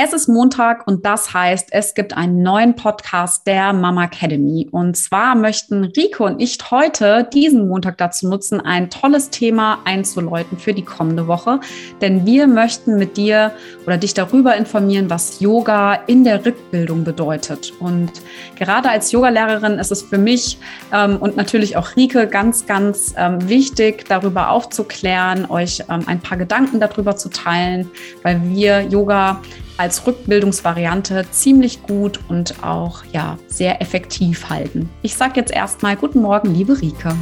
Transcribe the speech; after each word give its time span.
Es 0.00 0.12
ist 0.12 0.28
Montag 0.28 0.86
und 0.86 1.04
das 1.04 1.34
heißt, 1.34 1.70
es 1.72 1.92
gibt 1.92 2.16
einen 2.16 2.40
neuen 2.40 2.76
Podcast 2.76 3.44
der 3.48 3.72
Mama 3.72 4.04
Academy. 4.04 4.68
Und 4.70 4.96
zwar 4.96 5.34
möchten 5.34 5.82
Rico 5.82 6.24
und 6.24 6.40
ich 6.40 6.56
heute 6.70 7.28
diesen 7.34 7.66
Montag 7.66 7.98
dazu 7.98 8.28
nutzen, 8.28 8.60
ein 8.60 8.90
tolles 8.90 9.30
Thema 9.30 9.80
einzuläuten 9.84 10.56
für 10.56 10.72
die 10.72 10.84
kommende 10.84 11.26
Woche. 11.26 11.58
Denn 12.00 12.24
wir 12.24 12.46
möchten 12.46 12.96
mit 12.96 13.16
dir 13.16 13.50
oder 13.86 13.96
dich 13.96 14.14
darüber 14.14 14.54
informieren, 14.54 15.10
was 15.10 15.40
Yoga 15.40 15.94
in 16.06 16.22
der 16.22 16.46
Rückbildung 16.46 17.02
bedeutet. 17.02 17.72
Und 17.80 18.12
gerade 18.54 18.90
als 18.90 19.10
Yogalehrerin 19.10 19.80
ist 19.80 19.90
es 19.90 20.02
für 20.02 20.18
mich 20.18 20.58
ähm, 20.92 21.16
und 21.16 21.36
natürlich 21.36 21.76
auch 21.76 21.96
Rike 21.96 22.28
ganz, 22.28 22.66
ganz 22.66 23.14
ähm, 23.16 23.48
wichtig, 23.48 24.04
darüber 24.08 24.50
aufzuklären, 24.50 25.50
euch 25.50 25.82
ähm, 25.90 26.04
ein 26.06 26.20
paar 26.20 26.38
Gedanken 26.38 26.78
darüber 26.78 27.16
zu 27.16 27.30
teilen, 27.30 27.90
weil 28.22 28.40
wir 28.44 28.82
Yoga 28.82 29.40
als 29.78 30.06
Rückbildungsvariante 30.06 31.24
ziemlich 31.30 31.82
gut 31.82 32.20
und 32.28 32.62
auch 32.62 33.04
ja, 33.12 33.38
sehr 33.46 33.80
effektiv 33.80 34.50
halten. 34.50 34.90
Ich 35.02 35.14
sage 35.14 35.34
jetzt 35.36 35.52
erstmal 35.52 35.96
guten 35.96 36.20
Morgen, 36.20 36.52
liebe 36.52 36.80
Rike. 36.80 37.16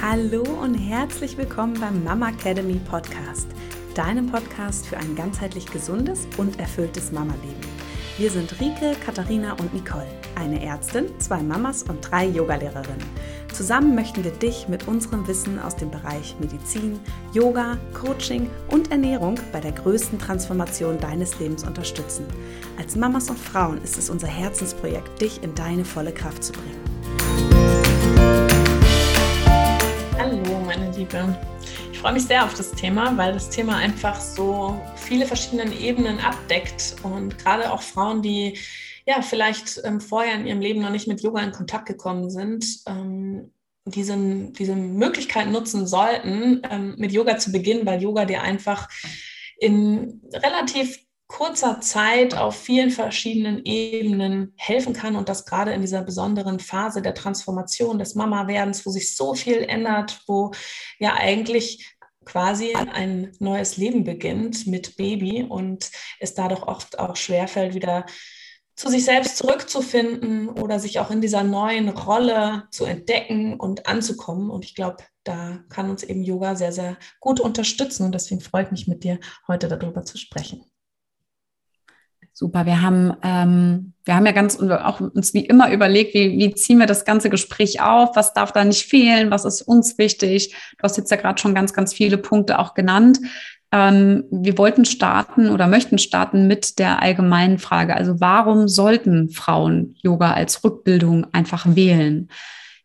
Hallo 0.00 0.42
und 0.62 0.74
herzlich 0.76 1.36
willkommen 1.36 1.78
beim 1.78 2.02
Mama 2.04 2.30
Academy 2.30 2.80
Podcast, 2.88 3.48
deinem 3.94 4.26
Podcast 4.26 4.86
für 4.86 4.96
ein 4.96 5.16
ganzheitlich 5.16 5.66
gesundes 5.66 6.28
und 6.36 6.58
erfülltes 6.60 7.10
Mama-Leben. 7.10 7.76
Wir 8.18 8.30
sind 8.30 8.58
Rike, 8.60 8.96
Katharina 9.04 9.52
und 9.54 9.74
Nicole, 9.74 10.06
eine 10.36 10.64
Ärztin, 10.64 11.06
zwei 11.18 11.42
Mamas 11.42 11.82
und 11.82 12.00
drei 12.08 12.26
Yogalehrerinnen. 12.26 13.04
Zusammen 13.56 13.94
möchten 13.94 14.22
wir 14.22 14.32
dich 14.32 14.68
mit 14.68 14.86
unserem 14.86 15.26
Wissen 15.26 15.58
aus 15.58 15.74
dem 15.74 15.90
Bereich 15.90 16.36
Medizin, 16.38 17.00
Yoga, 17.32 17.78
Coaching 17.94 18.50
und 18.68 18.90
Ernährung 18.90 19.40
bei 19.50 19.60
der 19.60 19.72
größten 19.72 20.18
Transformation 20.18 21.00
deines 21.00 21.38
Lebens 21.38 21.64
unterstützen. 21.64 22.26
Als 22.76 22.96
Mamas 22.96 23.30
und 23.30 23.38
Frauen 23.38 23.80
ist 23.82 23.96
es 23.96 24.10
unser 24.10 24.26
Herzensprojekt, 24.26 25.22
dich 25.22 25.42
in 25.42 25.54
deine 25.54 25.86
volle 25.86 26.12
Kraft 26.12 26.44
zu 26.44 26.52
bringen. 26.52 26.84
Hallo, 30.18 30.60
meine 30.66 30.90
Liebe. 30.94 31.34
Ich 31.90 31.98
freue 31.98 32.12
mich 32.12 32.24
sehr 32.24 32.44
auf 32.44 32.52
das 32.52 32.72
Thema, 32.72 33.16
weil 33.16 33.32
das 33.32 33.48
Thema 33.48 33.76
einfach 33.76 34.20
so 34.20 34.78
viele 34.96 35.24
verschiedene 35.24 35.74
Ebenen 35.74 36.20
abdeckt 36.20 36.96
und 37.02 37.38
gerade 37.38 37.72
auch 37.72 37.80
Frauen, 37.80 38.20
die 38.20 38.58
ja, 39.06 39.22
vielleicht 39.22 39.80
ähm, 39.84 40.00
vorher 40.00 40.34
in 40.34 40.46
ihrem 40.46 40.60
Leben 40.60 40.82
noch 40.82 40.90
nicht 40.90 41.06
mit 41.06 41.22
Yoga 41.22 41.40
in 41.40 41.52
Kontakt 41.52 41.86
gekommen 41.86 42.28
sind, 42.28 42.66
ähm, 42.86 43.52
diesen, 43.84 44.52
diese 44.52 44.74
Möglichkeit 44.74 45.48
nutzen 45.48 45.86
sollten, 45.86 46.60
ähm, 46.68 46.96
mit 46.98 47.12
Yoga 47.12 47.38
zu 47.38 47.52
beginnen, 47.52 47.86
weil 47.86 48.02
Yoga 48.02 48.24
dir 48.24 48.42
einfach 48.42 48.88
in 49.58 50.20
relativ 50.32 50.98
kurzer 51.28 51.80
Zeit 51.80 52.36
auf 52.36 52.56
vielen 52.56 52.90
verschiedenen 52.90 53.64
Ebenen 53.64 54.52
helfen 54.56 54.92
kann 54.92 55.16
und 55.16 55.28
das 55.28 55.44
gerade 55.44 55.72
in 55.72 55.80
dieser 55.80 56.02
besonderen 56.02 56.60
Phase 56.60 57.02
der 57.02 57.14
Transformation 57.14 57.98
des 57.98 58.14
Mama-Werdens, 58.14 58.86
wo 58.86 58.90
sich 58.90 59.16
so 59.16 59.34
viel 59.34 59.58
ändert, 59.58 60.20
wo 60.26 60.52
ja 60.98 61.14
eigentlich 61.14 61.96
quasi 62.24 62.74
ein 62.74 63.32
neues 63.38 63.76
Leben 63.76 64.04
beginnt 64.04 64.66
mit 64.66 64.96
Baby 64.96 65.44
und 65.48 65.90
es 66.18 66.34
dadurch 66.34 66.62
oft 66.62 66.98
auch 66.98 67.16
schwerfällt, 67.16 67.74
wieder 67.74 68.04
zu 68.76 68.90
sich 68.90 69.04
selbst 69.06 69.38
zurückzufinden 69.38 70.50
oder 70.50 70.78
sich 70.78 71.00
auch 71.00 71.10
in 71.10 71.22
dieser 71.22 71.42
neuen 71.42 71.88
Rolle 71.88 72.64
zu 72.70 72.84
entdecken 72.84 73.58
und 73.58 73.86
anzukommen. 73.88 74.50
Und 74.50 74.66
ich 74.66 74.74
glaube, 74.74 74.98
da 75.24 75.58
kann 75.70 75.90
uns 75.90 76.02
eben 76.02 76.22
Yoga 76.22 76.54
sehr, 76.54 76.72
sehr 76.72 76.98
gut 77.18 77.40
unterstützen. 77.40 78.04
Und 78.04 78.14
deswegen 78.14 78.42
freut 78.42 78.70
mich 78.70 78.86
mit 78.86 79.02
dir, 79.02 79.18
heute 79.48 79.68
darüber 79.68 80.04
zu 80.04 80.18
sprechen. 80.18 80.62
Super, 82.38 82.66
wir 82.66 82.82
haben, 82.82 83.16
ähm, 83.22 83.94
wir 84.04 84.14
haben 84.14 84.26
ja 84.26 84.32
ganz 84.32 84.60
auch 84.60 85.00
uns 85.00 85.32
wie 85.32 85.46
immer 85.46 85.72
überlegt, 85.72 86.12
wie, 86.12 86.36
wie 86.36 86.54
ziehen 86.54 86.78
wir 86.78 86.84
das 86.84 87.06
ganze 87.06 87.30
Gespräch 87.30 87.80
auf, 87.80 88.14
was 88.14 88.34
darf 88.34 88.52
da 88.52 88.62
nicht 88.62 88.84
fehlen, 88.84 89.30
was 89.30 89.46
ist 89.46 89.62
uns 89.62 89.96
wichtig. 89.96 90.54
Du 90.76 90.82
hast 90.82 90.98
jetzt 90.98 91.10
ja 91.10 91.16
gerade 91.16 91.40
schon 91.40 91.54
ganz, 91.54 91.72
ganz 91.72 91.94
viele 91.94 92.18
Punkte 92.18 92.58
auch 92.58 92.74
genannt. 92.74 93.20
Ähm, 93.76 94.24
wir 94.30 94.56
wollten 94.56 94.86
starten 94.86 95.50
oder 95.50 95.66
möchten 95.66 95.98
starten 95.98 96.46
mit 96.46 96.78
der 96.78 97.02
allgemeinen 97.02 97.58
Frage. 97.58 97.94
Also 97.94 98.20
warum 98.20 98.68
sollten 98.68 99.28
Frauen 99.28 99.94
Yoga 100.02 100.32
als 100.32 100.64
Rückbildung 100.64 101.26
einfach 101.32 101.66
wählen? 101.68 102.30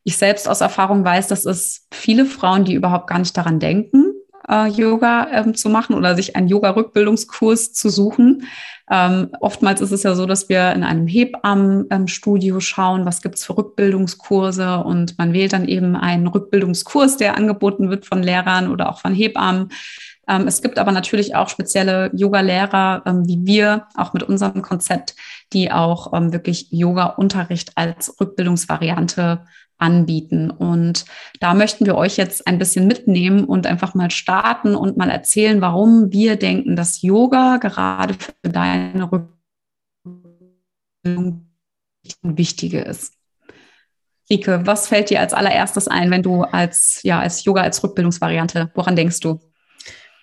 Ich 0.03 0.17
selbst 0.17 0.49
aus 0.49 0.59
Erfahrung 0.59 1.05
weiß, 1.05 1.29
dass 1.29 1.45
es 1.45 1.87
viele 1.91 2.25
Frauen, 2.25 2.65
die 2.65 2.73
überhaupt 2.73 3.07
gar 3.07 3.19
nicht 3.19 3.37
daran 3.37 3.59
denken, 3.59 4.11
äh, 4.49 4.67
Yoga 4.67 5.27
ähm, 5.31 5.55
zu 5.55 5.69
machen 5.69 5.95
oder 5.95 6.13
sich 6.15 6.35
einen 6.35 6.49
Yoga-Rückbildungskurs 6.49 7.71
zu 7.71 7.89
suchen. 7.89 8.47
Ähm, 8.91 9.29
oftmals 9.39 9.79
ist 9.79 9.91
es 9.91 10.03
ja 10.03 10.13
so, 10.13 10.25
dass 10.25 10.49
wir 10.49 10.73
in 10.73 10.83
einem 10.83 11.07
Hebammenstudio 11.07 12.59
schauen, 12.59 13.05
was 13.05 13.21
gibt's 13.21 13.45
für 13.45 13.57
Rückbildungskurse 13.57 14.83
und 14.83 15.17
man 15.17 15.31
wählt 15.31 15.53
dann 15.53 15.69
eben 15.69 15.95
einen 15.95 16.27
Rückbildungskurs, 16.27 17.15
der 17.15 17.37
angeboten 17.37 17.89
wird 17.89 18.05
von 18.05 18.21
Lehrern 18.21 18.69
oder 18.69 18.89
auch 18.89 18.99
von 18.99 19.13
Hebammen. 19.13 19.69
Ähm, 20.31 20.47
es 20.47 20.61
gibt 20.61 20.79
aber 20.79 20.93
natürlich 20.93 21.35
auch 21.35 21.49
spezielle 21.49 22.09
Yoga-Lehrer, 22.13 23.03
ähm, 23.05 23.27
wie 23.27 23.45
wir, 23.45 23.87
auch 23.95 24.13
mit 24.13 24.23
unserem 24.23 24.61
Konzept, 24.61 25.15
die 25.51 25.71
auch 25.71 26.13
ähm, 26.13 26.31
wirklich 26.31 26.71
Yoga-Unterricht 26.71 27.73
als 27.75 28.15
Rückbildungsvariante 28.19 29.45
anbieten. 29.77 30.49
Und 30.49 31.05
da 31.41 31.53
möchten 31.53 31.85
wir 31.85 31.95
euch 31.95 32.15
jetzt 32.15 32.47
ein 32.47 32.59
bisschen 32.59 32.87
mitnehmen 32.87 33.43
und 33.43 33.67
einfach 33.67 33.93
mal 33.93 34.09
starten 34.09 34.75
und 34.75 34.95
mal 34.95 35.09
erzählen, 35.09 35.59
warum 35.59 36.13
wir 36.13 36.37
denken, 36.37 36.77
dass 36.77 37.01
Yoga 37.01 37.57
gerade 37.57 38.13
für 38.13 38.49
deine 38.49 39.09
Rückbildung 41.03 41.49
wichtige 42.21 42.79
ist. 42.81 43.15
Rike, 44.29 44.61
was 44.65 44.87
fällt 44.87 45.09
dir 45.09 45.19
als 45.19 45.33
allererstes 45.33 45.89
ein, 45.89 46.09
wenn 46.09 46.23
du 46.23 46.43
als, 46.43 47.01
ja, 47.03 47.19
als 47.19 47.43
Yoga 47.43 47.63
als 47.63 47.83
Rückbildungsvariante, 47.83 48.71
woran 48.75 48.95
denkst 48.95 49.19
du? 49.19 49.41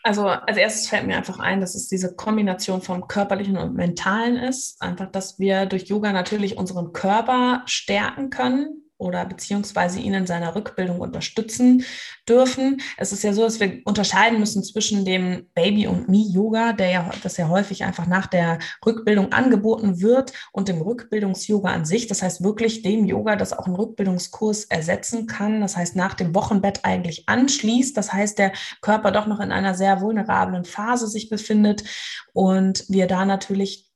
Also 0.03 0.27
als 0.27 0.57
erstes 0.57 0.89
fällt 0.89 1.07
mir 1.07 1.17
einfach 1.17 1.39
ein, 1.39 1.61
dass 1.61 1.75
es 1.75 1.89
diese 1.89 2.15
Kombination 2.15 2.83
vom 2.83 3.09
körperlichen 3.09 3.57
und 3.57 3.75
mentalen 3.75 4.37
ist. 4.37 4.81
Einfach, 4.81 5.11
dass 5.11 5.39
wir 5.39 5.67
durch 5.67 5.85
Yoga 5.85 6.13
natürlich 6.13 6.57
unseren 6.57 6.93
Körper 6.93 7.63
stärken 7.67 8.31
können, 8.31 8.88
oder 8.99 9.25
beziehungsweise 9.25 10.01
ihn 10.01 10.15
in 10.15 10.27
seiner 10.27 10.55
Rückbildung 10.55 11.01
unterstützen 11.01 11.85
dürfen. 12.29 12.81
Es 12.97 13.13
ist 13.13 13.23
ja 13.23 13.33
so, 13.33 13.43
dass 13.43 13.61
wir 13.61 13.81
unterscheiden 13.85 14.39
müssen 14.41 14.63
zwischen 14.63 15.05
dem 15.05 15.47
Baby- 15.55 15.87
und 15.87 16.09
Me-Yoga, 16.09 16.73
der 16.73 16.91
ja, 16.91 17.11
das 17.23 17.37
ja 17.37 17.49
häufig 17.49 17.85
einfach 17.85 18.07
nach 18.07 18.27
der 18.27 18.59
Rückbildung 18.85 19.33
angeboten 19.33 20.01
wird 20.01 20.33
und 20.53 20.69
dem 20.69 20.83
Rückbildungs-Yoga 20.83 21.71
an 21.71 21.85
sich. 21.85 22.09
Das 22.09 22.23
heißt 22.23 22.43
wirklich 22.43 22.83
dem 22.83 23.07
Yoga, 23.07 23.37
das 23.37 23.53
auch 23.53 23.67
einen 23.67 23.77
Rückbildungskurs 23.77 24.65
ersetzen 24.65 25.27
kann. 25.27 25.61
Das 25.61 25.77
heißt, 25.77 25.97
nach 25.97 26.15
dem 26.15 26.35
Wochenbett 26.35 26.85
eigentlich 26.85 27.29
anschließt. 27.29 27.97
Das 27.97 28.13
heißt, 28.13 28.39
der 28.39 28.53
Körper 28.83 29.13
doch 29.13 29.27
noch 29.27 29.41
in 29.41 29.53
einer 29.53 29.75
sehr 29.75 30.01
vulnerablen 30.01 30.65
Phase 30.65 31.07
sich 31.07 31.31
befindet 31.31 31.85
und 32.33 32.85
wir 32.89 33.07
da 33.07 33.25
natürlich 33.25 33.88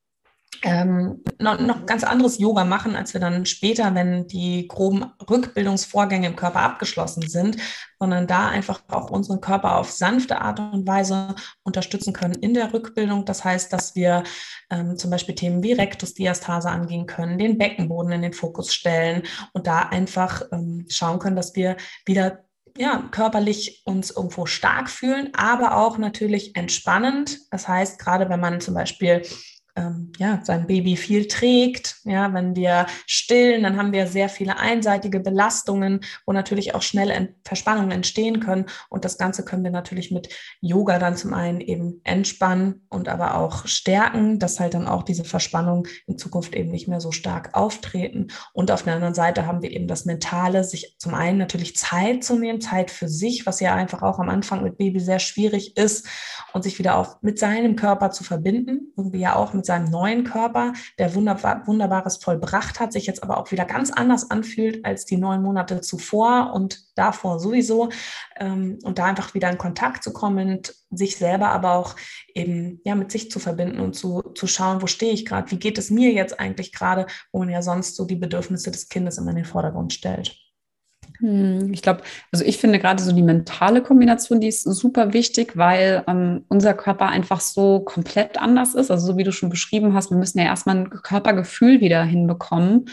ähm, 0.62 1.22
noch, 1.38 1.58
noch 1.60 1.86
ganz 1.86 2.04
anderes 2.04 2.38
Yoga 2.38 2.64
machen, 2.64 2.94
als 2.94 3.14
wir 3.14 3.20
dann 3.20 3.46
später, 3.46 3.94
wenn 3.94 4.28
die 4.28 4.68
groben 4.68 5.06
Rückbildungsvorgänge 5.28 6.28
im 6.28 6.36
Körper 6.36 6.60
abgeschlossen 6.60 7.28
sind, 7.28 7.56
sondern 7.98 8.26
da 8.26 8.48
einfach 8.48 8.82
auch 8.88 9.10
unseren 9.10 9.40
Körper 9.40 9.76
auf 9.76 9.90
sanfte 9.90 10.40
Art 10.40 10.60
und 10.60 10.86
Weise 10.86 11.34
unterstützen 11.64 12.12
können 12.12 12.34
in 12.34 12.54
der 12.54 12.72
Rückbildung. 12.72 13.24
Das 13.24 13.44
heißt, 13.44 13.72
dass 13.72 13.96
wir 13.96 14.22
ähm, 14.70 14.96
zum 14.96 15.10
Beispiel 15.10 15.34
Themen 15.34 15.62
wie 15.62 15.72
Rektusdiastase 15.72 16.70
angehen 16.70 17.06
können, 17.06 17.38
den 17.38 17.58
Beckenboden 17.58 18.12
in 18.12 18.22
den 18.22 18.32
Fokus 18.32 18.72
stellen 18.72 19.22
und 19.52 19.66
da 19.66 19.80
einfach 19.80 20.42
ähm, 20.52 20.86
schauen 20.88 21.18
können, 21.18 21.36
dass 21.36 21.56
wir 21.56 21.76
wieder 22.06 22.44
ja, 22.76 23.08
körperlich 23.10 23.82
uns 23.84 24.10
irgendwo 24.10 24.46
stark 24.46 24.88
fühlen, 24.88 25.30
aber 25.34 25.76
auch 25.76 25.98
natürlich 25.98 26.56
entspannend. 26.56 27.40
Das 27.50 27.68
heißt, 27.68 27.98
gerade 27.98 28.28
wenn 28.30 28.40
man 28.40 28.60
zum 28.60 28.74
Beispiel 28.74 29.22
ähm, 29.74 30.12
ja, 30.18 30.40
sein 30.42 30.66
Baby 30.66 30.96
viel 30.96 31.28
trägt. 31.28 31.96
Ja, 32.04 32.32
wenn 32.34 32.54
wir 32.54 32.86
stillen, 33.06 33.62
dann 33.62 33.76
haben 33.76 33.92
wir 33.92 34.06
sehr 34.06 34.28
viele 34.28 34.58
einseitige 34.58 35.20
Belastungen, 35.20 36.00
wo 36.26 36.32
natürlich 36.32 36.74
auch 36.74 36.82
schnelle 36.82 37.34
Verspannungen 37.44 37.90
entstehen 37.90 38.40
können. 38.40 38.66
Und 38.90 39.04
das 39.04 39.18
Ganze 39.18 39.44
können 39.44 39.64
wir 39.64 39.70
natürlich 39.70 40.10
mit 40.10 40.28
Yoga 40.60 40.98
dann 40.98 41.16
zum 41.16 41.32
einen 41.32 41.60
eben 41.60 42.00
entspannen 42.04 42.86
und 42.88 43.08
aber 43.08 43.36
auch 43.36 43.66
stärken, 43.66 44.38
dass 44.38 44.60
halt 44.60 44.74
dann 44.74 44.86
auch 44.86 45.02
diese 45.02 45.24
Verspannungen 45.24 45.88
in 46.06 46.18
Zukunft 46.18 46.54
eben 46.54 46.70
nicht 46.70 46.88
mehr 46.88 47.00
so 47.00 47.12
stark 47.12 47.54
auftreten. 47.54 48.28
Und 48.52 48.70
auf 48.70 48.82
der 48.82 48.94
anderen 48.94 49.14
Seite 49.14 49.46
haben 49.46 49.62
wir 49.62 49.70
eben 49.70 49.88
das 49.88 50.04
Mentale, 50.04 50.64
sich 50.64 50.96
zum 50.98 51.14
einen 51.14 51.38
natürlich 51.38 51.76
Zeit 51.76 52.24
zu 52.24 52.38
nehmen, 52.38 52.60
Zeit 52.60 52.90
für 52.90 53.08
sich, 53.08 53.46
was 53.46 53.60
ja 53.60 53.74
einfach 53.74 54.02
auch 54.02 54.18
am 54.18 54.28
Anfang 54.28 54.62
mit 54.62 54.76
Baby 54.76 55.00
sehr 55.00 55.18
schwierig 55.18 55.76
ist 55.76 56.06
und 56.52 56.62
sich 56.62 56.78
wieder 56.78 56.96
auf 56.96 57.22
mit 57.22 57.38
seinem 57.38 57.76
Körper 57.76 58.10
zu 58.10 58.24
verbinden, 58.24 58.92
irgendwie 58.96 59.20
ja 59.20 59.36
auch 59.36 59.54
mit 59.54 59.61
mit 59.62 59.66
seinem 59.66 59.90
neuen 59.90 60.24
Körper, 60.24 60.72
der 60.98 61.14
wunderbar, 61.14 61.64
Wunderbares 61.68 62.16
vollbracht 62.16 62.80
hat, 62.80 62.92
sich 62.92 63.06
jetzt 63.06 63.22
aber 63.22 63.38
auch 63.38 63.52
wieder 63.52 63.64
ganz 63.64 63.92
anders 63.92 64.28
anfühlt 64.28 64.84
als 64.84 65.04
die 65.04 65.16
neun 65.16 65.40
Monate 65.40 65.80
zuvor 65.80 66.52
und 66.52 66.80
davor 66.96 67.38
sowieso. 67.38 67.90
Ähm, 68.40 68.80
und 68.82 68.98
da 68.98 69.04
einfach 69.04 69.34
wieder 69.34 69.48
in 69.50 69.58
Kontakt 69.58 70.02
zu 70.02 70.12
kommen, 70.12 70.62
sich 70.90 71.16
selber 71.16 71.50
aber 71.50 71.74
auch 71.74 71.94
eben 72.34 72.80
ja 72.84 72.96
mit 72.96 73.12
sich 73.12 73.30
zu 73.30 73.38
verbinden 73.38 73.78
und 73.78 73.94
zu, 73.94 74.22
zu 74.34 74.48
schauen, 74.48 74.82
wo 74.82 74.88
stehe 74.88 75.12
ich 75.12 75.24
gerade, 75.24 75.48
wie 75.52 75.58
geht 75.58 75.78
es 75.78 75.90
mir 75.90 76.10
jetzt 76.10 76.40
eigentlich 76.40 76.72
gerade, 76.72 77.06
wo 77.30 77.38
man 77.38 77.48
ja 77.48 77.62
sonst 77.62 77.94
so 77.94 78.04
die 78.04 78.16
Bedürfnisse 78.16 78.72
des 78.72 78.88
Kindes 78.88 79.16
immer 79.16 79.30
in 79.30 79.36
den 79.36 79.44
Vordergrund 79.44 79.92
stellt. 79.92 80.41
Hm, 81.22 81.72
ich 81.72 81.82
glaube, 81.82 82.02
also 82.32 82.44
ich 82.44 82.58
finde 82.58 82.80
gerade 82.80 83.00
so 83.00 83.12
die 83.12 83.22
mentale 83.22 83.80
Kombination, 83.80 84.40
die 84.40 84.48
ist 84.48 84.64
super 84.64 85.12
wichtig, 85.12 85.56
weil 85.56 86.02
ähm, 86.08 86.44
unser 86.48 86.74
Körper 86.74 87.06
einfach 87.08 87.40
so 87.40 87.80
komplett 87.80 88.38
anders 88.38 88.74
ist. 88.74 88.90
Also 88.90 89.06
so 89.06 89.16
wie 89.16 89.22
du 89.22 89.30
schon 89.30 89.48
beschrieben 89.48 89.94
hast, 89.94 90.10
wir 90.10 90.18
müssen 90.18 90.40
ja 90.40 90.46
erstmal 90.46 90.78
ein 90.78 90.90
Körpergefühl 90.90 91.80
wieder 91.80 92.02
hinbekommen. 92.02 92.86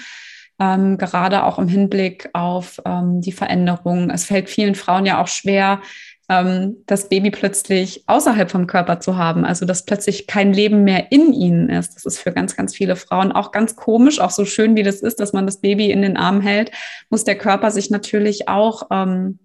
Ähm, 0.59 0.97
gerade 0.97 1.43
auch 1.43 1.57
im 1.57 1.67
Hinblick 1.67 2.29
auf 2.33 2.79
ähm, 2.85 3.21
die 3.21 3.31
Veränderungen. 3.31 4.11
Es 4.11 4.25
fällt 4.25 4.49
vielen 4.49 4.75
Frauen 4.75 5.05
ja 5.07 5.21
auch 5.21 5.27
schwer, 5.27 5.81
ähm, 6.29 6.77
das 6.85 7.09
Baby 7.09 7.31
plötzlich 7.31 8.03
außerhalb 8.07 8.49
vom 8.49 8.67
Körper 8.67 8.99
zu 8.99 9.17
haben, 9.17 9.45
also 9.45 9.65
dass 9.65 9.85
plötzlich 9.85 10.27
kein 10.27 10.53
Leben 10.53 10.83
mehr 10.83 11.11
in 11.11 11.33
ihnen 11.33 11.69
ist. 11.69 11.95
Das 11.95 12.05
ist 12.05 12.19
für 12.19 12.31
ganz, 12.31 12.55
ganz 12.55 12.75
viele 12.75 12.95
Frauen 12.95 13.31
auch 13.31 13.51
ganz 13.51 13.75
komisch, 13.75 14.19
auch 14.19 14.31
so 14.31 14.45
schön 14.45 14.75
wie 14.75 14.83
das 14.83 15.01
ist, 15.01 15.19
dass 15.19 15.33
man 15.33 15.45
das 15.45 15.59
Baby 15.59 15.91
in 15.91 16.01
den 16.01 16.17
Arm 16.17 16.41
hält, 16.41 16.71
muss 17.09 17.23
der 17.23 17.37
Körper 17.37 17.71
sich 17.71 17.89
natürlich 17.89 18.47
auch 18.47 18.83
ähm, 18.91 19.39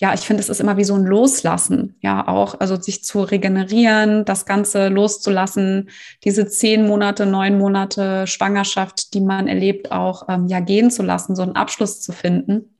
ja, 0.00 0.14
ich 0.14 0.22
finde, 0.22 0.42
es 0.42 0.48
ist 0.48 0.60
immer 0.60 0.76
wie 0.76 0.84
so 0.84 0.94
ein 0.94 1.04
Loslassen, 1.04 1.94
ja, 2.00 2.26
auch, 2.26 2.58
also 2.58 2.74
sich 2.74 3.04
zu 3.04 3.20
regenerieren, 3.22 4.24
das 4.24 4.46
Ganze 4.46 4.88
loszulassen, 4.88 5.90
diese 6.24 6.48
zehn 6.48 6.88
Monate, 6.88 7.24
neun 7.24 7.56
Monate 7.56 8.26
Schwangerschaft, 8.26 9.14
die 9.14 9.20
man 9.20 9.46
erlebt, 9.46 9.92
auch 9.92 10.28
ähm, 10.28 10.48
ja 10.48 10.58
gehen 10.58 10.90
zu 10.90 11.04
lassen, 11.04 11.36
so 11.36 11.42
einen 11.42 11.54
Abschluss 11.54 12.00
zu 12.00 12.10
finden. 12.10 12.74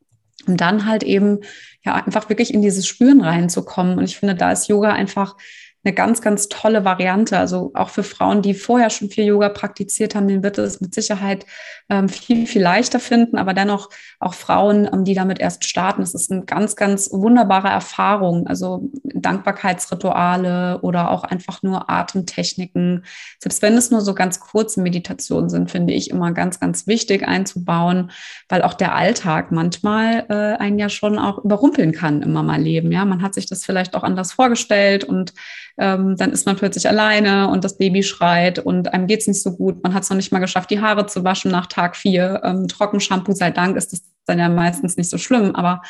Und 0.47 0.61
dann 0.61 0.87
halt 0.87 1.03
eben 1.03 1.41
ja 1.85 1.95
einfach 1.95 2.29
wirklich 2.29 2.53
in 2.53 2.63
dieses 2.63 2.87
Spüren 2.87 3.21
reinzukommen. 3.21 3.99
Und 3.99 4.05
ich 4.05 4.17
finde, 4.17 4.35
da 4.35 4.53
ist 4.53 4.69
Yoga 4.69 4.93
einfach 4.93 5.37
eine 5.85 5.95
ganz, 5.95 6.21
ganz 6.21 6.49
tolle 6.49 6.85
Variante. 6.85 7.39
Also 7.39 7.73
auch 7.75 7.89
für 7.89 8.03
Frauen, 8.03 8.43
die 8.43 8.55
vorher 8.55 8.91
schon 8.91 9.11
viel 9.11 9.25
Yoga 9.25 9.49
praktiziert 9.49 10.15
haben, 10.15 10.29
den 10.29 10.43
wird 10.43 10.59
es 10.59 10.81
mit 10.81 10.95
Sicherheit 10.95 11.45
ähm, 11.89 12.09
viel, 12.09 12.47
viel 12.47 12.63
leichter 12.63 13.01
finden. 13.01 13.37
Aber 13.37 13.53
dennoch 13.53 13.91
auch 14.21 14.35
Frauen, 14.35 14.89
ähm, 14.93 15.05
die 15.05 15.15
damit 15.15 15.41
erst 15.41 15.65
starten, 15.65 16.03
es 16.03 16.15
ist 16.15 16.31
eine 16.31 16.45
ganz, 16.45 16.77
ganz 16.77 17.11
wunderbare 17.13 17.69
Erfahrung. 17.69 18.47
Also 18.47 18.91
Dankbarkeitsrituale 19.03 20.81
oder 20.83 21.11
auch 21.11 21.25
einfach 21.25 21.63
nur 21.63 21.91
Atemtechniken. 21.91 23.05
Selbst 23.41 23.63
wenn 23.63 23.77
es 23.77 23.91
nur 23.91 24.03
so 24.03 24.15
ganz 24.15 24.39
kurze 24.39 24.81
Meditationen 24.81 25.51
sind, 25.51 25.71
finde 25.71 25.95
ich 25.95 26.11
immer 26.11 26.33
ganz, 26.33 26.61
ganz 26.61 26.87
wichtig 26.87 27.27
einzubauen, 27.27 28.13
weil 28.49 28.63
auch 28.63 28.75
der 28.75 28.95
Alltag 28.95 29.51
manchmal 29.51 30.27
äh, 30.29 30.63
einen 30.63 30.79
ja 30.79 30.89
schon 30.89 31.19
auch 31.19 31.45
überrumpeln 31.45 31.93
kann 31.93 32.23
im 32.23 32.33
Mama-Leben. 32.33 32.93
Ja, 32.93 33.05
man 33.05 33.23
hat 33.23 33.35
sich 33.35 33.47
das 33.47 33.65
vielleicht 33.65 33.95
auch 33.95 34.05
anders 34.05 34.33
vorgestellt 34.33 35.05
und 35.05 35.33
ähm, 35.79 36.17
dann 36.17 36.33
ist 36.33 36.47
man 36.47 36.57
plötzlich 36.57 36.89
alleine 36.89 37.49
und 37.49 37.65
das 37.65 37.79
Baby 37.79 38.03
schreit 38.03 38.59
und 38.59 38.93
einem 38.93 39.07
geht's 39.07 39.27
nicht 39.27 39.43
so 39.43 39.57
gut. 39.57 39.83
Man 39.83 39.95
hat 39.95 40.03
es 40.03 40.11
noch 40.11 40.17
nicht 40.17 40.33
mal 40.33 40.39
geschafft, 40.39 40.71
die 40.71 40.81
Haare 40.81 41.07
zu 41.07 41.25
waschen 41.25 41.51
nach 41.51 41.67
Tag 41.67 41.97
vier. 41.97 42.41
Ähm, 42.45 42.69
Trockenshampoo 42.69 43.33
sei 43.33 43.51
Dank 43.51 43.77
ist 43.77 43.93
das 43.93 44.03
dann 44.27 44.39
ja 44.39 44.49
meistens 44.49 44.97
nicht 44.97 45.11
so 45.11 45.19
schlimm, 45.19 45.55
aber 45.55 45.83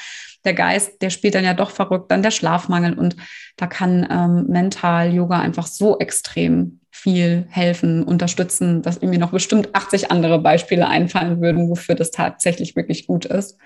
der 0.45 0.55
Geist, 0.55 1.03
der 1.03 1.11
spielt 1.11 1.35
dann 1.35 1.45
ja 1.45 1.55
doch 1.55 1.71
verrückt, 1.71 2.11
dann 2.11 2.23
der 2.23 2.31
Schlafmangel 2.31 2.99
und 2.99 3.17
da 3.57 3.67
kann 3.67 4.07
ähm, 4.11 4.47
mental 4.49 5.13
Yoga 5.13 5.39
einfach 5.39 5.67
so 5.67 5.99
extrem 5.99 6.81
viel 6.91 7.47
helfen, 7.49 8.03
unterstützen, 8.03 8.83
dass 8.83 9.01
mir 9.01 9.19
noch 9.19 9.33
bestimmt 9.33 9.75
80 9.75 10.11
andere 10.11 10.39
Beispiele 10.39 10.87
einfallen 10.89 11.41
würden, 11.41 11.69
wofür 11.69 11.95
das 11.95 12.11
tatsächlich 12.11 12.77
wirklich 12.77 13.07
gut 13.07 13.25
ist. 13.25 13.59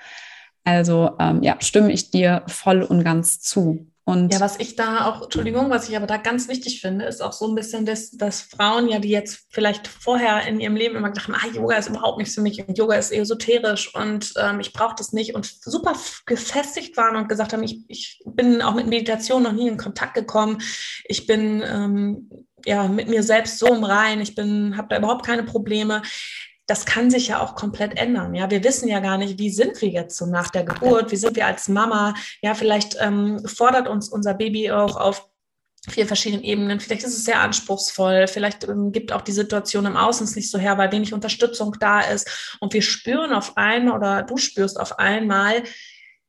Also 0.65 1.12
ähm, 1.21 1.43
ja, 1.43 1.57
stimme 1.61 1.93
ich 1.93 2.11
dir 2.11 2.43
voll 2.47 2.83
und 2.83 3.05
ganz 3.05 3.41
zu. 3.41 3.87
Und 4.08 4.32
ja, 4.32 4.38
was 4.38 4.61
ich 4.61 4.76
da 4.76 5.06
auch, 5.06 5.23
Entschuldigung, 5.23 5.69
was 5.69 5.88
ich 5.88 5.97
aber 5.97 6.06
da 6.06 6.17
ganz 6.17 6.47
wichtig 6.47 6.81
finde, 6.81 7.06
ist 7.06 7.20
auch 7.20 7.32
so 7.32 7.49
ein 7.49 7.56
bisschen, 7.56 7.85
dass, 7.87 8.12
dass 8.12 8.41
Frauen 8.41 8.88
ja, 8.88 9.00
die 9.00 9.08
jetzt 9.08 9.49
vielleicht 9.50 9.88
vorher 9.88 10.47
in 10.47 10.61
ihrem 10.61 10.76
Leben 10.76 10.94
immer 10.94 11.08
gedacht 11.08 11.26
haben, 11.26 11.35
ah, 11.35 11.53
Yoga 11.53 11.75
ist 11.75 11.88
überhaupt 11.88 12.19
nichts 12.19 12.37
für 12.37 12.41
mich 12.41 12.64
und 12.64 12.79
Yoga 12.79 12.94
ist 12.94 13.11
esoterisch 13.11 13.93
und 13.97 14.32
ähm, 14.41 14.61
ich 14.61 14.73
brauche 14.73 14.94
das 14.97 15.12
nicht 15.12 15.35
und 15.35 15.44
super 15.44 15.97
gefestigt 16.25 16.97
waren 16.97 17.17
und 17.17 17.29
gesagt 17.29 17.53
haben, 17.53 17.64
ich, 17.64 17.81
ich 17.88 18.23
bin 18.25 18.62
auch 18.62 18.75
mit 18.75 18.87
Meditation 18.87 19.43
noch 19.43 19.53
nie 19.53 19.67
in 19.67 19.76
Kontakt 19.76 20.14
gekommen. 20.14 20.62
Ich 21.06 21.26
bin 21.26 21.64
ähm, 21.67 22.31
ja 22.64 22.87
mit 22.87 23.09
mir 23.09 23.25
selbst 23.25 23.59
so 23.59 23.75
im 23.75 23.82
Rein, 23.82 24.20
ich 24.20 24.37
bin, 24.37 24.76
habe 24.76 24.87
da 24.88 24.99
überhaupt 24.99 25.26
keine 25.26 25.43
Probleme 25.43 26.02
das 26.67 26.85
kann 26.85 27.11
sich 27.11 27.29
ja 27.29 27.41
auch 27.41 27.55
komplett 27.55 27.97
ändern. 27.97 28.35
Ja, 28.35 28.51
wir 28.51 28.65
wissen 28.65 28.89
ja 28.89 29.01
gar 29.01 29.19
nicht, 29.19 29.39
wie 29.39 29.51
sind 29.51 29.81
wir 29.81 29.89
jetzt 29.89 30.17
so 30.17 30.27
nach 30.27 30.51
der 30.51 30.65
Geburt, 30.65 31.13
wie 31.13 31.17
sind 31.17 31.37
wir 31.37 31.47
als 31.47 31.69
Mama. 31.69 32.15
Ja, 32.43 32.55
vielleicht 32.55 32.97
ähm, 33.01 33.41
fordert 33.47 33.89
uns 33.89 34.09
unser 34.09 34.35
Baby 34.35 34.71
auch 34.73 34.97
auf 34.97 35.29
vier 35.89 36.07
verschiedenen 36.07 36.43
Ebenen. 36.43 36.81
Vielleicht 36.81 37.05
ist 37.05 37.17
es 37.17 37.25
sehr 37.25 37.41
anspruchsvoll. 37.41 38.27
Vielleicht 38.27 38.65
ähm, 38.65 38.91
gibt 38.91 39.13
auch 39.13 39.23
die 39.23 39.33
Situation 39.33 39.87
im 39.87 39.97
Außen 39.97 40.29
nicht 40.35 40.51
so 40.51 40.59
her, 40.59 40.77
weil 40.79 40.91
wenig 40.91 41.15
Unterstützung 41.15 41.77
da 41.79 42.01
ist. 42.01 42.59
Und 42.61 42.73
wir 42.75 42.83
spüren 42.83 43.33
auf 43.33 43.57
einmal 43.57 43.97
oder 43.97 44.23
du 44.23 44.37
spürst 44.37 44.81
auf 44.81 44.99
einmal, 44.99 45.62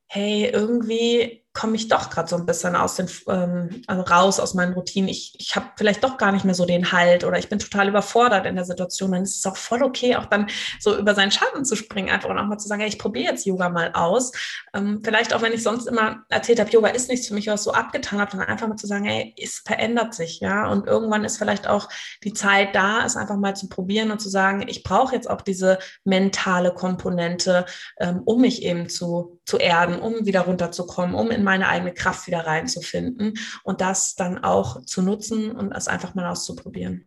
hey, 0.05 0.49
irgendwie 0.53 1.43
komme 1.57 1.75
ich 1.75 1.87
doch 1.87 2.11
gerade 2.11 2.29
so 2.29 2.35
ein 2.35 2.45
bisschen 2.45 2.75
aus 2.75 2.95
den, 2.95 3.09
ähm, 3.27 3.81
also 3.87 4.03
raus 4.03 4.39
aus 4.39 4.53
meinen 4.53 4.73
Routinen. 4.73 5.09
Ich, 5.09 5.33
ich 5.39 5.55
habe 5.55 5.65
vielleicht 5.75 6.03
doch 6.03 6.17
gar 6.17 6.31
nicht 6.31 6.45
mehr 6.45 6.53
so 6.53 6.65
den 6.65 6.91
Halt 6.91 7.23
oder 7.23 7.39
ich 7.39 7.49
bin 7.49 7.57
total 7.57 7.87
überfordert 7.87 8.45
in 8.45 8.55
der 8.55 8.63
Situation. 8.63 9.11
Dann 9.11 9.23
ist 9.23 9.37
es 9.37 9.45
auch 9.47 9.57
voll 9.57 9.81
okay, 9.81 10.15
auch 10.17 10.27
dann 10.27 10.47
so 10.79 10.95
über 10.95 11.15
seinen 11.15 11.31
Schatten 11.31 11.65
zu 11.65 11.75
springen, 11.75 12.09
einfach 12.09 12.29
und 12.29 12.37
auch 12.37 12.45
mal 12.45 12.59
zu 12.59 12.67
sagen, 12.67 12.81
hey, 12.81 12.89
ich 12.89 12.99
probiere 12.99 13.31
jetzt 13.31 13.47
Yoga 13.47 13.69
mal 13.69 13.91
aus. 13.93 14.31
Ähm, 14.75 15.01
vielleicht 15.03 15.33
auch, 15.33 15.41
wenn 15.41 15.51
ich 15.51 15.63
sonst 15.63 15.87
immer 15.87 16.23
erzählt 16.29 16.59
habe, 16.59 16.69
Yoga 16.69 16.89
ist 16.89 17.09
nichts 17.09 17.27
für 17.27 17.33
mich, 17.33 17.47
was 17.47 17.63
so 17.63 17.71
abgetan 17.71 18.19
habe, 18.19 18.37
dann 18.37 18.41
einfach 18.41 18.67
mal 18.67 18.75
zu 18.75 18.85
sagen, 18.85 19.05
hey, 19.05 19.33
es 19.41 19.63
verändert 19.65 20.13
sich, 20.13 20.39
ja. 20.39 20.69
Und 20.69 20.85
irgendwann 20.85 21.23
ist 21.23 21.37
vielleicht 21.37 21.67
auch 21.67 21.89
die 22.23 22.33
Zeit 22.33 22.75
da, 22.75 23.03
es 23.03 23.15
einfach 23.15 23.35
mal 23.35 23.55
zu 23.55 23.67
probieren 23.67 24.11
und 24.11 24.21
zu 24.21 24.29
sagen, 24.29 24.63
ich 24.67 24.83
brauche 24.83 25.15
jetzt 25.15 25.27
auch 25.27 25.41
diese 25.41 25.79
mentale 26.03 26.71
Komponente, 26.71 27.65
ähm, 27.99 28.21
um 28.25 28.41
mich 28.41 28.61
eben 28.61 28.89
zu, 28.89 29.39
zu 29.45 29.57
erden, 29.57 29.97
um 29.99 30.27
wieder 30.27 30.41
runterzukommen, 30.41 31.15
um 31.15 31.31
in 31.31 31.46
meine 31.47 31.69
eigene 31.69 31.93
Kraft 31.93 32.27
wieder 32.27 32.45
reinzufinden 32.45 33.33
und 33.63 33.81
das 33.81 34.15
dann 34.15 34.43
auch 34.43 34.83
zu 34.83 35.01
nutzen 35.01 35.51
und 35.51 35.71
es 35.71 35.87
einfach 35.87 36.13
mal 36.13 36.29
auszuprobieren. 36.29 37.05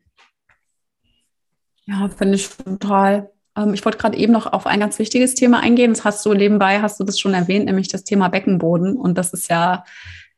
Ja, 1.84 2.08
finde 2.08 2.37
ich 2.37 2.48
total. 2.48 3.31
Ähm, 3.56 3.75
ich 3.75 3.84
wollte 3.84 3.98
gerade 3.98 4.16
eben 4.16 4.32
noch 4.32 4.50
auf 4.50 4.66
ein 4.66 4.81
ganz 4.81 4.98
wichtiges 4.98 5.34
Thema 5.34 5.60
eingehen. 5.60 5.92
Das 5.92 6.04
hast 6.04 6.25
du 6.25 6.32
nebenbei, 6.32 6.81
hast 6.81 6.98
du 6.98 7.04
das 7.04 7.19
schon 7.19 7.34
erwähnt, 7.34 7.66
nämlich 7.66 7.88
das 7.88 8.04
Thema 8.04 8.28
Beckenboden. 8.28 8.96
Und 8.96 9.19
das 9.19 9.32
ist 9.32 9.50
ja 9.50 9.84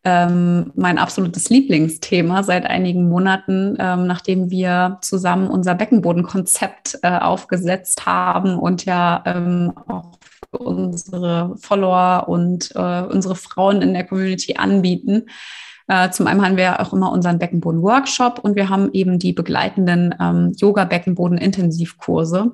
ähm, 0.05 0.73
mein 0.75 0.99
absolutes 0.99 1.49
Lieblingsthema 1.49 2.43
seit 2.43 2.67
einigen 2.67 3.09
Monaten, 3.09 3.77
ähm, 3.79 4.07
nachdem 4.07 4.51
wir 4.51 4.99
zusammen 5.03 5.49
unser 5.49 5.77
Beckenbodenkonzept 5.77 6.99
äh, 7.03 7.19
aufgesetzt 7.19 8.05
haben 8.07 8.59
und 8.59 8.85
ja 8.85 9.23
ähm, 9.27 9.73
auch 9.87 10.19
unsere 10.53 11.57
Follower 11.59 12.29
und 12.29 12.71
äh, 12.75 13.03
unsere 13.03 13.37
Frauen 13.37 13.83
in 13.83 13.95
der 13.95 14.05
Community 14.05 14.57
anbieten. 14.57 15.27
Äh, 15.89 16.11
zum 16.11 16.27
einen 16.27 16.45
haben 16.45 16.57
wir 16.57 16.81
auch 16.81 16.93
immer 16.93 17.11
unseren 17.13 17.39
Beckenboden-Workshop 17.39 18.39
und 18.39 18.55
wir 18.55 18.69
haben 18.69 18.91
eben 18.93 19.19
die 19.19 19.33
begleitenden 19.33 20.15
ähm, 20.21 20.53
Yoga-Beckenboden-Intensivkurse. 20.57 22.53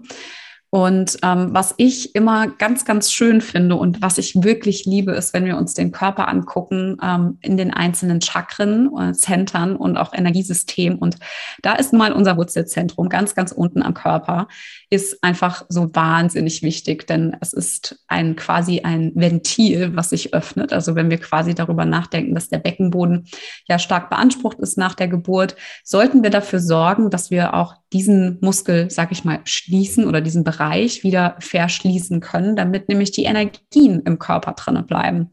Und 0.71 1.17
ähm, 1.23 1.55
was 1.55 1.75
ich 1.79 2.15
immer 2.15 2.47
ganz, 2.47 2.85
ganz 2.85 3.11
schön 3.11 3.41
finde 3.41 3.77
und 3.77 4.03
was 4.03 4.19
ich 4.19 4.43
wirklich 4.43 4.85
liebe, 4.85 5.13
ist, 5.13 5.33
wenn 5.33 5.47
wir 5.47 5.57
uns 5.57 5.73
den 5.73 5.93
Körper 5.93 6.29
angucken 6.29 6.99
ähm, 7.03 7.39
in 7.41 7.57
den 7.57 7.73
einzelnen 7.73 8.21
Chakren, 8.21 8.91
äh, 8.99 9.13
Zentren 9.13 9.77
und 9.77 9.97
auch 9.97 10.13
Energiesystem. 10.13 10.97
Und 10.99 11.17
da 11.63 11.73
ist 11.73 11.95
mal 11.95 12.13
unser 12.13 12.37
Wurzelzentrum 12.37 13.09
ganz, 13.09 13.35
ganz 13.35 13.53
unten 13.53 13.83
am 13.83 13.95
Körper, 13.95 14.47
ist 14.91 15.25
einfach 15.25 15.65
so 15.71 15.95
wahnsinnig 15.95 16.63
wichtig, 16.63 17.07
denn 17.07 17.35
es 17.41 17.55
ist 17.55 18.05
ein 18.07 18.37
quasi 18.37 18.81
ein 18.81 19.13
Ventil, 19.15 19.97
was 19.97 20.11
sich 20.11 20.35
öffnet. 20.35 20.75
Also 20.75 20.95
wenn 20.95 21.09
wir 21.09 21.19
quasi 21.19 21.55
darüber 21.55 21.87
nachdenken, 21.87 22.35
dass 22.35 22.51
der 22.51 22.59
Beckenboden 22.59 23.27
ja 23.67 23.79
stark 23.79 24.11
beansprucht 24.11 24.59
ist 24.59 24.77
nach 24.77 24.95
der 24.95 25.09
Geburt, 25.09 25.57
sollten 25.83 26.23
wir 26.23 26.31
dafür 26.31 26.61
sorgen, 26.61 27.09
dass 27.09 27.31
wir 27.31 27.55
auch 27.55 27.77
diesen 27.92 28.38
Muskel, 28.40 28.90
sag 28.90 29.12
ich 29.12 29.25
mal, 29.25 29.40
schließen 29.45 30.07
oder 30.07 30.21
diesen 30.21 30.45
Bereich 30.45 31.02
wieder 31.02 31.37
verschließen 31.40 32.21
können, 32.21 32.57
damit 32.57 32.88
nämlich 32.88 33.12
die 33.12 33.25
Energien 33.25 34.00
im 34.00 34.18
Körper 34.18 34.52
drinnen 34.52 34.87
bleiben. 34.87 35.30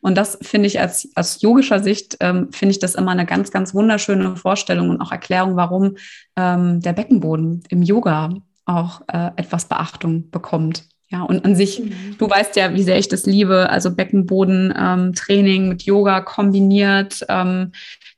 Und 0.00 0.16
das 0.16 0.36
finde 0.42 0.66
ich 0.66 0.80
als, 0.80 1.08
aus 1.14 1.42
yogischer 1.42 1.78
Sicht, 1.78 2.16
ähm, 2.20 2.48
finde 2.50 2.72
ich 2.72 2.80
das 2.80 2.96
immer 2.96 3.12
eine 3.12 3.24
ganz, 3.24 3.52
ganz 3.52 3.72
wunderschöne 3.72 4.36
Vorstellung 4.36 4.90
und 4.90 5.00
auch 5.00 5.12
Erklärung, 5.12 5.54
warum 5.54 5.96
ähm, 6.36 6.80
der 6.80 6.92
Beckenboden 6.92 7.62
im 7.68 7.82
Yoga 7.82 8.34
auch 8.64 9.02
äh, 9.06 9.30
etwas 9.36 9.66
Beachtung 9.66 10.30
bekommt. 10.30 10.84
Ja, 11.08 11.22
und 11.22 11.44
an 11.44 11.54
sich, 11.54 11.78
mhm. 11.78 12.16
du 12.18 12.28
weißt 12.28 12.56
ja, 12.56 12.74
wie 12.74 12.82
sehr 12.82 12.98
ich 12.98 13.06
das 13.06 13.26
liebe, 13.26 13.68
also 13.68 13.94
Beckenboden-Training 13.94 15.62
ähm, 15.62 15.68
mit 15.68 15.82
Yoga 15.82 16.22
kombiniert, 16.22 17.24
ähm, 17.28 17.72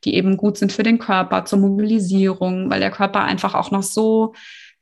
die 0.05 0.15
eben 0.15 0.37
gut 0.37 0.59
sind 0.59 0.73
für 0.73 0.83
den 0.83 0.99
Körper, 0.99 1.45
zur 1.45 1.59
Mobilisierung, 1.59 2.71
weil 2.71 2.81
der 2.81 2.91
Körper 2.91 3.23
einfach 3.23 3.55
auch 3.55 3.71
noch 3.71 3.83
so 3.83 4.35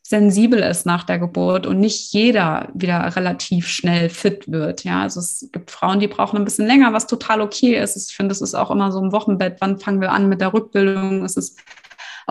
sensibel 0.03 0.59
ist 0.59 0.85
nach 0.85 1.05
der 1.05 1.19
Geburt 1.19 1.67
und 1.67 1.79
nicht 1.79 2.13
jeder 2.13 2.69
wieder 2.75 3.17
relativ 3.17 3.69
schnell 3.69 4.11
fit 4.11 4.51
wird. 4.51 4.85
Ja, 4.85 5.03
also 5.03 5.21
es 5.21 5.49
gibt 5.53 5.71
Frauen, 5.71 6.01
die 6.01 6.09
brauchen 6.09 6.37
ein 6.37 6.45
bisschen 6.45 6.67
länger, 6.67 6.93
was 6.93 7.07
total 7.07 7.41
okay 7.41 7.81
ist. 7.81 8.11
Ich 8.11 8.15
finde, 8.15 8.33
es 8.33 8.43
ist 8.43 8.55
auch 8.55 8.71
immer 8.71 8.93
so 8.93 9.01
ein 9.01 9.13
Wochenbett. 9.13 9.57
Wann 9.61 9.79
fangen 9.79 10.01
wir 10.01 10.13
an 10.13 10.29
mit 10.29 10.41
der 10.41 10.53
Rückbildung? 10.53 11.25
Es 11.25 11.37
ist 11.37 11.59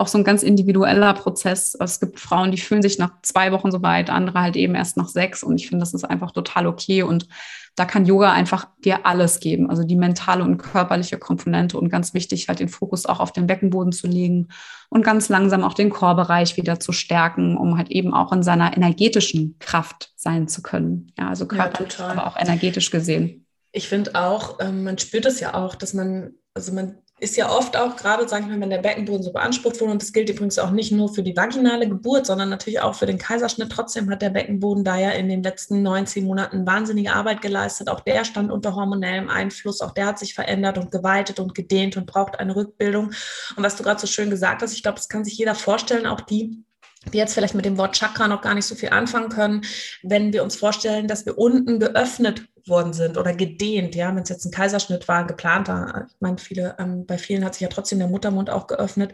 auch 0.02 0.08
so 0.08 0.18
ein 0.18 0.24
ganz 0.24 0.42
individueller 0.42 1.14
Prozess. 1.14 1.76
Es 1.78 2.00
gibt 2.00 2.18
Frauen, 2.18 2.50
die 2.50 2.58
fühlen 2.58 2.82
sich 2.82 2.98
nach 2.98 3.12
zwei 3.22 3.52
Wochen 3.52 3.70
so 3.70 3.82
weit, 3.82 4.10
andere 4.10 4.40
halt 4.40 4.56
eben 4.56 4.74
erst 4.74 4.96
nach 4.96 5.08
sechs. 5.08 5.44
Und 5.44 5.56
ich 5.60 5.68
finde, 5.68 5.82
das 5.82 5.94
ist 5.94 6.04
einfach 6.04 6.32
total 6.32 6.66
okay. 6.66 7.04
Und 7.04 7.28
da 7.76 7.84
kann 7.84 8.04
Yoga 8.04 8.32
einfach 8.32 8.66
dir 8.84 9.06
alles 9.06 9.38
geben. 9.38 9.70
Also 9.70 9.84
die 9.84 9.94
mentale 9.94 10.42
und 10.42 10.58
körperliche 10.58 11.18
Komponente 11.18 11.78
und 11.78 11.88
ganz 11.88 12.14
wichtig, 12.14 12.48
halt 12.48 12.58
den 12.58 12.68
Fokus 12.68 13.06
auch 13.06 13.20
auf 13.20 13.32
den 13.32 13.46
Beckenboden 13.46 13.92
zu 13.92 14.08
legen 14.08 14.48
und 14.90 15.04
ganz 15.04 15.28
langsam 15.28 15.62
auch 15.62 15.74
den 15.74 15.90
Chorbereich 15.90 16.56
wieder 16.56 16.80
zu 16.80 16.92
stärken, 16.92 17.56
um 17.56 17.78
halt 17.78 17.90
eben 17.90 18.12
auch 18.12 18.32
in 18.32 18.42
seiner 18.42 18.76
energetischen 18.76 19.56
Kraft 19.60 20.12
sein 20.16 20.48
zu 20.48 20.62
können. 20.62 21.12
Ja, 21.16 21.28
also 21.28 21.46
körperlich, 21.46 21.96
ja, 21.96 22.08
aber 22.08 22.26
auch 22.26 22.36
energetisch 22.36 22.90
gesehen. 22.90 23.46
Ich 23.70 23.88
finde 23.88 24.16
auch, 24.16 24.58
ähm, 24.60 24.82
man 24.82 24.98
spürt 24.98 25.24
es 25.26 25.40
ja 25.40 25.54
auch, 25.54 25.76
dass 25.76 25.94
man, 25.94 26.32
also 26.54 26.72
man 26.72 26.96
ist 27.22 27.36
ja 27.36 27.48
oft 27.50 27.76
auch 27.76 27.94
gerade, 27.94 28.28
sage 28.28 28.42
ich 28.44 28.50
mal, 28.50 28.60
wenn 28.60 28.70
der 28.70 28.78
Beckenboden 28.78 29.22
so 29.22 29.32
beansprucht 29.32 29.80
wurde, 29.80 29.92
und 29.92 30.02
das 30.02 30.12
gilt 30.12 30.28
übrigens 30.28 30.58
auch 30.58 30.72
nicht 30.72 30.90
nur 30.90 31.08
für 31.08 31.22
die 31.22 31.36
vaginale 31.36 31.88
Geburt, 31.88 32.26
sondern 32.26 32.48
natürlich 32.48 32.80
auch 32.80 32.96
für 32.96 33.06
den 33.06 33.16
Kaiserschnitt. 33.16 33.70
Trotzdem 33.70 34.10
hat 34.10 34.22
der 34.22 34.30
Beckenboden 34.30 34.82
da 34.82 34.98
ja 34.98 35.10
in 35.10 35.28
den 35.28 35.42
letzten 35.44 35.82
19 35.82 36.24
Monaten 36.24 36.66
wahnsinnige 36.66 37.12
Arbeit 37.12 37.40
geleistet. 37.40 37.88
Auch 37.88 38.00
der 38.00 38.24
stand 38.24 38.50
unter 38.50 38.74
hormonellem 38.74 39.30
Einfluss, 39.30 39.80
auch 39.82 39.92
der 39.92 40.06
hat 40.06 40.18
sich 40.18 40.34
verändert 40.34 40.78
und 40.78 40.90
geweitet 40.90 41.38
und 41.38 41.54
gedehnt 41.54 41.96
und 41.96 42.06
braucht 42.06 42.40
eine 42.40 42.56
Rückbildung. 42.56 43.12
Und 43.56 43.62
was 43.62 43.76
du 43.76 43.84
gerade 43.84 44.00
so 44.00 44.08
schön 44.08 44.28
gesagt 44.28 44.60
hast, 44.62 44.72
ich 44.72 44.82
glaube, 44.82 44.96
das 44.96 45.08
kann 45.08 45.24
sich 45.24 45.38
jeder 45.38 45.54
vorstellen, 45.54 46.06
auch 46.06 46.22
die, 46.22 46.64
die 47.12 47.18
jetzt 47.18 47.34
vielleicht 47.34 47.54
mit 47.54 47.64
dem 47.64 47.78
Wort 47.78 47.96
Chakra 47.96 48.28
noch 48.28 48.42
gar 48.42 48.54
nicht 48.54 48.66
so 48.66 48.74
viel 48.74 48.90
anfangen 48.90 49.28
können, 49.28 49.62
wenn 50.02 50.32
wir 50.32 50.42
uns 50.42 50.56
vorstellen, 50.56 51.08
dass 51.08 51.26
wir 51.26 51.38
unten 51.38 51.80
geöffnet 51.80 52.46
worden 52.66 52.92
sind 52.92 53.18
oder 53.18 53.34
gedehnt, 53.34 53.94
ja, 53.94 54.14
wenn 54.14 54.22
es 54.22 54.28
jetzt 54.28 54.44
ein 54.44 54.52
Kaiserschnitt 54.52 55.08
war, 55.08 55.20
ein 55.20 55.26
geplanter, 55.26 56.06
ich 56.08 56.20
meine, 56.20 56.38
viele, 56.38 56.76
ähm, 56.78 57.06
bei 57.06 57.18
vielen 57.18 57.44
hat 57.44 57.54
sich 57.54 57.62
ja 57.62 57.68
trotzdem 57.68 57.98
der 57.98 58.08
Muttermund 58.08 58.50
auch 58.50 58.66
geöffnet, 58.66 59.12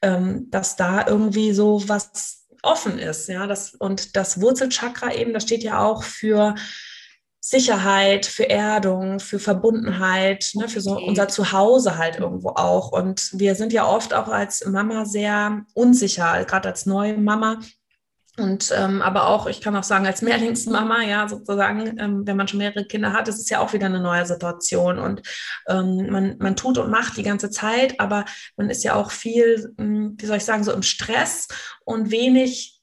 ähm, 0.00 0.50
dass 0.50 0.76
da 0.76 1.06
irgendwie 1.06 1.52
so 1.52 1.86
was 1.86 2.46
offen 2.62 2.98
ist, 2.98 3.28
ja, 3.28 3.46
das, 3.46 3.74
und 3.74 4.16
das 4.16 4.40
Wurzelchakra 4.40 5.12
eben, 5.12 5.32
das 5.32 5.44
steht 5.44 5.62
ja 5.62 5.80
auch 5.80 6.02
für 6.02 6.54
Sicherheit, 7.40 8.26
für 8.26 8.50
Erdung, 8.50 9.20
für 9.20 9.38
Verbundenheit, 9.38 10.50
ne, 10.54 10.68
für 10.68 10.80
so 10.80 10.92
okay. 10.92 11.04
unser 11.06 11.28
Zuhause 11.28 11.96
halt 11.96 12.18
irgendwo 12.18 12.50
auch. 12.50 12.90
Und 12.90 13.30
wir 13.32 13.54
sind 13.54 13.72
ja 13.72 13.86
oft 13.86 14.12
auch 14.12 14.28
als 14.28 14.66
Mama 14.66 15.04
sehr 15.04 15.64
unsicher, 15.74 16.44
gerade 16.44 16.68
als 16.68 16.86
neue 16.86 17.16
Mama. 17.16 17.60
Und 18.38 18.72
ähm, 18.76 19.02
aber 19.02 19.28
auch, 19.28 19.46
ich 19.46 19.60
kann 19.60 19.74
auch 19.74 19.82
sagen, 19.82 20.06
als 20.06 20.22
Mehrlingsmama, 20.22 21.02
ja, 21.02 21.28
sozusagen, 21.28 21.98
ähm, 21.98 22.26
wenn 22.26 22.36
man 22.36 22.46
schon 22.46 22.58
mehrere 22.58 22.84
Kinder 22.84 23.12
hat, 23.12 23.26
ist 23.26 23.40
es 23.40 23.48
ja 23.50 23.58
auch 23.58 23.72
wieder 23.72 23.86
eine 23.86 24.00
neue 24.00 24.26
Situation. 24.26 24.98
Und 24.98 25.22
ähm, 25.66 26.08
man, 26.10 26.36
man 26.38 26.54
tut 26.54 26.78
und 26.78 26.90
macht 26.90 27.16
die 27.16 27.24
ganze 27.24 27.50
Zeit, 27.50 27.98
aber 27.98 28.24
man 28.56 28.70
ist 28.70 28.84
ja 28.84 28.94
auch 28.94 29.10
viel, 29.10 29.74
hm, 29.76 30.16
wie 30.18 30.26
soll 30.26 30.36
ich 30.36 30.44
sagen, 30.44 30.62
so 30.62 30.72
im 30.72 30.82
Stress 30.82 31.48
und 31.84 32.10
wenig 32.12 32.80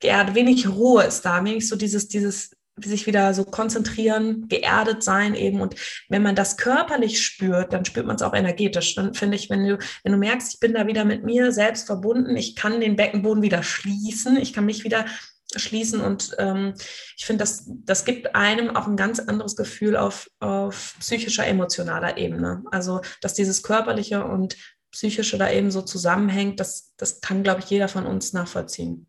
geerdet, 0.00 0.34
wenig 0.34 0.68
Ruhe 0.68 1.04
ist 1.04 1.22
da, 1.22 1.44
wenig 1.44 1.66
so 1.68 1.76
dieses, 1.76 2.08
dieses 2.08 2.50
sich 2.84 3.06
wieder 3.06 3.34
so 3.34 3.44
konzentrieren, 3.44 4.48
geerdet 4.48 5.02
sein 5.02 5.34
eben. 5.34 5.60
Und 5.60 5.74
wenn 6.08 6.22
man 6.22 6.34
das 6.34 6.56
körperlich 6.56 7.24
spürt, 7.24 7.72
dann 7.72 7.84
spürt 7.84 8.06
man 8.06 8.16
es 8.16 8.22
auch 8.22 8.34
energetisch. 8.34 8.94
Dann 8.94 9.14
finde 9.14 9.36
ich, 9.36 9.50
wenn 9.50 9.66
du, 9.66 9.78
wenn 10.02 10.12
du 10.12 10.18
merkst, 10.18 10.54
ich 10.54 10.60
bin 10.60 10.74
da 10.74 10.86
wieder 10.86 11.04
mit 11.04 11.24
mir 11.24 11.52
selbst 11.52 11.86
verbunden, 11.86 12.36
ich 12.36 12.56
kann 12.56 12.80
den 12.80 12.96
Beckenboden 12.96 13.42
wieder 13.42 13.62
schließen, 13.62 14.36
ich 14.36 14.52
kann 14.52 14.66
mich 14.66 14.84
wieder 14.84 15.06
schließen 15.56 16.00
und 16.00 16.36
ähm, 16.38 16.74
ich 17.16 17.26
finde, 17.26 17.42
das, 17.42 17.64
das 17.66 18.04
gibt 18.04 18.34
einem 18.36 18.76
auch 18.76 18.86
ein 18.86 18.96
ganz 18.96 19.18
anderes 19.18 19.56
Gefühl 19.56 19.96
auf, 19.96 20.30
auf 20.38 20.94
psychischer, 21.00 21.46
emotionaler 21.46 22.18
Ebene. 22.18 22.62
Also, 22.70 23.00
dass 23.20 23.34
dieses 23.34 23.62
körperliche 23.62 24.24
und 24.24 24.56
psychische 24.92 25.38
da 25.38 25.50
eben 25.50 25.70
so 25.70 25.82
zusammenhängt, 25.82 26.60
das, 26.60 26.94
das 26.96 27.20
kann, 27.20 27.42
glaube 27.42 27.60
ich, 27.60 27.70
jeder 27.70 27.88
von 27.88 28.06
uns 28.06 28.32
nachvollziehen. 28.32 29.06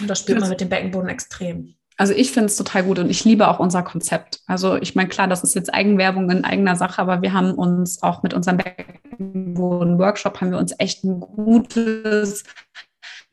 Und 0.00 0.08
das 0.08 0.20
spürt 0.20 0.40
man 0.40 0.50
mit 0.50 0.60
dem 0.60 0.68
Beckenboden 0.68 1.08
extrem. 1.08 1.77
Also 2.00 2.14
ich 2.14 2.30
finde 2.30 2.46
es 2.46 2.56
total 2.56 2.84
gut 2.84 3.00
und 3.00 3.10
ich 3.10 3.24
liebe 3.24 3.48
auch 3.48 3.58
unser 3.58 3.82
Konzept. 3.82 4.40
Also 4.46 4.76
ich 4.76 4.94
meine, 4.94 5.08
klar, 5.08 5.26
das 5.26 5.42
ist 5.42 5.56
jetzt 5.56 5.74
Eigenwerbung 5.74 6.30
in 6.30 6.44
eigener 6.44 6.76
Sache, 6.76 7.02
aber 7.02 7.22
wir 7.22 7.32
haben 7.32 7.52
uns 7.54 8.04
auch 8.04 8.22
mit 8.22 8.34
unserem 8.34 8.58
Beckenboden-Workshop 8.58 10.40
haben 10.40 10.52
wir 10.52 10.58
uns 10.58 10.72
echt 10.78 11.02
ein 11.02 11.18
gutes 11.18 12.44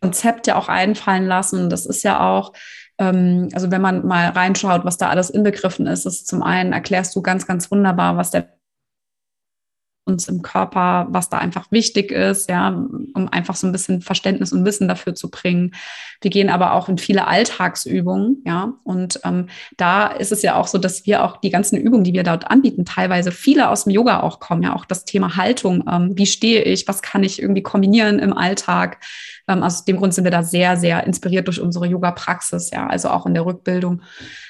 Konzept 0.02 0.48
ja 0.48 0.56
auch 0.56 0.68
einfallen 0.68 1.28
lassen. 1.28 1.70
Das 1.70 1.86
ist 1.86 2.04
ja 2.04 2.28
auch, 2.28 2.54
ähm, 2.98 3.50
also 3.54 3.70
wenn 3.70 3.84
man 3.84 4.04
mal 4.06 4.30
reinschaut, 4.30 4.84
was 4.84 4.98
da 4.98 5.10
alles 5.10 5.30
inbegriffen 5.30 5.86
ist, 5.86 6.08
ist 6.08 6.28
zum 6.28 6.42
einen 6.42 6.74
erklärst 6.74 7.16
du 7.16 7.22
ganz, 7.22 7.46
ganz 7.46 7.70
wunderbar, 7.70 8.18
was 8.18 8.32
der 8.32 8.50
uns 10.06 10.28
im 10.28 10.44
Körper, 10.44 11.08
was 11.10 11.30
da 11.30 11.40
einfach 11.40 11.72
wichtig 11.72 12.12
ist, 12.12 12.48
ja, 12.50 12.70
um 12.70 13.28
einfach 13.32 13.56
so 13.56 13.66
ein 13.66 13.72
bisschen 13.72 14.02
Verständnis 14.02 14.54
und 14.54 14.64
Wissen 14.64 14.88
dafür 14.88 15.16
zu 15.16 15.32
bringen. 15.32 15.74
Wir 16.22 16.30
gehen 16.30 16.50
aber 16.50 16.74
auch 16.74 16.88
in 16.88 17.00
viele 17.00 17.28
Alltagsübungen, 17.28 18.44
ja, 18.46 18.74
und 18.84 19.20
ähm, 19.24 19.48
da 19.78 20.08
ist 20.08 20.32
es 20.32 20.44
ja 20.44 20.56
auch 20.56 20.68
so, 20.68 20.78
dass 20.78 21.06
wir 21.08 21.24
auch 21.24 21.38
die 21.38 21.50
ganzen 21.50 21.78
Übungen, 21.78 22.04
die 22.04 22.14
wir 22.14 22.24
dort 22.24 22.50
anbieten, 22.50 22.86
teilweise 22.86 23.32
viele 23.32 23.70
aus 23.70 23.86
dem 23.86 23.94
Yoga 23.94 24.22
auch 24.22 24.40
kommen, 24.40 24.62
ja, 24.62 24.76
auch 24.76 24.86
das 24.86 25.06
Thema 25.06 25.38
Haltung, 25.38 25.84
ähm, 25.92 26.14
wie 26.16 26.28
stehe 26.28 26.62
ich, 26.62 26.88
was 26.88 27.02
kann 27.02 27.24
ich 27.24 27.42
irgendwie 27.42 27.64
kombinieren 27.64 28.20
im 28.20 28.34
Alltag. 28.34 29.04
Ähm, 29.48 29.64
aus 29.64 29.86
dem 29.86 29.98
Grund 29.98 30.14
sind 30.14 30.24
wir 30.24 30.32
da 30.32 30.44
sehr, 30.44 30.78
sehr 30.78 31.04
inspiriert 31.06 31.48
durch 31.48 31.60
unsere 31.60 31.88
Yoga-Praxis, 31.88 32.70
ja, 32.72 32.86
also 32.88 33.10
auch 33.10 33.26
in 33.26 33.34
der 33.34 33.46
Rückbildung 33.46 34.02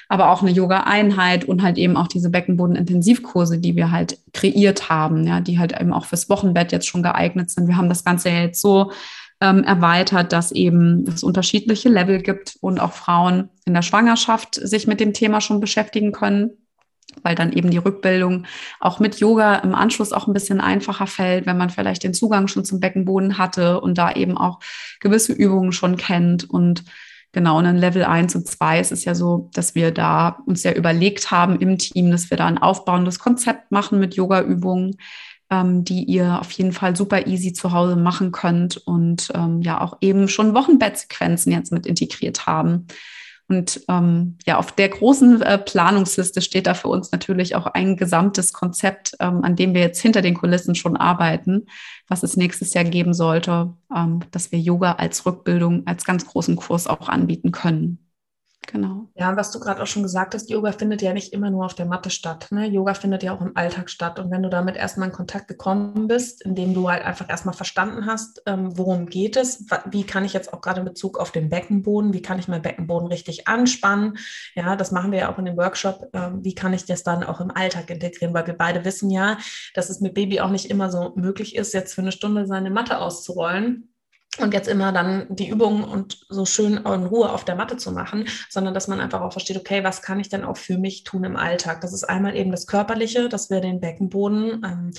aber 0.08 0.30
auch 0.30 0.42
eine 0.42 0.50
Yoga-Einheit 0.50 1.44
und 1.44 1.62
halt 1.62 1.78
eben 1.78 1.96
auch 1.96 2.06
diese 2.06 2.30
Beckenboden-Intensivkurse, 2.30 3.58
die 3.58 3.76
wir 3.76 3.90
halt 3.90 4.18
kreiert 4.32 4.88
haben, 4.88 5.26
ja, 5.26 5.40
die 5.40 5.58
halt 5.58 5.78
eben 5.78 5.92
auch 5.92 6.06
fürs 6.06 6.28
Wochenbett 6.28 6.72
jetzt 6.72 6.86
schon 6.86 7.02
geeignet 7.02 7.50
sind. 7.50 7.68
Wir 7.68 7.76
haben 7.76 7.88
das 7.88 8.04
Ganze 8.04 8.30
ja 8.30 8.42
jetzt 8.42 8.60
so 8.60 8.92
ähm, 9.40 9.64
erweitert, 9.64 10.32
dass 10.32 10.52
eben 10.52 11.04
es 11.08 11.22
unterschiedliche 11.22 11.88
Level 11.88 12.22
gibt 12.22 12.56
und 12.60 12.80
auch 12.80 12.92
Frauen 12.92 13.50
in 13.64 13.74
der 13.74 13.82
Schwangerschaft 13.82 14.54
sich 14.54 14.86
mit 14.86 15.00
dem 15.00 15.12
Thema 15.12 15.40
schon 15.40 15.60
beschäftigen 15.60 16.12
können 16.12 16.50
weil 17.22 17.34
dann 17.34 17.52
eben 17.52 17.70
die 17.70 17.78
Rückbildung 17.78 18.46
auch 18.80 19.00
mit 19.00 19.20
Yoga 19.20 19.56
im 19.56 19.74
Anschluss 19.74 20.12
auch 20.12 20.26
ein 20.26 20.32
bisschen 20.32 20.60
einfacher 20.60 21.06
fällt, 21.06 21.46
wenn 21.46 21.56
man 21.56 21.70
vielleicht 21.70 22.02
den 22.02 22.14
Zugang 22.14 22.48
schon 22.48 22.64
zum 22.64 22.80
Beckenboden 22.80 23.38
hatte 23.38 23.80
und 23.80 23.98
da 23.98 24.12
eben 24.12 24.36
auch 24.36 24.60
gewisse 25.00 25.32
Übungen 25.32 25.72
schon 25.72 25.96
kennt 25.96 26.48
und 26.48 26.84
Genau, 27.32 27.58
und 27.58 27.64
dann 27.64 27.76
Level 27.76 28.04
1 28.04 28.34
und 28.34 28.48
2 28.48 28.80
ist 28.80 28.92
es 28.92 29.04
ja 29.04 29.14
so, 29.14 29.50
dass 29.52 29.74
wir 29.74 29.90
da 29.90 30.38
uns 30.46 30.62
ja 30.62 30.72
überlegt 30.72 31.30
haben 31.30 31.58
im 31.58 31.76
Team, 31.76 32.10
dass 32.10 32.30
wir 32.30 32.36
da 32.36 32.46
ein 32.46 32.58
aufbauendes 32.58 33.18
Konzept 33.18 33.70
machen 33.70 33.98
mit 33.98 34.14
Yoga-Übungen, 34.14 34.96
ähm, 35.50 35.84
die 35.84 36.04
ihr 36.04 36.40
auf 36.40 36.50
jeden 36.52 36.72
Fall 36.72 36.96
super 36.96 37.26
easy 37.26 37.52
zu 37.52 37.72
Hause 37.72 37.96
machen 37.96 38.32
könnt 38.32 38.78
und 38.78 39.30
ähm, 39.34 39.60
ja 39.60 39.80
auch 39.80 39.98
eben 40.00 40.28
schon 40.28 40.54
Wochenbettsequenzen 40.54 41.52
jetzt 41.52 41.72
mit 41.72 41.86
integriert 41.86 42.46
haben. 42.46 42.86
Und 43.48 43.82
ähm, 43.88 44.38
ja, 44.44 44.58
auf 44.58 44.72
der 44.72 44.88
großen 44.88 45.40
äh, 45.42 45.58
Planungsliste 45.58 46.40
steht 46.40 46.66
da 46.66 46.74
für 46.74 46.88
uns 46.88 47.12
natürlich 47.12 47.54
auch 47.54 47.66
ein 47.66 47.96
gesamtes 47.96 48.52
Konzept, 48.52 49.12
ähm, 49.20 49.44
an 49.44 49.54
dem 49.54 49.72
wir 49.72 49.82
jetzt 49.82 50.00
hinter 50.00 50.20
den 50.20 50.34
Kulissen 50.34 50.74
schon 50.74 50.96
arbeiten, 50.96 51.66
was 52.08 52.24
es 52.24 52.36
nächstes 52.36 52.74
Jahr 52.74 52.84
geben 52.84 53.14
sollte, 53.14 53.74
ähm, 53.94 54.20
dass 54.32 54.50
wir 54.50 54.58
Yoga 54.58 54.92
als 54.92 55.26
Rückbildung, 55.26 55.86
als 55.86 56.04
ganz 56.04 56.26
großen 56.26 56.56
Kurs 56.56 56.88
auch 56.88 57.08
anbieten 57.08 57.52
können. 57.52 58.05
Genau. 58.66 59.08
Ja, 59.14 59.36
was 59.36 59.52
du 59.52 59.60
gerade 59.60 59.80
auch 59.82 59.86
schon 59.86 60.02
gesagt 60.02 60.34
hast, 60.34 60.50
Yoga 60.50 60.72
findet 60.72 61.00
ja 61.00 61.12
nicht 61.12 61.32
immer 61.32 61.50
nur 61.50 61.64
auf 61.64 61.74
der 61.74 61.86
Matte 61.86 62.10
statt. 62.10 62.48
Ne? 62.50 62.66
Yoga 62.66 62.94
findet 62.94 63.22
ja 63.22 63.34
auch 63.34 63.40
im 63.40 63.56
Alltag 63.56 63.88
statt. 63.90 64.18
Und 64.18 64.30
wenn 64.30 64.42
du 64.42 64.48
damit 64.48 64.76
erstmal 64.76 65.08
in 65.08 65.14
Kontakt 65.14 65.46
gekommen 65.48 66.08
bist, 66.08 66.42
indem 66.42 66.74
du 66.74 66.90
halt 66.90 67.04
einfach 67.04 67.28
erstmal 67.28 67.54
verstanden 67.54 68.06
hast, 68.06 68.42
ähm, 68.46 68.76
worum 68.76 69.06
geht 69.06 69.36
es, 69.36 69.66
wie 69.90 70.04
kann 70.04 70.24
ich 70.24 70.32
jetzt 70.32 70.52
auch 70.52 70.60
gerade 70.60 70.80
in 70.80 70.86
Bezug 70.86 71.18
auf 71.18 71.30
den 71.30 71.48
Beckenboden, 71.48 72.12
wie 72.12 72.22
kann 72.22 72.38
ich 72.38 72.48
meinen 72.48 72.62
Beckenboden 72.62 73.08
richtig 73.08 73.46
anspannen? 73.46 74.18
Ja, 74.54 74.74
das 74.74 74.90
machen 74.90 75.12
wir 75.12 75.20
ja 75.20 75.32
auch 75.32 75.38
in 75.38 75.44
dem 75.44 75.56
Workshop. 75.56 76.10
Ähm, 76.12 76.44
wie 76.44 76.54
kann 76.54 76.72
ich 76.72 76.84
das 76.84 77.04
dann 77.04 77.22
auch 77.22 77.40
im 77.40 77.52
Alltag 77.52 77.88
integrieren? 77.90 78.34
Weil 78.34 78.46
wir 78.46 78.54
beide 78.54 78.84
wissen 78.84 79.10
ja, 79.10 79.38
dass 79.74 79.90
es 79.90 80.00
mit 80.00 80.14
Baby 80.14 80.40
auch 80.40 80.50
nicht 80.50 80.70
immer 80.70 80.90
so 80.90 81.12
möglich 81.14 81.54
ist, 81.54 81.72
jetzt 81.72 81.94
für 81.94 82.02
eine 82.02 82.12
Stunde 82.12 82.46
seine 82.46 82.70
Matte 82.70 82.98
auszurollen 82.98 83.90
und 84.38 84.54
jetzt 84.54 84.68
immer 84.68 84.92
dann 84.92 85.26
die 85.28 85.48
Übungen 85.48 85.84
und 85.84 86.26
so 86.28 86.44
schön 86.44 86.76
in 86.76 86.84
Ruhe 87.06 87.30
auf 87.30 87.44
der 87.44 87.56
Matte 87.56 87.76
zu 87.76 87.92
machen, 87.92 88.26
sondern 88.48 88.74
dass 88.74 88.88
man 88.88 89.00
einfach 89.00 89.20
auch 89.20 89.32
versteht, 89.32 89.56
okay, 89.56 89.84
was 89.84 90.02
kann 90.02 90.20
ich 90.20 90.28
denn 90.28 90.44
auch 90.44 90.56
für 90.56 90.78
mich 90.78 91.04
tun 91.04 91.24
im 91.24 91.36
Alltag? 91.36 91.80
Das 91.80 91.92
ist 91.92 92.04
einmal 92.04 92.36
eben 92.36 92.50
das 92.50 92.66
Körperliche, 92.66 93.28
dass 93.28 93.50
wir 93.50 93.60
den 93.60 93.80
Beckenboden 93.80 94.62
ähm, 94.64 94.90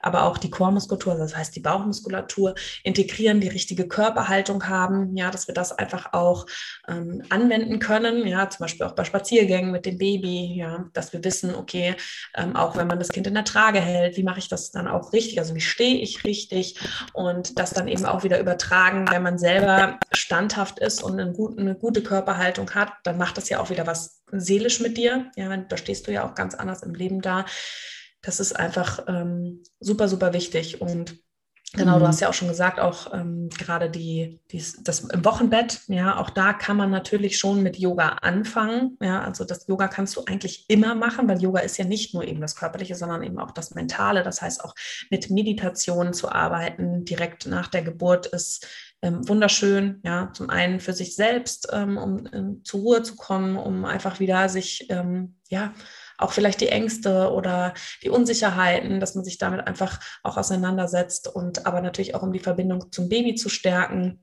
aber 0.00 0.24
auch 0.24 0.38
die 0.38 0.50
Chormuskulatur, 0.50 1.16
das 1.16 1.36
heißt 1.36 1.54
die 1.56 1.60
Bauchmuskulatur, 1.60 2.54
integrieren, 2.82 3.40
die 3.40 3.48
richtige 3.48 3.88
Körperhaltung 3.88 4.68
haben, 4.68 5.16
ja, 5.16 5.30
dass 5.30 5.48
wir 5.48 5.54
das 5.54 5.72
einfach 5.72 6.12
auch 6.12 6.46
ähm, 6.88 7.22
anwenden 7.30 7.78
können, 7.78 8.26
ja, 8.26 8.48
zum 8.50 8.64
Beispiel 8.64 8.86
auch 8.86 8.94
bei 8.94 9.04
Spaziergängen 9.04 9.70
mit 9.70 9.86
dem 9.86 9.98
Baby, 9.98 10.54
ja, 10.56 10.86
dass 10.92 11.12
wir 11.12 11.24
wissen, 11.24 11.54
okay, 11.54 11.94
ähm, 12.34 12.56
auch 12.56 12.76
wenn 12.76 12.86
man 12.86 12.98
das 12.98 13.08
Kind 13.08 13.26
in 13.26 13.34
der 13.34 13.44
Trage 13.44 13.80
hält, 13.80 14.16
wie 14.16 14.22
mache 14.22 14.38
ich 14.38 14.48
das 14.48 14.70
dann 14.70 14.88
auch 14.88 15.12
richtig, 15.12 15.38
also 15.38 15.54
wie 15.54 15.60
stehe 15.60 15.98
ich 15.98 16.24
richtig? 16.24 16.78
Und 17.12 17.58
das 17.58 17.70
dann 17.70 17.88
eben 17.88 18.06
auch 18.06 18.24
wieder 18.24 18.40
übertragen, 18.40 19.06
wenn 19.10 19.22
man 19.22 19.38
selber 19.38 19.98
standhaft 20.12 20.78
ist 20.78 21.02
und 21.02 21.18
eine 21.18 21.32
gute, 21.32 21.60
eine 21.60 21.74
gute 21.74 22.02
Körperhaltung 22.02 22.70
hat, 22.70 22.92
dann 23.04 23.18
macht 23.18 23.36
das 23.36 23.48
ja 23.48 23.60
auch 23.60 23.70
wieder 23.70 23.86
was 23.86 24.22
seelisch 24.32 24.80
mit 24.80 24.96
dir, 24.96 25.30
ja, 25.36 25.56
da 25.56 25.76
stehst 25.76 26.06
du 26.06 26.12
ja 26.12 26.28
auch 26.28 26.34
ganz 26.34 26.54
anders 26.54 26.82
im 26.82 26.94
Leben 26.94 27.20
da. 27.20 27.46
Das 28.26 28.40
ist 28.40 28.54
einfach 28.54 29.04
ähm, 29.06 29.62
super, 29.78 30.08
super 30.08 30.32
wichtig 30.32 30.80
und 30.80 31.16
Genau, 31.72 31.98
du 31.98 32.04
mhm. 32.04 32.08
hast 32.08 32.20
ja 32.20 32.28
auch 32.28 32.34
schon 32.34 32.48
gesagt, 32.48 32.78
auch 32.78 33.12
ähm, 33.12 33.50
gerade 33.50 33.90
die, 33.90 34.40
die, 34.52 34.64
das 34.82 35.00
im 35.00 35.24
Wochenbett, 35.24 35.80
ja, 35.88 36.16
auch 36.16 36.30
da 36.30 36.52
kann 36.52 36.76
man 36.76 36.90
natürlich 36.90 37.38
schon 37.38 37.62
mit 37.62 37.76
Yoga 37.76 38.10
anfangen. 38.22 38.96
Ja, 39.02 39.22
also 39.22 39.44
das 39.44 39.66
Yoga 39.66 39.88
kannst 39.88 40.16
du 40.16 40.24
eigentlich 40.24 40.64
immer 40.68 40.94
machen, 40.94 41.28
weil 41.28 41.42
Yoga 41.42 41.60
ist 41.60 41.76
ja 41.76 41.84
nicht 41.84 42.14
nur 42.14 42.24
eben 42.24 42.40
das 42.40 42.54
Körperliche, 42.54 42.94
sondern 42.94 43.22
eben 43.24 43.38
auch 43.40 43.50
das 43.50 43.74
Mentale. 43.74 44.22
Das 44.22 44.40
heißt, 44.40 44.64
auch 44.64 44.74
mit 45.10 45.28
Meditation 45.28 46.14
zu 46.14 46.30
arbeiten, 46.30 47.04
direkt 47.04 47.46
nach 47.46 47.66
der 47.66 47.82
Geburt 47.82 48.26
ist 48.26 48.66
ähm, 49.02 49.28
wunderschön, 49.28 50.00
ja, 50.04 50.30
zum 50.32 50.50
einen 50.50 50.80
für 50.80 50.92
sich 50.92 51.16
selbst, 51.16 51.68
ähm, 51.72 51.98
um 51.98 52.28
ähm, 52.32 52.64
zur 52.64 52.80
Ruhe 52.80 53.02
zu 53.02 53.16
kommen, 53.16 53.56
um 53.56 53.84
einfach 53.84 54.20
wieder 54.20 54.48
sich, 54.48 54.86
ähm, 54.88 55.36
ja, 55.48 55.74
auch 56.18 56.32
vielleicht 56.32 56.60
die 56.60 56.68
Ängste 56.68 57.32
oder 57.32 57.74
die 58.02 58.10
Unsicherheiten, 58.10 59.00
dass 59.00 59.14
man 59.14 59.24
sich 59.24 59.38
damit 59.38 59.66
einfach 59.66 60.00
auch 60.22 60.36
auseinandersetzt 60.36 61.28
und 61.28 61.66
aber 61.66 61.80
natürlich 61.80 62.14
auch 62.14 62.22
um 62.22 62.32
die 62.32 62.40
Verbindung 62.40 62.90
zum 62.92 63.08
Baby 63.08 63.34
zu 63.34 63.48
stärken. 63.48 64.22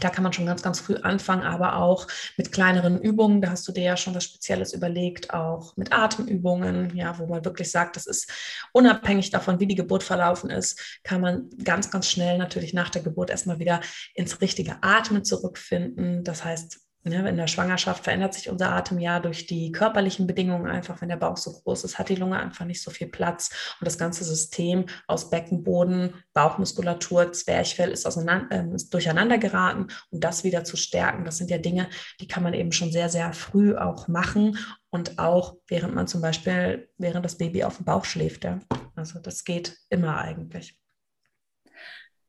Da 0.00 0.10
kann 0.10 0.22
man 0.22 0.34
schon 0.34 0.44
ganz, 0.44 0.62
ganz 0.62 0.80
früh 0.80 0.96
anfangen, 0.96 1.44
aber 1.44 1.76
auch 1.76 2.06
mit 2.36 2.52
kleineren 2.52 3.00
Übungen. 3.00 3.40
Da 3.40 3.50
hast 3.50 3.66
du 3.66 3.72
dir 3.72 3.84
ja 3.84 3.96
schon 3.96 4.14
was 4.14 4.24
Spezielles 4.24 4.74
überlegt, 4.74 5.32
auch 5.32 5.74
mit 5.78 5.94
Atemübungen, 5.94 6.94
ja, 6.94 7.18
wo 7.18 7.26
man 7.26 7.42
wirklich 7.46 7.70
sagt, 7.70 7.96
das 7.96 8.06
ist 8.06 8.30
unabhängig 8.74 9.30
davon, 9.30 9.60
wie 9.60 9.66
die 9.66 9.76
Geburt 9.76 10.02
verlaufen 10.02 10.50
ist, 10.50 11.00
kann 11.04 11.22
man 11.22 11.48
ganz, 11.64 11.90
ganz 11.90 12.06
schnell 12.06 12.36
natürlich 12.36 12.74
nach 12.74 12.90
der 12.90 13.00
Geburt 13.00 13.30
erstmal 13.30 13.60
wieder 13.60 13.80
ins 14.14 14.42
richtige 14.42 14.76
Atmen 14.82 15.24
zurückfinden. 15.24 16.22
Das 16.22 16.44
heißt, 16.44 16.87
in 17.12 17.36
der 17.36 17.46
Schwangerschaft 17.46 18.04
verändert 18.04 18.34
sich 18.34 18.48
unser 18.48 18.70
Atem 18.70 18.98
ja 18.98 19.20
durch 19.20 19.46
die 19.46 19.72
körperlichen 19.72 20.26
Bedingungen 20.26 20.66
einfach. 20.66 21.00
Wenn 21.00 21.08
der 21.08 21.16
Bauch 21.16 21.36
so 21.36 21.52
groß 21.52 21.84
ist, 21.84 21.98
hat 21.98 22.08
die 22.08 22.16
Lunge 22.16 22.38
einfach 22.38 22.64
nicht 22.64 22.82
so 22.82 22.90
viel 22.90 23.08
Platz. 23.08 23.50
Und 23.80 23.86
das 23.86 23.98
ganze 23.98 24.24
System 24.24 24.86
aus 25.06 25.30
Beckenboden, 25.30 26.14
Bauchmuskulatur, 26.32 27.32
Zwerchfell 27.32 27.90
ist, 27.90 28.04
äh, 28.06 28.74
ist 28.74 28.92
durcheinander 28.92 29.38
geraten. 29.38 29.88
Und 30.10 30.24
das 30.24 30.44
wieder 30.44 30.64
zu 30.64 30.76
stärken, 30.76 31.24
das 31.24 31.38
sind 31.38 31.50
ja 31.50 31.58
Dinge, 31.58 31.88
die 32.20 32.28
kann 32.28 32.42
man 32.42 32.54
eben 32.54 32.72
schon 32.72 32.92
sehr, 32.92 33.08
sehr 33.08 33.32
früh 33.32 33.76
auch 33.76 34.08
machen. 34.08 34.58
Und 34.90 35.18
auch 35.18 35.56
während 35.68 35.94
man 35.94 36.06
zum 36.06 36.20
Beispiel, 36.20 36.88
während 36.96 37.24
das 37.24 37.36
Baby 37.38 37.64
auf 37.64 37.76
dem 37.76 37.84
Bauch 37.84 38.04
schläft. 38.04 38.44
Ja. 38.44 38.60
Also 38.96 39.18
das 39.18 39.44
geht 39.44 39.76
immer 39.90 40.18
eigentlich. 40.18 40.78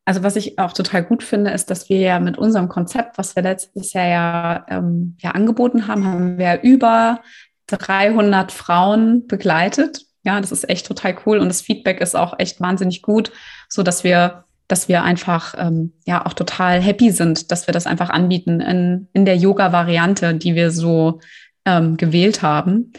Also 0.09 0.23
was 0.23 0.35
ich 0.37 0.57
auch 0.57 0.73
total 0.73 1.03
gut 1.03 1.21
finde, 1.21 1.51
ist, 1.51 1.69
dass 1.69 1.87
wir 1.87 1.99
ja 1.99 2.19
mit 2.19 2.35
unserem 2.35 2.67
Konzept, 2.67 3.19
was 3.19 3.35
wir 3.35 3.43
letztes 3.43 3.93
Jahr 3.93 4.07
ja, 4.07 4.65
ähm, 4.67 5.15
ja 5.21 5.33
angeboten 5.33 5.87
haben, 5.87 6.03
haben 6.03 6.37
wir 6.39 6.63
über 6.63 7.21
300 7.67 8.51
Frauen 8.51 9.27
begleitet. 9.27 10.07
Ja, 10.23 10.41
das 10.41 10.51
ist 10.51 10.67
echt 10.67 10.87
total 10.87 11.15
cool 11.27 11.37
und 11.37 11.47
das 11.47 11.61
Feedback 11.61 12.01
ist 12.01 12.15
auch 12.15 12.39
echt 12.39 12.59
wahnsinnig 12.59 13.03
gut, 13.03 13.31
so 13.67 13.83
dass 13.83 14.03
wir 14.03 14.45
dass 14.67 14.87
wir 14.87 15.03
einfach 15.03 15.53
ähm, 15.59 15.93
ja 16.07 16.25
auch 16.25 16.33
total 16.33 16.81
happy 16.81 17.11
sind, 17.11 17.51
dass 17.51 17.67
wir 17.67 17.71
das 17.71 17.85
einfach 17.85 18.09
anbieten 18.09 18.61
in, 18.61 19.09
in 19.13 19.25
der 19.25 19.37
Yoga-Variante, 19.37 20.33
die 20.33 20.55
wir 20.55 20.71
so 20.71 21.19
ähm, 21.65 21.97
gewählt 21.97 22.41
haben. 22.41 22.93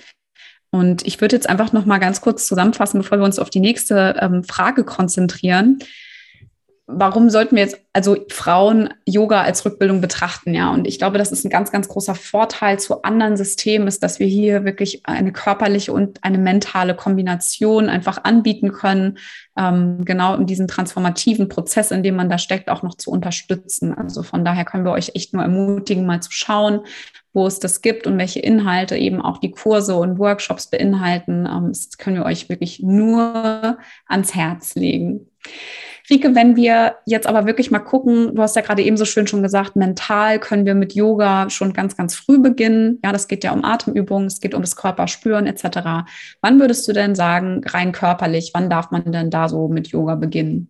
Und 0.71 1.05
ich 1.05 1.21
würde 1.21 1.35
jetzt 1.35 1.49
einfach 1.49 1.73
noch 1.73 1.87
mal 1.87 1.99
ganz 1.99 2.21
kurz 2.21 2.47
zusammenfassen, 2.47 3.01
bevor 3.01 3.19
wir 3.19 3.25
uns 3.25 3.41
auf 3.41 3.51
die 3.51 3.59
nächste 3.59 4.15
ähm, 4.21 4.45
Frage 4.45 4.85
konzentrieren 4.85 5.81
warum 6.93 7.31
sollten 7.31 7.57
wir 7.57 7.63
jetzt 7.63 7.81
also 7.93 8.17
Frauen 8.31 8.91
Yoga 9.05 9.43
als 9.43 9.65
Rückbildung 9.65 10.01
betrachten, 10.01 10.55
ja? 10.55 10.71
Und 10.71 10.87
ich 10.87 10.99
glaube, 10.99 11.19
das 11.19 11.33
ist 11.33 11.45
ein 11.45 11.51
ganz, 11.51 11.73
ganz 11.73 11.89
großer 11.89 12.15
Vorteil 12.15 12.79
zu 12.79 13.03
anderen 13.03 13.37
Systemen, 13.37 13.89
ist, 13.89 14.03
dass 14.03 14.21
wir 14.21 14.27
hier 14.27 14.65
wirklich 14.65 15.03
eine 15.07 15.33
körperliche 15.33 15.93
und 15.93 16.23
eine 16.23 16.39
mentale 16.39 16.95
Kombination 16.95 17.89
einfach 17.89 18.23
anbieten 18.25 18.73
können, 18.73 19.19
ähm, 19.57 20.05
genau 20.05 20.35
in 20.37 20.47
diesem 20.47 20.69
transformativen 20.69 21.49
Prozess, 21.49 21.91
in 21.91 22.03
dem 22.03 22.17
man 22.17 22.29
da 22.29 22.39
steckt, 22.39 22.69
auch 22.69 22.83
noch 22.83 22.95
zu 22.95 23.11
unterstützen. 23.11 23.93
Also 23.93 24.23
von 24.23 24.45
daher 24.45 24.65
können 24.65 24.85
wir 24.85 24.93
euch 24.93 25.13
echt 25.15 25.35
nur 25.35 25.43
ermutigen, 25.43 26.07
mal 26.07 26.23
zu 26.23 26.31
schauen, 26.33 26.81
wo 27.33 27.47
es 27.47 27.59
das 27.59 27.83
gibt 27.83 28.07
und 28.07 28.19
welche 28.19 28.41
Inhalte 28.41 28.97
eben 28.97 29.21
auch 29.21 29.39
die 29.39 29.51
Kurse 29.51 29.97
und 29.97 30.19
Workshops 30.19 30.69
beinhalten. 30.69 31.47
Ähm, 31.47 31.69
das 31.69 31.99
können 31.99 32.17
wir 32.17 32.25
euch 32.25 32.49
wirklich 32.49 32.81
nur 32.81 33.79
ans 34.07 34.35
Herz 34.35 34.75
legen. 34.75 35.27
Rike, 36.11 36.35
wenn 36.35 36.57
wir 36.57 36.97
jetzt 37.07 37.27
aber 37.27 37.47
wirklich 37.47 37.71
mal 37.71 37.79
gucken, 37.79 38.35
du 38.35 38.43
hast 38.43 38.57
ja 38.57 38.63
gerade 38.63 38.83
eben 38.83 38.97
so 38.97 39.05
schön 39.05 39.27
schon 39.27 39.43
gesagt, 39.43 39.77
mental 39.77 40.41
können 40.41 40.67
wir 40.67 40.75
mit 40.75 40.95
Yoga 40.95 41.49
schon 41.51 41.73
ganz, 41.73 41.97
ganz 41.97 42.17
früh 42.17 42.39
beginnen. 42.39 42.99
Ja, 43.05 43.13
das 43.13 43.29
geht 43.29 43.45
ja 43.45 43.53
um 43.53 43.65
Atemübungen, 43.65 44.27
es 44.27 44.41
geht 44.41 44.55
um 44.55 44.63
das 44.63 44.77
Körperspüren 44.77 45.47
etc. 45.47 46.09
Wann 46.41 46.61
würdest 46.61 46.89
du 46.89 46.93
denn 46.93 47.15
sagen, 47.15 47.63
rein 47.65 47.93
körperlich, 47.93 48.51
wann 48.55 48.69
darf 48.69 48.91
man 48.91 49.11
denn 49.13 49.31
da 49.31 49.49
so 49.49 49.69
mit 49.69 49.89
Yoga 49.89 50.17
beginnen? 50.17 50.69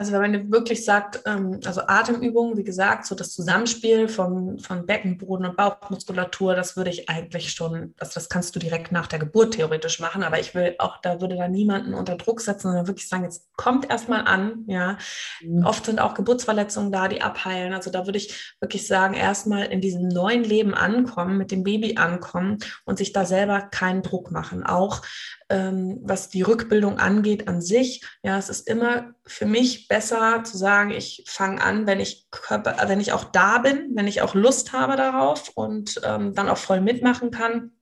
Also 0.00 0.12
wenn 0.12 0.22
man 0.22 0.50
wirklich 0.50 0.82
sagt, 0.82 1.20
ähm, 1.26 1.60
also 1.66 1.82
Atemübungen, 1.86 2.56
wie 2.56 2.64
gesagt, 2.64 3.04
so 3.04 3.14
das 3.14 3.34
Zusammenspiel 3.34 4.08
von, 4.08 4.58
von 4.58 4.86
Beckenboden 4.86 5.44
und 5.44 5.58
Bauchmuskulatur, 5.58 6.54
das 6.54 6.74
würde 6.74 6.88
ich 6.88 7.10
eigentlich 7.10 7.52
schon, 7.52 7.92
also 7.98 8.12
das 8.14 8.30
kannst 8.30 8.56
du 8.56 8.60
direkt 8.60 8.92
nach 8.92 9.08
der 9.08 9.18
Geburt 9.18 9.52
theoretisch 9.56 10.00
machen, 10.00 10.22
aber 10.22 10.40
ich 10.40 10.54
will 10.54 10.74
auch, 10.78 11.02
da 11.02 11.20
würde 11.20 11.36
da 11.36 11.48
niemanden 11.48 11.92
unter 11.92 12.16
Druck 12.16 12.40
setzen, 12.40 12.68
sondern 12.68 12.86
wirklich 12.86 13.10
sagen, 13.10 13.24
jetzt 13.24 13.54
kommt 13.56 13.90
erstmal 13.90 14.26
an, 14.26 14.64
ja. 14.68 14.96
Mhm. 15.42 15.66
Oft 15.66 15.84
sind 15.84 16.00
auch 16.00 16.14
Geburtsverletzungen 16.14 16.90
da, 16.90 17.06
die 17.06 17.20
abheilen. 17.20 17.74
Also 17.74 17.90
da 17.90 18.06
würde 18.06 18.16
ich 18.16 18.56
wirklich 18.58 18.86
sagen, 18.86 19.12
erstmal 19.12 19.66
in 19.66 19.82
diesem 19.82 20.08
neuen 20.08 20.44
Leben 20.44 20.72
ankommen, 20.72 21.36
mit 21.36 21.50
dem 21.50 21.62
Baby 21.62 21.98
ankommen 21.98 22.56
und 22.86 22.96
sich 22.96 23.12
da 23.12 23.26
selber 23.26 23.60
keinen 23.60 24.00
Druck 24.00 24.30
machen. 24.30 24.64
Auch 24.64 25.02
ähm, 25.50 26.00
was 26.02 26.30
die 26.30 26.42
Rückbildung 26.42 26.98
angeht 26.98 27.48
an 27.48 27.60
sich. 27.60 28.02
Ja, 28.22 28.38
es 28.38 28.48
ist 28.48 28.66
immer 28.68 29.14
für 29.26 29.46
mich 29.46 29.88
besser 29.88 30.42
zu 30.44 30.56
sagen, 30.56 30.90
ich 30.90 31.24
fange 31.26 31.62
an, 31.62 31.86
wenn 31.86 32.00
ich 32.00 32.28
Körper, 32.30 32.76
wenn 32.86 33.00
ich 33.00 33.12
auch 33.12 33.24
da 33.24 33.58
bin, 33.58 33.90
wenn 33.94 34.06
ich 34.06 34.22
auch 34.22 34.34
Lust 34.34 34.72
habe 34.72 34.96
darauf 34.96 35.50
und 35.54 36.00
ähm, 36.04 36.34
dann 36.34 36.48
auch 36.48 36.58
voll 36.58 36.80
mitmachen 36.80 37.30
kann 37.30 37.72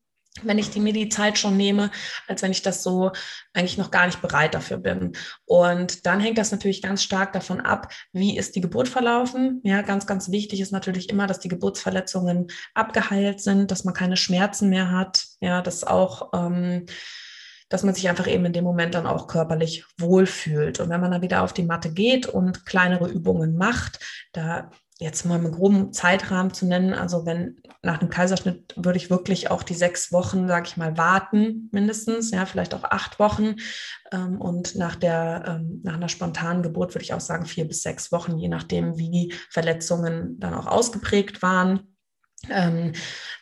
wenn 0.43 0.59
ich 0.59 0.71
die 0.71 0.81
mir 0.81 0.93
die 0.93 1.09
Zeit 1.09 1.39
schon 1.39 1.57
nehme, 1.57 1.91
als 2.27 2.43
wenn 2.43 2.51
ich 2.51 2.63
das 2.63 2.83
so 2.83 3.13
eigentlich 3.53 3.79
noch 3.79 3.91
gar 3.91 4.07
nicht 4.07 4.21
bereit 4.21 4.55
dafür 4.55 4.79
bin. 4.79 5.13
Und 5.45 6.07
dann 6.07 6.21
hängt 6.21 6.39
das 6.39 6.53
natürlich 6.53 6.83
ganz 6.83 7.03
stark 7.03 7.33
davon 7.33 7.61
ab, 7.61 7.93
wie 8.13 8.37
ist 8.37 8.57
die 8.57 8.61
Geburt 8.61 8.89
verlaufen. 8.89 9.61
Ja, 9.65 9.83
ganz, 9.83 10.07
ganz 10.07 10.31
wichtig 10.31 10.61
ist 10.61 10.73
natürlich 10.73 11.09
immer, 11.09 11.27
dass 11.27 11.41
die 11.41 11.49
Geburtsverletzungen 11.49 12.49
abgeheilt 12.75 13.41
sind, 13.41 13.71
dass 13.71 13.85
man 13.85 13.95
keine 13.95 14.17
Schmerzen 14.17 14.69
mehr 14.69 14.91
hat. 14.91 15.27
Ja, 15.41 15.63
dass 15.63 15.85
auch 15.85 16.31
ähm, 16.35 16.87
dass 17.69 17.83
man 17.83 17.95
sich 17.95 18.09
einfach 18.09 18.27
eben 18.27 18.45
in 18.45 18.53
dem 18.53 18.65
Moment 18.65 18.95
dann 18.95 19.07
auch 19.07 19.27
körperlich 19.27 19.85
wohlfühlt. 19.99 20.81
Und 20.81 20.89
wenn 20.89 21.01
man 21.01 21.11
dann 21.11 21.23
wieder 21.23 21.43
auf 21.43 21.53
die 21.53 21.65
Matte 21.65 21.91
geht 21.93 22.27
und 22.27 22.65
kleinere 22.67 23.09
Übungen 23.09 23.57
macht, 23.57 24.01
da 24.33 24.71
jetzt 25.01 25.25
mal 25.25 25.37
einen 25.37 25.53
groben 25.53 25.93
Zeitrahmen 25.93 26.53
zu 26.53 26.67
nennen, 26.67 26.93
also 26.93 27.25
wenn 27.25 27.61
nach 27.83 28.01
einem 28.01 28.11
Kaiserschnitt 28.11 28.75
würde 28.77 28.97
ich 28.97 29.11
wirklich 29.11 29.49
auch 29.51 29.63
die 29.63 29.75
sechs 29.75 30.13
Wochen, 30.13 30.49
sage 30.49 30.67
ich 30.67 30.77
mal, 30.77 30.97
warten, 30.97 31.69
mindestens, 31.71 32.33
ja, 32.33 32.47
vielleicht 32.47 32.75
auch 32.75 32.83
acht 32.83 33.21
Wochen. 33.21 33.57
Ähm, 34.11 34.41
und 34.41 34.75
nach 34.75 34.97
der, 34.97 35.45
ähm, 35.47 35.81
nach 35.85 35.95
einer 35.95 36.09
spontanen 36.09 36.65
Geburt 36.65 36.95
würde 36.95 37.05
ich 37.05 37.15
auch 37.15 37.21
sagen, 37.21 37.47
vier 37.47 37.69
bis 37.69 37.83
sechs 37.83 38.11
Wochen, 38.11 38.39
je 38.39 38.49
nachdem, 38.49 38.99
wie 38.99 39.11
die 39.11 39.35
Verletzungen 39.51 40.41
dann 40.41 40.55
auch 40.55 40.67
ausgeprägt 40.67 41.43
waren. 41.43 41.98
Ähm, 42.49 42.93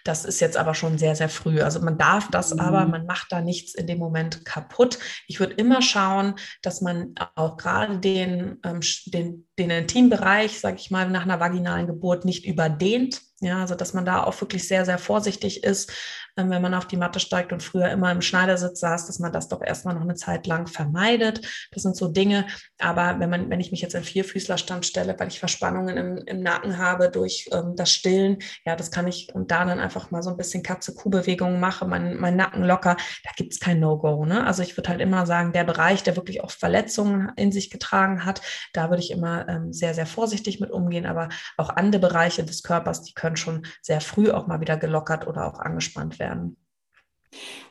das 0.05 0.25
ist 0.25 0.41
jetzt 0.41 0.57
aber 0.57 0.75
schon 0.75 0.99
sehr, 0.99 1.17
sehr 1.17 1.29
früh. 1.29 1.61
Also 1.61 1.81
man 1.81 1.99
darf 1.99 2.31
das 2.31 2.55
mhm. 2.55 2.61
aber, 2.61 2.87
man 2.87 3.07
macht 3.07 3.31
da 3.31 3.41
nichts 3.41 3.75
in 3.75 3.87
dem 3.87 3.99
Moment 3.99 4.45
kaputt. 4.45 4.99
Ich 5.27 5.41
würde 5.41 5.55
immer 5.55 5.83
schauen, 5.83 6.35
dass 6.63 6.81
man 6.81 7.15
auch 7.35 7.57
gerade 7.57 7.99
den, 7.99 8.59
ähm, 8.65 8.81
den, 9.07 9.47
den 9.59 9.71
Intimbereich, 9.71 10.61
sage 10.61 10.77
ich 10.79 10.91
mal, 10.91 11.09
nach 11.11 11.23
einer 11.23 11.41
vaginalen 11.41 11.87
Geburt 11.87 12.25
nicht 12.25 12.47
überdehnt. 12.47 13.21
Ja, 13.41 13.61
also 13.61 13.75
dass 13.75 13.93
man 13.93 14.07
da 14.07 14.25
auch 14.25 14.41
wirklich 14.41 14.67
sehr, 14.67 14.87
sehr 14.87 14.99
vorsichtig 14.99 15.63
ist, 15.63 15.93
wenn 16.37 16.63
man 16.63 16.75
auf 16.75 16.87
die 16.87 16.99
Matte 16.99 17.19
steigt 17.19 17.53
und 17.53 17.63
früher 17.63 17.89
immer 17.89 18.13
im 18.13 18.21
Schneidersitz 18.21 18.81
saß, 18.81 19.07
dass 19.07 19.19
man 19.19 19.33
das 19.33 19.49
doch 19.49 19.63
erstmal 19.63 19.95
noch 19.95 20.03
eine 20.03 20.15
Zeit 20.15 20.47
lang 20.47 20.67
vermeidet. 20.67 21.41
Das 21.73 21.83
sind 21.83 21.97
so 21.97 22.09
Dinge. 22.09 22.47
Aber 22.79 23.19
wenn 23.19 23.31
man, 23.31 23.49
wenn 23.49 23.61
ich 23.61 23.71
mich 23.71 23.81
jetzt 23.81 23.95
in 23.95 24.05
Vierfüßlerstand 24.05 24.85
stelle, 24.85 25.17
weil 25.19 25.29
ich 25.29 25.39
Verspannungen 25.39 25.97
im, 25.97 26.19
im 26.27 26.43
Nacken 26.43 26.77
habe 26.77 27.11
durch 27.11 27.49
ähm, 27.53 27.75
das 27.75 27.91
Stillen, 27.91 28.39
ja, 28.67 28.77
das 28.77 28.91
kann 28.91 29.07
ich 29.09 29.35
und 29.35 29.51
da 29.51 29.65
dann 29.65 29.81
einfach 29.81 30.11
mal 30.11 30.23
so 30.23 30.31
ein 30.31 30.37
bisschen 30.37 30.63
Katze-Kuh-Bewegungen 30.63 31.59
mache, 31.59 31.87
mein, 31.87 32.19
mein 32.19 32.37
Nacken 32.37 32.65
locker, 32.65 32.97
da 33.25 33.31
gibt 33.37 33.55
es 33.55 33.61
kein 33.61 33.81
No-Go. 33.81 34.27
Ne? 34.27 34.47
Also 34.47 34.63
ich 34.63 34.77
würde 34.77 34.91
halt 34.91 35.01
immer 35.01 35.25
sagen, 35.25 35.53
der 35.53 35.65
Bereich, 35.65 36.03
der 36.03 36.17
wirklich 36.17 36.45
auch 36.45 36.51
Verletzungen 36.51 37.33
in 37.37 37.51
sich 37.51 37.71
getragen 37.71 38.27
hat, 38.27 38.43
da 38.75 38.91
würde 38.91 39.03
ich 39.03 39.11
immer 39.11 39.49
ähm, 39.49 39.73
sehr, 39.73 39.95
sehr 39.95 40.07
vorsichtig 40.07 40.61
mit 40.61 40.71
umgehen. 40.71 41.07
Aber 41.07 41.31
auch 41.57 41.71
andere 41.71 42.01
Bereiche 42.01 42.45
des 42.45 42.63
Körpers, 42.63 43.03
die 43.03 43.15
können 43.15 43.37
schon 43.37 43.67
sehr 43.81 44.03
früh 44.03 44.31
auch 44.31 44.47
mal 44.47 44.61
wieder 44.61 44.77
gelockert 44.77 45.27
oder 45.27 45.47
auch 45.47 45.61
angespannt 45.61 46.19
werden. 46.19 46.26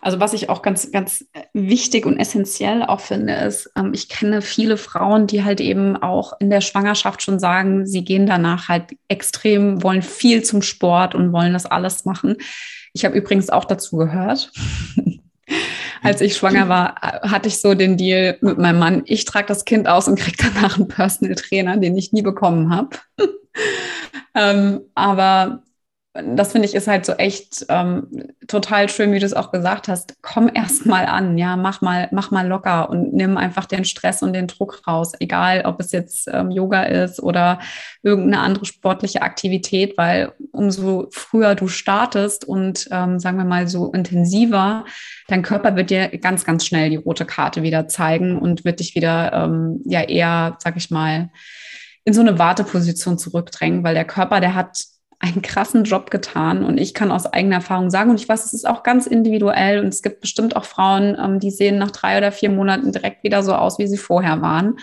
Also 0.02 0.20
was 0.20 0.34
ich 0.34 0.50
auch 0.50 0.62
ganz, 0.62 0.92
ganz 0.92 1.26
wichtig 1.54 2.06
und 2.06 2.18
essentiell 2.20 2.84
auch 2.84 3.00
finde, 3.00 3.34
ist, 3.34 3.72
ähm, 3.76 3.92
ich 3.94 4.10
kenne 4.10 4.42
viele 4.42 4.78
Frauen, 4.78 5.28
die 5.28 5.44
halt 5.44 5.60
eben 5.60 5.98
auch 5.98 6.34
in 6.40 6.50
der 6.50 6.62
Schwangerschaft 6.62 7.24
schon 7.24 7.40
sagen, 7.40 7.88
sie 7.88 8.04
gehen 8.04 8.28
danach 8.28 8.70
halt 8.70 8.96
extrem, 9.08 9.82
wollen 9.82 10.04
viel 10.04 10.44
zum 10.44 10.62
Sport 10.62 11.16
und 11.16 11.34
wollen 11.34 11.54
das 11.54 11.66
alles 11.66 12.06
machen. 12.06 12.38
Ich 12.94 13.04
habe 13.04 13.18
übrigens 13.18 13.50
auch 13.50 13.66
dazu 13.66 13.98
gehört. 13.98 14.52
Als 16.04 16.22
ich 16.22 16.38
schwanger 16.38 16.70
war, 16.70 16.96
hatte 17.02 17.48
ich 17.48 17.60
so 17.60 17.74
den 17.74 17.98
Deal 17.98 18.38
mit 18.42 18.60
meinem 18.60 18.80
Mann, 18.80 19.04
ich 19.06 19.26
trage 19.26 19.48
das 19.48 19.66
Kind 19.66 19.88
aus 19.88 20.08
und 20.08 20.20
kriege 20.20 20.38
danach 20.38 20.78
einen 20.78 20.88
Personal 20.88 21.36
Trainer, 21.36 21.78
den 21.78 21.98
ich 21.98 22.14
nie 22.14 22.22
bekommen 22.22 22.70
habe. 22.70 22.90
ähm, 24.36 24.82
aber 24.94 25.64
das 26.24 26.54
finde 26.54 26.68
ich 26.68 26.76
ist 26.76 26.88
halt 26.88 27.06
so 27.06 27.14
echt 27.14 27.66
ähm, 27.68 28.08
total 28.48 28.88
schön, 28.88 29.12
wie 29.12 29.20
du 29.20 29.26
es 29.26 29.34
auch 29.34 29.52
gesagt 29.52 29.90
hast. 29.90 30.16
Komm 30.22 30.50
erst 30.54 30.86
mal 30.86 31.06
an, 31.06 31.38
ja, 31.38 31.58
mach 31.58 31.82
mal, 31.82 32.08
mach 32.12 32.32
mal 32.32 32.48
locker 32.48 32.90
und 32.90 33.14
nimm 33.14 33.36
einfach 33.36 33.66
den 33.66 33.84
Stress 33.84 34.24
und 34.24 34.32
den 34.32 34.48
Druck 34.48 34.88
raus, 34.88 35.12
egal 35.20 35.64
ob 35.66 35.82
es 35.82 35.92
jetzt 35.92 36.30
ähm, 36.32 36.52
Yoga 36.52 36.84
ist 36.84 37.22
oder 37.22 37.60
irgendeine 38.02 38.42
andere 38.42 38.66
sportliche 38.66 39.24
Aktivität, 39.24 39.98
weil 39.98 40.32
umso 40.52 41.08
früher 41.12 41.54
du 41.54 41.68
startest 41.68 42.46
und 42.46 42.88
ähm, 42.92 43.20
sagen 43.20 43.38
wir 43.38 43.46
mal 43.46 43.68
so 43.68 43.92
intensiver, 43.92 44.86
dein 45.28 45.42
Körper 45.42 45.76
wird 45.76 45.90
dir 45.90 46.08
ganz, 46.20 46.46
ganz 46.46 46.66
schnell 46.66 46.90
die 46.90 46.96
rote 46.96 47.26
Karte 47.26 47.62
wieder 47.62 47.90
zeigen 47.90 48.40
und 48.40 48.64
wird 48.64 48.80
dich 48.80 48.96
wieder 48.96 49.34
ähm, 49.34 49.82
ja 49.86 50.02
eher, 50.02 50.56
sag 50.60 50.78
ich 50.78 50.90
mal, 50.90 51.30
in 52.06 52.14
so 52.14 52.22
eine 52.22 52.40
Warteposition 52.40 53.18
zurückdrängen, 53.18 53.84
weil 53.84 53.96
der 53.96 54.06
Körper, 54.06 54.40
der 54.40 54.56
hat 54.56 54.95
einen 55.26 55.42
krassen 55.42 55.84
Job 55.84 56.12
getan 56.12 56.64
und 56.64 56.78
ich 56.78 56.94
kann 56.94 57.12
aus 57.12 57.26
eigener 57.26 57.58
Erfahrung 57.58 57.90
sagen 57.90 58.10
und 58.10 58.20
ich 58.20 58.30
weiß, 58.30 58.46
es 58.46 58.54
ist 58.54 58.68
auch 58.68 58.84
ganz 58.84 59.08
individuell 59.08 59.80
und 59.80 59.88
es 59.88 60.02
gibt 60.02 60.22
bestimmt 60.22 60.56
auch 60.56 60.66
Frauen, 60.66 61.18
ähm, 61.20 61.40
die 61.40 61.52
sehen 61.52 61.78
nach 61.78 61.92
drei 61.92 62.18
oder 62.18 62.32
vier 62.32 62.50
Monaten 62.50 62.92
direkt 62.92 63.24
wieder 63.24 63.44
so 63.44 63.54
aus, 63.54 63.80
wie 63.80 63.88
sie 63.88 63.98
vorher 63.98 64.42
waren. 64.42 64.78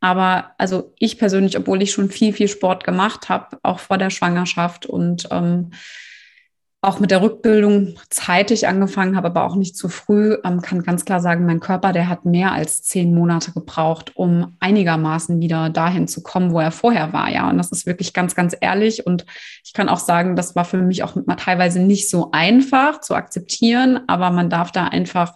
Aber 0.00 0.52
also 0.58 0.94
ich 0.98 1.18
persönlich, 1.18 1.58
obwohl 1.58 1.82
ich 1.82 1.90
schon 1.90 2.10
viel, 2.10 2.32
viel 2.32 2.48
Sport 2.48 2.84
gemacht 2.84 3.28
habe, 3.28 3.58
auch 3.62 3.80
vor 3.80 3.98
der 3.98 4.10
Schwangerschaft 4.10 4.86
und 4.86 5.28
ähm, 5.30 5.72
auch 6.80 7.00
mit 7.00 7.10
der 7.10 7.22
Rückbildung 7.22 7.96
zeitig 8.08 8.68
angefangen 8.68 9.16
habe, 9.16 9.26
aber 9.28 9.44
auch 9.44 9.56
nicht 9.56 9.76
zu 9.76 9.88
früh, 9.88 10.36
ähm, 10.44 10.62
kann 10.62 10.84
ganz 10.84 11.04
klar 11.04 11.18
sagen, 11.18 11.44
mein 11.44 11.58
Körper, 11.58 11.92
der 11.92 12.08
hat 12.08 12.24
mehr 12.24 12.52
als 12.52 12.82
zehn 12.82 13.12
Monate 13.12 13.50
gebraucht, 13.50 14.12
um 14.14 14.56
einigermaßen 14.60 15.40
wieder 15.40 15.70
dahin 15.70 16.06
zu 16.06 16.22
kommen, 16.22 16.52
wo 16.52 16.60
er 16.60 16.70
vorher 16.70 17.12
war. 17.12 17.30
Ja, 17.30 17.50
und 17.50 17.58
das 17.58 17.72
ist 17.72 17.86
wirklich 17.86 18.12
ganz, 18.12 18.36
ganz 18.36 18.56
ehrlich. 18.60 19.04
Und 19.04 19.26
ich 19.64 19.72
kann 19.72 19.88
auch 19.88 19.98
sagen, 19.98 20.36
das 20.36 20.54
war 20.54 20.64
für 20.64 20.78
mich 20.78 21.02
auch 21.02 21.16
teilweise 21.36 21.80
nicht 21.80 22.08
so 22.08 22.30
einfach 22.30 23.00
zu 23.00 23.16
akzeptieren, 23.16 24.00
aber 24.06 24.30
man 24.30 24.48
darf 24.48 24.70
da 24.70 24.84
einfach 24.84 25.32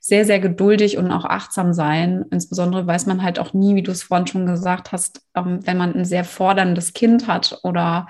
sehr, 0.00 0.24
sehr 0.24 0.38
geduldig 0.38 0.96
und 0.96 1.10
auch 1.10 1.26
achtsam 1.26 1.74
sein. 1.74 2.24
Insbesondere 2.30 2.86
weiß 2.86 3.04
man 3.04 3.22
halt 3.22 3.38
auch 3.38 3.52
nie, 3.52 3.74
wie 3.74 3.82
du 3.82 3.90
es 3.90 4.04
vorhin 4.04 4.28
schon 4.28 4.46
gesagt 4.46 4.92
hast, 4.92 5.20
ähm, 5.34 5.58
wenn 5.66 5.76
man 5.76 5.94
ein 5.94 6.04
sehr 6.06 6.24
forderndes 6.24 6.94
Kind 6.94 7.26
hat 7.26 7.58
oder 7.64 8.06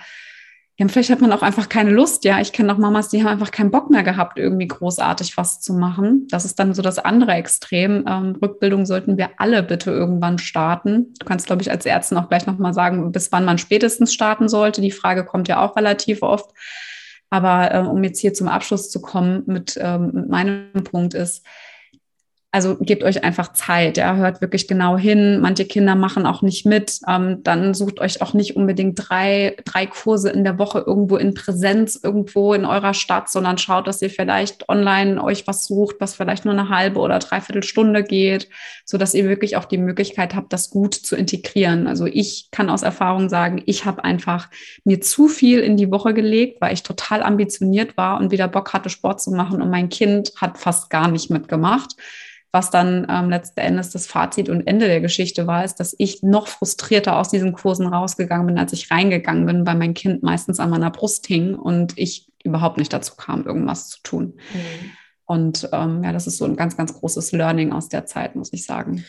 ja, 0.78 0.86
vielleicht 0.88 1.08
hat 1.08 1.22
man 1.22 1.32
auch 1.32 1.40
einfach 1.40 1.70
keine 1.70 1.90
Lust. 1.90 2.24
Ja, 2.24 2.38
ich 2.38 2.52
kenne 2.52 2.70
auch 2.70 2.76
Mamas, 2.76 3.08
die 3.08 3.22
haben 3.22 3.28
einfach 3.28 3.50
keinen 3.50 3.70
Bock 3.70 3.88
mehr 3.88 4.02
gehabt, 4.02 4.38
irgendwie 4.38 4.68
großartig 4.68 5.38
was 5.38 5.58
zu 5.60 5.72
machen. 5.72 6.26
Das 6.30 6.44
ist 6.44 6.58
dann 6.58 6.74
so 6.74 6.82
das 6.82 6.98
andere 6.98 7.32
Extrem. 7.32 8.04
Ähm, 8.06 8.36
Rückbildung 8.42 8.84
sollten 8.84 9.16
wir 9.16 9.30
alle 9.38 9.62
bitte 9.62 9.90
irgendwann 9.90 10.38
starten. 10.38 11.14
Du 11.18 11.24
kannst, 11.24 11.46
glaube 11.46 11.62
ich, 11.62 11.70
als 11.70 11.86
Ärztin 11.86 12.18
auch 12.18 12.28
gleich 12.28 12.46
nochmal 12.46 12.74
sagen, 12.74 13.10
bis 13.10 13.32
wann 13.32 13.46
man 13.46 13.56
spätestens 13.56 14.12
starten 14.12 14.50
sollte. 14.50 14.82
Die 14.82 14.90
Frage 14.90 15.24
kommt 15.24 15.48
ja 15.48 15.64
auch 15.64 15.76
relativ 15.76 16.20
oft. 16.20 16.50
Aber 17.30 17.72
äh, 17.74 17.78
um 17.80 18.04
jetzt 18.04 18.20
hier 18.20 18.34
zum 18.34 18.48
Abschluss 18.48 18.90
zu 18.90 19.00
kommen 19.00 19.44
mit, 19.46 19.78
ähm, 19.80 20.10
mit 20.12 20.28
meinem 20.28 20.84
Punkt 20.84 21.14
ist, 21.14 21.42
also 22.56 22.74
gebt 22.80 23.04
euch 23.04 23.22
einfach 23.22 23.52
Zeit, 23.52 23.98
ja, 23.98 24.16
hört 24.16 24.40
wirklich 24.40 24.66
genau 24.66 24.96
hin. 24.96 25.40
Manche 25.42 25.66
Kinder 25.66 25.94
machen 25.94 26.24
auch 26.24 26.40
nicht 26.40 26.64
mit. 26.64 27.00
Ähm, 27.06 27.42
dann 27.42 27.74
sucht 27.74 28.00
euch 28.00 28.22
auch 28.22 28.32
nicht 28.32 28.56
unbedingt 28.56 28.94
drei, 28.96 29.58
drei 29.66 29.84
Kurse 29.84 30.30
in 30.30 30.42
der 30.42 30.58
Woche 30.58 30.78
irgendwo 30.78 31.18
in 31.18 31.34
Präsenz, 31.34 32.00
irgendwo 32.02 32.54
in 32.54 32.64
eurer 32.64 32.94
Stadt, 32.94 33.28
sondern 33.28 33.58
schaut, 33.58 33.86
dass 33.86 34.00
ihr 34.00 34.08
vielleicht 34.08 34.70
online 34.70 35.22
euch 35.22 35.46
was 35.46 35.66
sucht, 35.66 35.96
was 35.98 36.14
vielleicht 36.14 36.46
nur 36.46 36.54
eine 36.54 36.70
halbe 36.70 37.00
oder 37.00 37.18
dreiviertel 37.18 37.62
Stunde 37.62 38.02
geht, 38.02 38.48
so 38.86 38.96
dass 38.96 39.12
ihr 39.12 39.28
wirklich 39.28 39.58
auch 39.58 39.66
die 39.66 39.76
Möglichkeit 39.76 40.34
habt, 40.34 40.50
das 40.54 40.70
gut 40.70 40.94
zu 40.94 41.14
integrieren. 41.14 41.86
Also 41.86 42.06
ich 42.06 42.48
kann 42.52 42.70
aus 42.70 42.82
Erfahrung 42.82 43.28
sagen, 43.28 43.62
ich 43.66 43.84
habe 43.84 44.02
einfach 44.02 44.48
mir 44.82 45.02
zu 45.02 45.28
viel 45.28 45.60
in 45.60 45.76
die 45.76 45.90
Woche 45.90 46.14
gelegt, 46.14 46.62
weil 46.62 46.72
ich 46.72 46.82
total 46.82 47.22
ambitioniert 47.22 47.98
war 47.98 48.18
und 48.18 48.30
wieder 48.30 48.48
Bock 48.48 48.72
hatte, 48.72 48.88
Sport 48.88 49.20
zu 49.20 49.30
machen 49.30 49.60
und 49.60 49.68
mein 49.68 49.90
Kind 49.90 50.32
hat 50.36 50.56
fast 50.56 50.88
gar 50.88 51.08
nicht 51.08 51.28
mitgemacht 51.28 51.96
was 52.56 52.70
dann 52.70 53.06
ähm, 53.10 53.28
letzten 53.28 53.60
Endes 53.60 53.90
das 53.90 54.06
Fazit 54.06 54.48
und 54.48 54.66
Ende 54.66 54.86
der 54.86 55.02
Geschichte 55.02 55.46
war, 55.46 55.62
ist, 55.62 55.74
dass 55.74 55.94
ich 55.98 56.22
noch 56.22 56.46
frustrierter 56.46 57.18
aus 57.18 57.28
diesen 57.28 57.52
Kursen 57.52 57.86
rausgegangen 57.86 58.46
bin, 58.46 58.58
als 58.58 58.72
ich 58.72 58.90
reingegangen 58.90 59.44
bin, 59.44 59.66
weil 59.66 59.74
mein 59.74 59.92
Kind 59.92 60.22
meistens 60.22 60.58
an 60.58 60.70
meiner 60.70 60.90
Brust 60.90 61.26
hing 61.26 61.54
und 61.54 61.92
ich 61.96 62.32
überhaupt 62.42 62.78
nicht 62.78 62.94
dazu 62.94 63.14
kam, 63.14 63.44
irgendwas 63.44 63.90
zu 63.90 64.02
tun. 64.02 64.24
Mhm. 64.54 64.90
Und 65.26 65.68
ähm, 65.70 66.02
ja, 66.02 66.12
das 66.12 66.26
ist 66.26 66.38
so 66.38 66.46
ein 66.46 66.56
ganz, 66.56 66.78
ganz 66.78 66.94
großes 66.94 67.32
Learning 67.32 67.72
aus 67.72 67.90
der 67.90 68.06
Zeit, 68.06 68.36
muss 68.36 68.54
ich 68.54 68.64
sagen. 68.64 69.04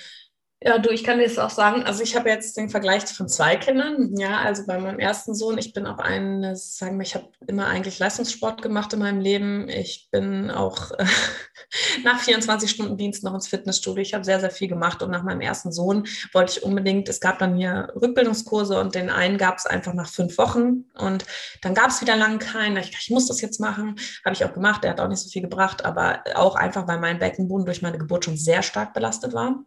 Ja, 0.59 0.79
du, 0.79 0.89
ich 0.89 1.03
kann 1.03 1.19
dir 1.19 1.25
das 1.25 1.37
auch 1.37 1.51
sagen. 1.51 1.83
Also 1.83 2.01
ich 2.01 2.15
habe 2.15 2.29
jetzt 2.29 2.57
den 2.57 2.69
Vergleich 2.69 3.05
von 3.05 3.29
zwei 3.29 3.57
Kindern. 3.57 4.17
Ja, 4.17 4.39
also 4.39 4.65
bei 4.65 4.79
meinem 4.79 4.97
ersten 4.97 5.35
Sohn, 5.35 5.59
ich 5.59 5.71
bin 5.71 5.85
auch 5.85 5.99
ein, 5.99 6.55
sagen 6.55 6.97
wir, 6.97 7.03
ich 7.03 7.13
habe 7.13 7.29
immer 7.45 7.67
eigentlich 7.67 7.99
Leistungssport 7.99 8.63
gemacht 8.63 8.91
in 8.93 8.99
meinem 8.99 9.19
Leben. 9.19 9.69
Ich 9.69 10.09
bin 10.09 10.49
auch 10.49 10.89
äh, 10.97 11.05
nach 12.03 12.19
24 12.21 12.71
Stunden 12.71 12.97
Dienst 12.97 13.23
noch 13.23 13.35
ins 13.35 13.47
Fitnessstudio. 13.47 14.01
Ich 14.01 14.15
habe 14.15 14.23
sehr, 14.23 14.39
sehr 14.39 14.49
viel 14.49 14.67
gemacht. 14.67 15.03
Und 15.03 15.11
nach 15.11 15.21
meinem 15.21 15.41
ersten 15.41 15.71
Sohn 15.71 16.07
wollte 16.33 16.53
ich 16.53 16.63
unbedingt, 16.63 17.07
es 17.07 17.19
gab 17.19 17.37
dann 17.37 17.55
hier 17.55 17.93
Rückbildungskurse 17.95 18.81
und 18.81 18.95
den 18.95 19.11
einen 19.11 19.37
gab 19.37 19.59
es 19.59 19.67
einfach 19.67 19.93
nach 19.93 20.09
fünf 20.09 20.39
Wochen. 20.39 20.85
Und 20.97 21.23
dann 21.61 21.75
gab 21.75 21.91
es 21.91 22.01
wieder 22.01 22.15
lange 22.15 22.39
keinen. 22.39 22.77
Ich, 22.77 22.97
ich 22.99 23.11
muss 23.11 23.27
das 23.27 23.41
jetzt 23.41 23.59
machen. 23.59 23.95
Habe 24.25 24.33
ich 24.33 24.43
auch 24.43 24.53
gemacht. 24.53 24.83
Der 24.83 24.89
hat 24.89 25.01
auch 25.01 25.07
nicht 25.07 25.21
so 25.21 25.29
viel 25.29 25.43
gebracht, 25.43 25.85
aber 25.85 26.23
auch 26.33 26.55
einfach, 26.55 26.87
weil 26.87 26.99
mein 26.99 27.19
Beckenboden 27.19 27.67
durch 27.67 27.83
meine 27.83 27.99
Geburt 27.99 28.25
schon 28.25 28.37
sehr 28.37 28.63
stark 28.63 28.95
belastet 28.95 29.33
war. 29.33 29.63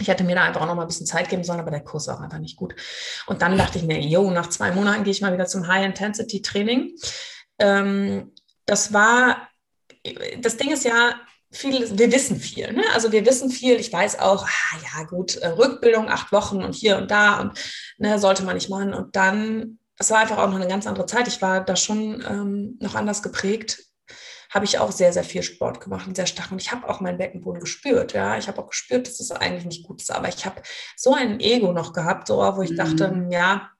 Ich 0.00 0.08
hätte 0.08 0.24
mir 0.24 0.34
da 0.34 0.42
einfach 0.42 0.60
auch 0.60 0.66
noch 0.66 0.74
mal 0.74 0.82
ein 0.82 0.88
bisschen 0.88 1.06
Zeit 1.06 1.28
geben 1.28 1.44
sollen, 1.44 1.60
aber 1.60 1.70
der 1.70 1.84
Kurs 1.84 2.08
war 2.08 2.16
auch 2.16 2.20
einfach 2.20 2.38
nicht 2.38 2.56
gut. 2.56 2.74
Und 3.26 3.42
dann 3.42 3.56
dachte 3.56 3.78
ich 3.78 3.84
mir, 3.84 4.00
yo, 4.00 4.30
nach 4.30 4.48
zwei 4.48 4.72
Monaten 4.72 5.04
gehe 5.04 5.12
ich 5.12 5.20
mal 5.20 5.32
wieder 5.32 5.46
zum 5.46 5.68
High-Intensity-Training. 5.68 6.96
Ähm, 7.58 8.32
das 8.66 8.92
war, 8.92 9.48
das 10.40 10.56
Ding 10.56 10.72
ist 10.72 10.84
ja, 10.84 11.14
viel, 11.54 11.98
wir 11.98 12.12
wissen 12.12 12.40
viel. 12.40 12.72
Ne? 12.72 12.82
Also 12.92 13.12
wir 13.12 13.24
wissen 13.24 13.50
viel. 13.50 13.76
Ich 13.76 13.92
weiß 13.92 14.18
auch, 14.18 14.46
ah, 14.46 14.76
ja 14.82 15.04
gut, 15.04 15.36
äh, 15.36 15.48
Rückbildung, 15.48 16.08
acht 16.08 16.32
Wochen 16.32 16.62
und 16.62 16.74
hier 16.74 16.98
und 16.98 17.10
da 17.10 17.40
und 17.40 17.58
ne, 17.98 18.18
sollte 18.18 18.42
man 18.42 18.56
nicht 18.56 18.68
machen. 18.68 18.92
Und 18.92 19.14
dann, 19.16 19.78
es 19.98 20.10
war 20.10 20.18
einfach 20.18 20.38
auch 20.38 20.48
noch 20.48 20.56
eine 20.56 20.68
ganz 20.68 20.86
andere 20.86 21.06
Zeit. 21.06 21.28
Ich 21.28 21.40
war 21.40 21.64
da 21.64 21.76
schon 21.76 22.22
ähm, 22.28 22.78
noch 22.80 22.94
anders 22.94 23.22
geprägt 23.22 23.84
habe 24.54 24.64
ich 24.64 24.78
auch 24.78 24.92
sehr, 24.92 25.12
sehr 25.12 25.24
viel 25.24 25.42
Sport 25.42 25.80
gemacht 25.80 26.06
und 26.06 26.14
sehr 26.14 26.26
stark. 26.26 26.52
Und 26.52 26.62
ich 26.62 26.70
habe 26.70 26.88
auch 26.88 27.00
meinen 27.00 27.18
Beckenboden 27.18 27.60
gespürt. 27.60 28.12
Ja, 28.12 28.38
ich 28.38 28.46
habe 28.46 28.62
auch 28.62 28.68
gespürt, 28.68 29.08
dass 29.08 29.18
es 29.18 29.28
das 29.28 29.40
eigentlich 29.40 29.64
nicht 29.64 29.84
gut 29.84 30.00
ist. 30.00 30.12
Aber 30.12 30.28
ich 30.28 30.46
habe 30.46 30.62
so 30.96 31.12
ein 31.12 31.40
Ego 31.40 31.72
noch 31.72 31.92
gehabt, 31.92 32.28
so, 32.28 32.36
wo 32.36 32.62
ich 32.62 32.70
mhm. 32.70 32.76
dachte, 32.76 33.26
ja, 33.30 33.70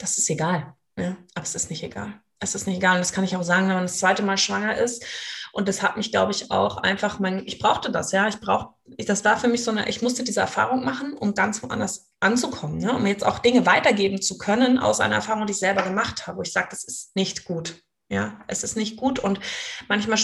das 0.00 0.18
ist 0.18 0.28
egal. 0.28 0.74
Ja, 0.96 1.16
aber 1.34 1.44
es 1.44 1.54
ist 1.54 1.70
nicht 1.70 1.82
egal. 1.82 2.20
Es 2.38 2.54
ist 2.54 2.66
nicht 2.66 2.76
egal. 2.76 2.96
Und 2.96 3.00
das 3.00 3.12
kann 3.12 3.24
ich 3.24 3.34
auch 3.34 3.42
sagen, 3.42 3.66
wenn 3.68 3.76
man 3.76 3.84
das 3.84 3.98
zweite 3.98 4.22
Mal 4.22 4.36
schwanger 4.36 4.76
ist. 4.76 5.04
Und 5.52 5.68
das 5.68 5.82
hat 5.82 5.96
mich, 5.96 6.10
glaube 6.10 6.32
ich, 6.32 6.50
auch 6.50 6.78
einfach, 6.78 7.18
mein, 7.18 7.46
ich 7.46 7.58
brauchte 7.58 7.90
das, 7.90 8.12
ja. 8.12 8.28
Ich 8.28 8.40
brauchte, 8.40 8.74
das 8.98 9.24
war 9.24 9.38
für 9.38 9.48
mich 9.48 9.64
so 9.64 9.70
eine, 9.70 9.88
ich 9.88 10.02
musste 10.02 10.24
diese 10.24 10.40
Erfahrung 10.40 10.84
machen, 10.84 11.14
um 11.14 11.32
ganz 11.32 11.62
woanders 11.62 12.10
anzukommen, 12.20 12.78
ne? 12.78 12.94
um 12.94 13.06
jetzt 13.06 13.24
auch 13.24 13.38
Dinge 13.38 13.64
weitergeben 13.64 14.20
zu 14.20 14.36
können 14.36 14.78
aus 14.78 15.00
einer 15.00 15.14
Erfahrung, 15.14 15.46
die 15.46 15.52
ich 15.52 15.58
selber 15.58 15.82
gemacht 15.82 16.26
habe, 16.26 16.38
wo 16.38 16.42
ich 16.42 16.52
sage, 16.52 16.68
das 16.70 16.84
ist 16.84 17.14
nicht 17.14 17.44
gut. 17.44 17.82
Ja, 18.08 18.40
es 18.46 18.62
ist 18.62 18.76
nicht 18.76 18.96
gut 18.96 19.18
und 19.18 19.40
manchmal 19.88 20.18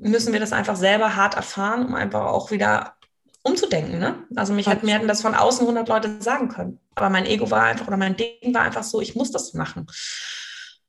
müssen 0.00 0.32
wir 0.32 0.40
das 0.40 0.52
einfach 0.52 0.76
selber 0.76 1.16
hart 1.16 1.34
erfahren, 1.34 1.86
um 1.86 1.94
einfach 1.94 2.26
auch 2.26 2.50
wieder 2.50 2.94
umzudenken. 3.42 3.98
Ne? 3.98 4.24
Also 4.36 4.52
mich 4.52 4.68
hat, 4.68 4.82
mir 4.82 4.98
das 5.06 5.22
von 5.22 5.34
außen 5.34 5.62
100 5.62 5.88
Leute 5.88 6.22
sagen 6.22 6.48
können, 6.48 6.78
aber 6.94 7.10
mein 7.10 7.26
Ego 7.26 7.50
war 7.50 7.64
einfach 7.64 7.88
oder 7.88 7.96
mein 7.96 8.16
Ding 8.16 8.54
war 8.54 8.62
einfach 8.62 8.84
so, 8.84 9.00
ich 9.00 9.14
muss 9.14 9.30
das 9.30 9.54
machen. 9.54 9.86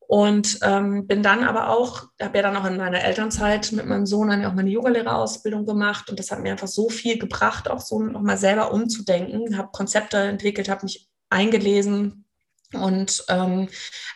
Und 0.05 0.59
ähm, 0.61 1.07
bin 1.07 1.23
dann 1.23 1.43
aber 1.43 1.69
auch, 1.69 2.03
habe 2.21 2.37
ja 2.37 2.43
dann 2.43 2.57
auch 2.57 2.65
in 2.65 2.77
meiner 2.77 3.03
Elternzeit 3.03 3.71
mit 3.71 3.85
meinem 3.85 4.05
Sohn 4.05 4.27
dann 4.27 4.45
auch 4.45 4.53
meine 4.53 4.69
Yogalehrerausbildung 4.69 5.65
gemacht 5.65 6.09
und 6.09 6.19
das 6.19 6.29
hat 6.29 6.41
mir 6.41 6.51
einfach 6.51 6.67
so 6.67 6.89
viel 6.89 7.17
gebracht, 7.17 7.69
auch 7.69 7.79
so 7.79 7.99
nochmal 7.99 8.37
selber 8.37 8.73
umzudenken, 8.73 9.57
habe 9.57 9.69
Konzepte 9.71 10.17
entwickelt, 10.17 10.69
habe 10.69 10.83
mich 10.83 11.09
eingelesen 11.29 12.22
und 12.75 13.23
ähm, 13.29 13.69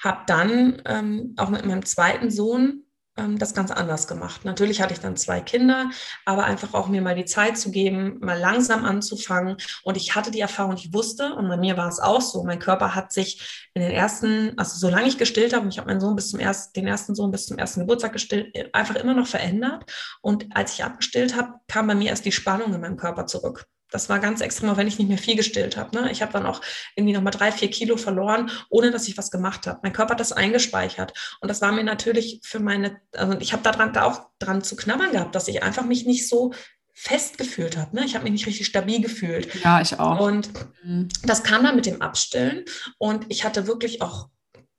habe 0.04 0.20
dann 0.28 0.82
ähm, 0.86 1.34
auch 1.38 1.50
mit 1.50 1.66
meinem 1.66 1.86
zweiten 1.86 2.32
Sohn 2.32 2.84
ähm, 3.18 3.38
das 3.38 3.54
ganz 3.54 3.72
anders 3.72 4.08
gemacht. 4.08 4.46
Natürlich 4.46 4.82
hatte 4.82 4.94
ich 4.94 5.00
dann 5.00 5.18
zwei 5.18 5.42
Kinder, 5.42 5.90
aber 6.26 6.46
einfach 6.46 6.74
auch 6.74 6.88
mir 6.88 7.02
mal 7.02 7.16
die 7.16 7.26
Zeit 7.26 7.58
zu 7.58 7.72
geben, 7.72 8.20
mal 8.22 8.38
langsam 8.40 8.86
anzufangen. 8.86 9.58
Und 9.84 9.98
ich 9.98 10.16
hatte 10.16 10.32
die 10.32 10.40
Erfahrung, 10.40 10.76
ich 10.76 10.94
wusste, 10.94 11.34
und 11.34 11.48
bei 11.50 11.58
mir 11.58 11.78
war 11.78 11.90
es 11.90 12.00
auch 12.00 12.22
so, 12.22 12.44
mein 12.44 12.60
Körper 12.60 12.96
hat 12.96 13.12
sich 13.12 13.70
in 13.74 13.82
den 13.82 13.92
ersten, 13.92 14.58
also 14.58 14.78
solange 14.78 15.08
ich 15.08 15.18
gestillt 15.18 15.54
habe, 15.54 15.64
und 15.66 15.72
ich 15.72 15.80
habe 15.80 15.88
meinen 15.88 16.00
Sohn 16.02 16.16
bis 16.16 16.30
zum 16.30 16.40
ersten, 16.40 16.74
den 16.74 16.88
ersten 16.88 17.16
Sohn 17.16 17.32
bis 17.32 17.48
zum 17.48 17.58
ersten 17.58 17.82
Geburtstag 17.82 18.14
gestillt, 18.14 18.54
einfach 18.74 18.96
immer 18.96 19.14
noch 19.14 19.28
verändert. 19.28 19.92
Und 20.22 20.46
als 20.56 20.74
ich 20.74 20.84
abgestillt 20.84 21.36
habe, 21.36 21.56
kam 21.68 21.88
bei 21.88 21.96
mir 21.96 22.10
erst 22.10 22.26
die 22.26 22.32
Spannung 22.32 22.74
in 22.74 22.82
meinem 22.82 22.98
Körper 22.98 23.26
zurück 23.26 23.68
das 23.92 24.10
war 24.10 24.20
ganz 24.20 24.42
extrem, 24.42 24.70
auch 24.70 24.78
wenn 24.78 24.88
ich 24.88 25.00
nicht 25.00 25.08
mehr 25.08 25.18
viel 25.18 25.36
gestillt 25.36 25.78
habe. 25.78 25.96
Ne? 25.96 26.12
Ich 26.12 26.22
habe 26.22 26.34
dann 26.34 26.46
auch 26.46 26.62
irgendwie 26.96 27.14
nochmal 27.14 27.32
drei, 27.32 27.52
vier 27.52 27.70
Kilo 27.70 27.98
verloren, 27.98 28.52
ohne 28.70 28.92
dass 28.92 29.08
ich 29.08 29.18
was 29.18 29.32
gemacht 29.32 29.68
habe. 29.68 29.80
Mein 29.84 29.94
Körper 29.94 30.12
hat 30.12 30.20
das 30.20 30.34
eingespeichert. 30.34 31.14
Und 31.42 31.50
das 31.50 31.62
war 31.62 31.72
mir 31.72 31.84
natürlich 31.84 32.42
für 32.44 32.60
meine, 32.60 33.00
also 33.14 33.38
ich 33.40 33.54
habe 33.54 33.64
da 33.64 34.04
auch 34.04 34.30
dran 34.40 34.64
zu 34.64 34.76
knabbern 34.76 35.12
gehabt, 35.12 35.36
dass 35.36 35.48
ich 35.48 35.64
einfach 35.64 35.86
mich 35.86 36.06
nicht 36.06 36.28
so 36.28 36.54
fest 36.94 37.38
gefühlt 37.38 37.78
habe. 37.78 37.96
Ne? 37.96 38.06
Ich 38.06 38.16
habe 38.16 38.24
mich 38.24 38.34
nicht 38.34 38.48
richtig 38.48 38.66
stabil 38.66 39.02
gefühlt. 39.02 39.64
Ja, 39.64 39.80
ich 39.82 40.00
auch. 40.00 40.20
Und 40.20 40.50
mhm. 40.84 41.08
das 41.24 41.44
kam 41.44 41.64
dann 41.64 41.76
mit 41.76 41.86
dem 41.86 42.02
Abstillen. 42.02 42.66
Und 42.98 43.26
ich 43.30 43.46
hatte 43.46 43.68
wirklich 43.68 44.02
auch 44.02 44.30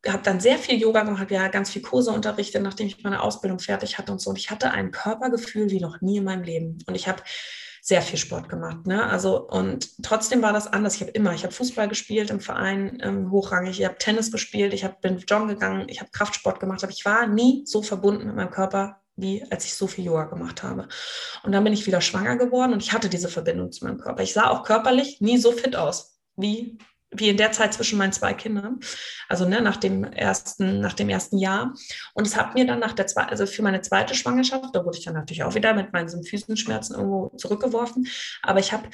habe 0.06 0.22
dann 0.22 0.38
sehr 0.38 0.58
viel 0.58 0.80
Yoga 0.80 1.02
gemacht, 1.02 1.20
habe 1.20 1.34
ja 1.34 1.48
ganz 1.48 1.70
viel 1.70 1.82
Kurse 1.82 2.12
unterrichtet, 2.12 2.62
nachdem 2.62 2.86
ich 2.86 3.02
meine 3.02 3.20
Ausbildung 3.20 3.58
fertig 3.58 3.98
hatte 3.98 4.12
und 4.12 4.20
so. 4.20 4.30
Und 4.30 4.38
ich 4.38 4.50
hatte 4.50 4.70
ein 4.70 4.92
Körpergefühl 4.92 5.70
wie 5.70 5.80
noch 5.80 6.00
nie 6.00 6.18
in 6.18 6.24
meinem 6.24 6.44
Leben. 6.44 6.78
Und 6.86 6.94
ich 6.94 7.08
habe 7.08 7.22
sehr 7.88 8.02
viel 8.02 8.18
Sport 8.18 8.50
gemacht. 8.50 8.86
Ne? 8.86 9.02
Also 9.02 9.48
und 9.48 10.02
trotzdem 10.02 10.42
war 10.42 10.52
das 10.52 10.66
anders. 10.66 10.96
Ich 10.96 11.00
habe 11.00 11.12
immer, 11.12 11.32
ich 11.32 11.42
habe 11.42 11.54
Fußball 11.54 11.88
gespielt 11.88 12.28
im 12.28 12.38
Verein 12.38 12.98
ähm, 13.02 13.30
hochrangig, 13.30 13.80
ich 13.80 13.86
habe 13.86 13.96
Tennis 13.96 14.30
gespielt, 14.30 14.74
ich 14.74 14.84
hab, 14.84 15.00
bin 15.00 15.16
joggen 15.16 15.48
gegangen, 15.48 15.86
ich 15.88 16.00
habe 16.00 16.10
Kraftsport 16.10 16.60
gemacht, 16.60 16.84
aber 16.84 16.92
ich 16.92 17.06
war 17.06 17.26
nie 17.26 17.62
so 17.64 17.80
verbunden 17.80 18.26
mit 18.26 18.36
meinem 18.36 18.50
Körper 18.50 19.00
wie 19.16 19.42
als 19.50 19.64
ich 19.64 19.74
so 19.74 19.86
viel 19.86 20.04
Yoga 20.04 20.24
gemacht 20.24 20.62
habe. 20.62 20.86
Und 21.42 21.52
dann 21.52 21.64
bin 21.64 21.72
ich 21.72 21.86
wieder 21.86 22.02
schwanger 22.02 22.36
geworden 22.36 22.74
und 22.74 22.82
ich 22.82 22.92
hatte 22.92 23.08
diese 23.08 23.28
Verbindung 23.28 23.72
zu 23.72 23.86
meinem 23.86 23.98
Körper. 23.98 24.22
Ich 24.22 24.34
sah 24.34 24.50
auch 24.50 24.64
körperlich 24.64 25.22
nie 25.22 25.38
so 25.38 25.50
fit 25.50 25.74
aus 25.74 26.20
wie 26.36 26.76
wie 27.10 27.28
in 27.28 27.36
der 27.36 27.52
Zeit 27.52 27.72
zwischen 27.72 27.98
meinen 27.98 28.12
zwei 28.12 28.34
Kindern, 28.34 28.80
also 29.28 29.48
ne, 29.48 29.62
nach 29.62 29.76
dem 29.76 30.04
ersten, 30.04 30.80
nach 30.80 30.92
dem 30.92 31.08
ersten 31.08 31.38
Jahr. 31.38 31.74
Und 32.14 32.26
es 32.26 32.36
hat 32.36 32.54
mir 32.54 32.66
dann 32.66 32.80
nach 32.80 32.92
der 32.92 33.06
zweiten, 33.06 33.30
also 33.30 33.46
für 33.46 33.62
meine 33.62 33.80
zweite 33.80 34.14
Schwangerschaft, 34.14 34.74
da 34.74 34.84
wurde 34.84 34.98
ich 34.98 35.04
dann 35.04 35.14
natürlich 35.14 35.42
auch 35.42 35.54
wieder 35.54 35.74
mit 35.74 35.92
meinen 35.92 36.08
Symphysenschmerzen 36.08 36.96
irgendwo 36.96 37.28
zurückgeworfen. 37.36 38.08
Aber 38.42 38.60
ich 38.60 38.72
habe 38.72 38.88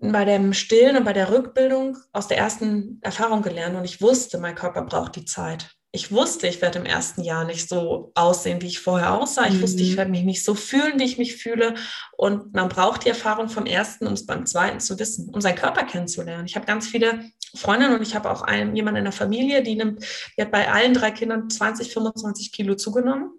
bei 0.00 0.24
dem 0.24 0.52
Stillen 0.52 0.96
und 0.96 1.04
bei 1.04 1.12
der 1.12 1.30
Rückbildung 1.30 1.96
aus 2.12 2.28
der 2.28 2.38
ersten 2.38 2.98
Erfahrung 3.02 3.42
gelernt 3.42 3.76
und 3.76 3.84
ich 3.84 4.00
wusste, 4.00 4.38
mein 4.38 4.54
Körper 4.54 4.82
braucht 4.82 5.16
die 5.16 5.24
Zeit 5.24 5.76
ich 5.92 6.12
wusste, 6.12 6.46
ich 6.46 6.62
werde 6.62 6.78
im 6.78 6.86
ersten 6.86 7.22
Jahr 7.22 7.44
nicht 7.44 7.68
so 7.68 8.12
aussehen, 8.14 8.62
wie 8.62 8.68
ich 8.68 8.78
vorher 8.78 9.12
aussah. 9.14 9.46
Ich 9.46 9.54
mhm. 9.54 9.62
wusste, 9.62 9.82
ich 9.82 9.92
mhm. 9.92 9.96
werde 9.96 10.10
mich 10.12 10.22
nicht 10.22 10.44
so 10.44 10.54
fühlen, 10.54 11.00
wie 11.00 11.04
ich 11.04 11.18
mich 11.18 11.36
fühle. 11.36 11.74
Und 12.16 12.54
man 12.54 12.68
braucht 12.68 13.04
die 13.04 13.08
Erfahrung 13.08 13.48
vom 13.48 13.66
ersten, 13.66 14.06
um 14.06 14.12
es 14.12 14.24
beim 14.24 14.46
zweiten 14.46 14.78
zu 14.78 14.98
wissen, 15.00 15.30
um 15.34 15.40
seinen 15.40 15.56
Körper 15.56 15.84
kennenzulernen. 15.84 16.46
Ich 16.46 16.54
habe 16.54 16.66
ganz 16.66 16.86
viele 16.86 17.24
Freundinnen 17.56 17.96
und 17.96 18.02
ich 18.02 18.14
habe 18.14 18.30
auch 18.30 18.42
einen, 18.42 18.76
jemanden 18.76 18.98
in 18.98 19.04
der 19.04 19.12
Familie, 19.12 19.64
die, 19.64 19.74
nimmt, 19.74 20.04
die 20.36 20.42
hat 20.42 20.52
bei 20.52 20.70
allen 20.70 20.94
drei 20.94 21.10
Kindern 21.10 21.50
20, 21.50 21.92
25 21.92 22.52
Kilo 22.52 22.76
zugenommen. 22.76 23.32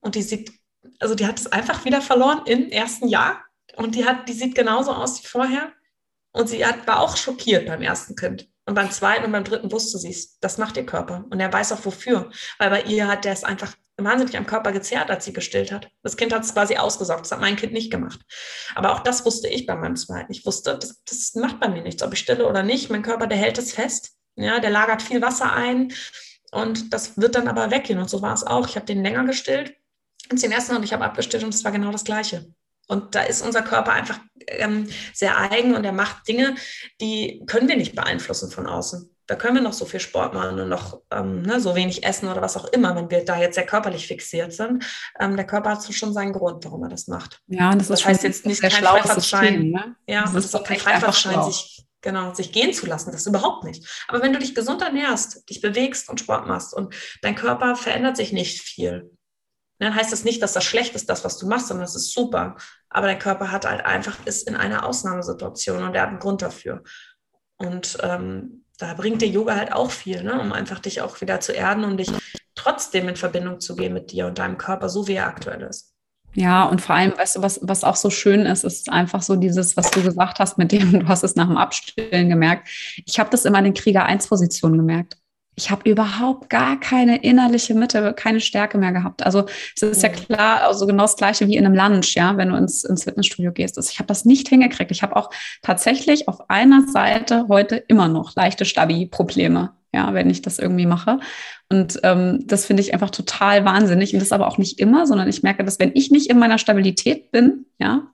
Und 0.00 0.16
die 0.16 0.22
sieht, 0.22 0.52
also 0.98 1.14
die 1.14 1.26
hat 1.26 1.38
es 1.38 1.46
einfach 1.46 1.84
wieder 1.84 2.02
verloren 2.02 2.42
im 2.46 2.70
ersten 2.70 3.06
Jahr. 3.06 3.44
Und 3.76 3.94
die 3.94 4.04
hat, 4.04 4.28
die 4.28 4.32
sieht 4.32 4.56
genauso 4.56 4.92
aus 4.92 5.22
wie 5.22 5.28
vorher. 5.28 5.72
Und 6.32 6.48
sie 6.48 6.66
hat, 6.66 6.84
war 6.88 7.00
auch 7.00 7.16
schockiert 7.16 7.66
beim 7.66 7.82
ersten 7.82 8.16
Kind. 8.16 8.48
Und 8.72 8.76
beim 8.76 8.90
zweiten 8.90 9.26
und 9.26 9.32
beim 9.32 9.44
dritten 9.44 9.70
wusste 9.70 9.98
sie 9.98 10.08
es. 10.08 10.38
Das 10.40 10.56
macht 10.56 10.78
ihr 10.78 10.86
Körper. 10.86 11.26
Und 11.28 11.38
er 11.40 11.52
weiß 11.52 11.72
auch 11.72 11.84
wofür. 11.84 12.30
Weil 12.56 12.70
bei 12.70 12.82
ihr 12.84 13.06
hat 13.06 13.26
der 13.26 13.34
es 13.34 13.44
einfach 13.44 13.74
wahnsinnig 13.98 14.34
am 14.38 14.46
Körper 14.46 14.72
gezerrt, 14.72 15.10
als 15.10 15.26
sie 15.26 15.34
gestillt 15.34 15.70
hat. 15.70 15.90
Das 16.02 16.16
Kind 16.16 16.32
hat 16.32 16.42
es 16.42 16.54
quasi 16.54 16.78
ausgesaugt. 16.78 17.20
Das 17.20 17.32
hat 17.32 17.40
mein 17.42 17.56
Kind 17.56 17.74
nicht 17.74 17.90
gemacht. 17.90 18.20
Aber 18.74 18.94
auch 18.94 19.00
das 19.00 19.26
wusste 19.26 19.46
ich 19.46 19.66
bei 19.66 19.76
meinem 19.76 19.96
zweiten. 19.96 20.32
Ich 20.32 20.46
wusste, 20.46 20.78
das, 20.78 21.02
das 21.04 21.34
macht 21.34 21.60
bei 21.60 21.68
mir 21.68 21.82
nichts, 21.82 22.02
ob 22.02 22.14
ich 22.14 22.20
stille 22.20 22.48
oder 22.48 22.62
nicht. 22.62 22.88
Mein 22.88 23.02
Körper, 23.02 23.26
der 23.26 23.36
hält 23.36 23.58
es 23.58 23.74
fest. 23.74 24.12
Ja, 24.36 24.58
der 24.58 24.70
lagert 24.70 25.02
viel 25.02 25.20
Wasser 25.20 25.52
ein. 25.52 25.92
Und 26.50 26.94
das 26.94 27.18
wird 27.18 27.34
dann 27.34 27.48
aber 27.48 27.70
weggehen. 27.70 27.98
Und 27.98 28.08
so 28.08 28.22
war 28.22 28.32
es 28.32 28.42
auch. 28.42 28.66
Ich 28.66 28.76
habe 28.76 28.86
den 28.86 29.02
länger 29.02 29.24
gestillt 29.24 29.74
als 30.30 30.40
den 30.40 30.52
ersten 30.52 30.76
und 30.76 30.82
ich 30.82 30.94
habe 30.94 31.04
abgestillt 31.04 31.44
und 31.44 31.52
es 31.52 31.62
war 31.62 31.72
genau 31.72 31.92
das 31.92 32.04
Gleiche. 32.04 32.46
Und 32.88 33.14
da 33.14 33.22
ist 33.22 33.42
unser 33.42 33.62
Körper 33.62 33.92
einfach 33.92 34.18
ähm, 34.48 34.88
sehr 35.14 35.38
eigen 35.38 35.74
und 35.74 35.84
er 35.84 35.92
macht 35.92 36.26
Dinge, 36.28 36.56
die 37.00 37.42
können 37.46 37.68
wir 37.68 37.76
nicht 37.76 37.94
beeinflussen 37.94 38.50
von 38.50 38.66
außen. 38.66 39.08
Da 39.26 39.36
können 39.36 39.54
wir 39.54 39.62
noch 39.62 39.72
so 39.72 39.84
viel 39.84 40.00
Sport 40.00 40.34
machen 40.34 40.58
und 40.58 40.68
noch 40.68 41.00
ähm, 41.10 41.42
ne, 41.42 41.60
so 41.60 41.74
wenig 41.74 42.04
essen 42.04 42.28
oder 42.28 42.42
was 42.42 42.56
auch 42.56 42.66
immer, 42.66 42.96
wenn 42.96 43.08
wir 43.08 43.24
da 43.24 43.40
jetzt 43.40 43.54
sehr 43.54 43.64
körperlich 43.64 44.06
fixiert 44.06 44.52
sind. 44.52 44.84
Ähm, 45.18 45.36
der 45.36 45.46
Körper 45.46 45.70
hat 45.70 45.94
schon 45.94 46.12
seinen 46.12 46.32
Grund, 46.32 46.64
warum 46.64 46.82
er 46.82 46.88
das 46.88 47.06
macht. 47.06 47.40
Ja, 47.46 47.70
und 47.70 47.78
das, 47.78 47.88
das 47.88 48.04
heißt 48.04 48.24
jetzt 48.24 48.46
nicht 48.46 48.60
kein 48.60 48.70
Freifahrtschein. 48.70 49.70
Ne? 49.70 49.96
Ja, 50.08 50.22
das, 50.22 50.32
das 50.32 50.44
ist 50.46 50.54
auch 50.56 50.64
kein 50.64 50.78
Freifahrtschein, 50.78 51.44
sich, 51.44 51.86
genau, 52.00 52.34
sich 52.34 52.52
gehen 52.52 52.74
zu 52.74 52.84
lassen. 52.86 53.12
Das 53.12 53.20
ist 53.20 53.26
überhaupt 53.26 53.64
nicht. 53.64 53.86
Aber 54.08 54.20
wenn 54.22 54.32
du 54.32 54.40
dich 54.40 54.56
gesund 54.56 54.82
ernährst, 54.82 55.48
dich 55.48 55.60
bewegst 55.60 56.10
und 56.10 56.18
Sport 56.18 56.48
machst 56.48 56.74
und 56.74 56.94
dein 57.22 57.36
Körper 57.36 57.76
verändert 57.76 58.16
sich 58.16 58.32
nicht 58.32 58.60
viel, 58.60 59.16
dann 59.82 59.94
heißt 59.94 60.12
das 60.12 60.24
nicht, 60.24 60.42
dass 60.42 60.52
das 60.52 60.64
schlecht 60.64 60.94
ist, 60.94 61.08
das, 61.08 61.24
was 61.24 61.38
du 61.38 61.46
machst, 61.46 61.68
sondern 61.68 61.84
das 61.84 61.96
ist 61.96 62.12
super. 62.12 62.56
Aber 62.90 63.06
dein 63.06 63.18
Körper 63.18 63.50
hat 63.50 63.66
halt 63.66 63.84
einfach, 63.84 64.16
ist 64.26 64.46
in 64.48 64.56
einer 64.56 64.86
Ausnahmesituation 64.86 65.82
und 65.82 65.92
der 65.92 66.02
hat 66.02 66.08
einen 66.10 66.18
Grund 66.18 66.42
dafür. 66.42 66.82
Und 67.56 67.98
ähm, 68.02 68.64
da 68.78 68.94
bringt 68.94 69.22
dir 69.22 69.28
Yoga 69.28 69.56
halt 69.56 69.72
auch 69.72 69.90
viel, 69.90 70.22
ne? 70.22 70.40
um 70.40 70.52
einfach 70.52 70.78
dich 70.78 71.00
auch 71.00 71.20
wieder 71.20 71.40
zu 71.40 71.52
erden 71.52 71.84
und 71.84 71.96
dich 71.98 72.10
trotzdem 72.54 73.08
in 73.08 73.16
Verbindung 73.16 73.60
zu 73.60 73.76
gehen 73.76 73.92
mit 73.92 74.10
dir 74.12 74.26
und 74.26 74.38
deinem 74.38 74.58
Körper, 74.58 74.88
so 74.88 75.08
wie 75.08 75.14
er 75.14 75.26
aktuell 75.26 75.62
ist. 75.62 75.94
Ja, 76.34 76.64
und 76.64 76.80
vor 76.80 76.94
allem, 76.94 77.16
weißt 77.16 77.36
du, 77.36 77.42
was, 77.42 77.60
was 77.62 77.84
auch 77.84 77.96
so 77.96 78.08
schön 78.08 78.46
ist, 78.46 78.64
ist 78.64 78.90
einfach 78.90 79.20
so 79.20 79.36
dieses, 79.36 79.76
was 79.76 79.90
du 79.90 80.02
gesagt 80.02 80.38
hast, 80.38 80.56
mit 80.58 80.72
dem, 80.72 81.00
du 81.00 81.08
hast 81.08 81.24
es 81.24 81.36
nach 81.36 81.46
dem 81.46 81.58
Abstillen 81.58 82.30
gemerkt. 82.30 82.68
Ich 83.06 83.18
habe 83.18 83.30
das 83.30 83.44
immer 83.44 83.58
in 83.58 83.64
den 83.64 83.74
Krieger-1-Positionen 83.74 84.78
gemerkt 84.78 85.21
ich 85.54 85.70
habe 85.70 85.88
überhaupt 85.88 86.48
gar 86.48 86.80
keine 86.80 87.22
innerliche 87.22 87.74
Mitte, 87.74 88.14
keine 88.14 88.40
Stärke 88.40 88.78
mehr 88.78 88.92
gehabt. 88.92 89.24
Also 89.24 89.44
es 89.76 89.82
ist 89.82 90.02
ja 90.02 90.08
klar, 90.08 90.62
also 90.62 90.86
genau 90.86 91.02
das 91.02 91.16
gleiche 91.16 91.46
wie 91.46 91.56
in 91.56 91.66
einem 91.66 91.74
Lunch, 91.74 92.14
ja, 92.14 92.36
wenn 92.38 92.48
du 92.48 92.56
ins, 92.56 92.84
ins 92.84 93.04
Fitnessstudio 93.04 93.52
gehst. 93.52 93.78
Ich 93.78 93.98
habe 93.98 94.06
das 94.06 94.24
nicht 94.24 94.48
hingekriegt. 94.48 94.90
Ich 94.90 95.02
habe 95.02 95.14
auch 95.14 95.30
tatsächlich 95.60 96.26
auf 96.26 96.48
einer 96.48 96.86
Seite 96.88 97.46
heute 97.48 97.76
immer 97.76 98.08
noch 98.08 98.34
leichte 98.34 98.64
Stabi-Probleme, 98.64 99.72
ja, 99.92 100.14
wenn 100.14 100.30
ich 100.30 100.40
das 100.40 100.58
irgendwie 100.58 100.86
mache. 100.86 101.20
Und 101.68 102.00
ähm, 102.02 102.44
das 102.46 102.64
finde 102.64 102.82
ich 102.82 102.94
einfach 102.94 103.10
total 103.10 103.66
wahnsinnig. 103.66 104.14
Und 104.14 104.20
das 104.20 104.32
aber 104.32 104.48
auch 104.48 104.56
nicht 104.56 104.80
immer, 104.80 105.06
sondern 105.06 105.28
ich 105.28 105.42
merke, 105.42 105.64
dass 105.64 105.78
wenn 105.78 105.92
ich 105.94 106.10
nicht 106.10 106.30
in 106.30 106.38
meiner 106.38 106.58
Stabilität 106.58 107.30
bin, 107.30 107.66
ja, 107.78 108.08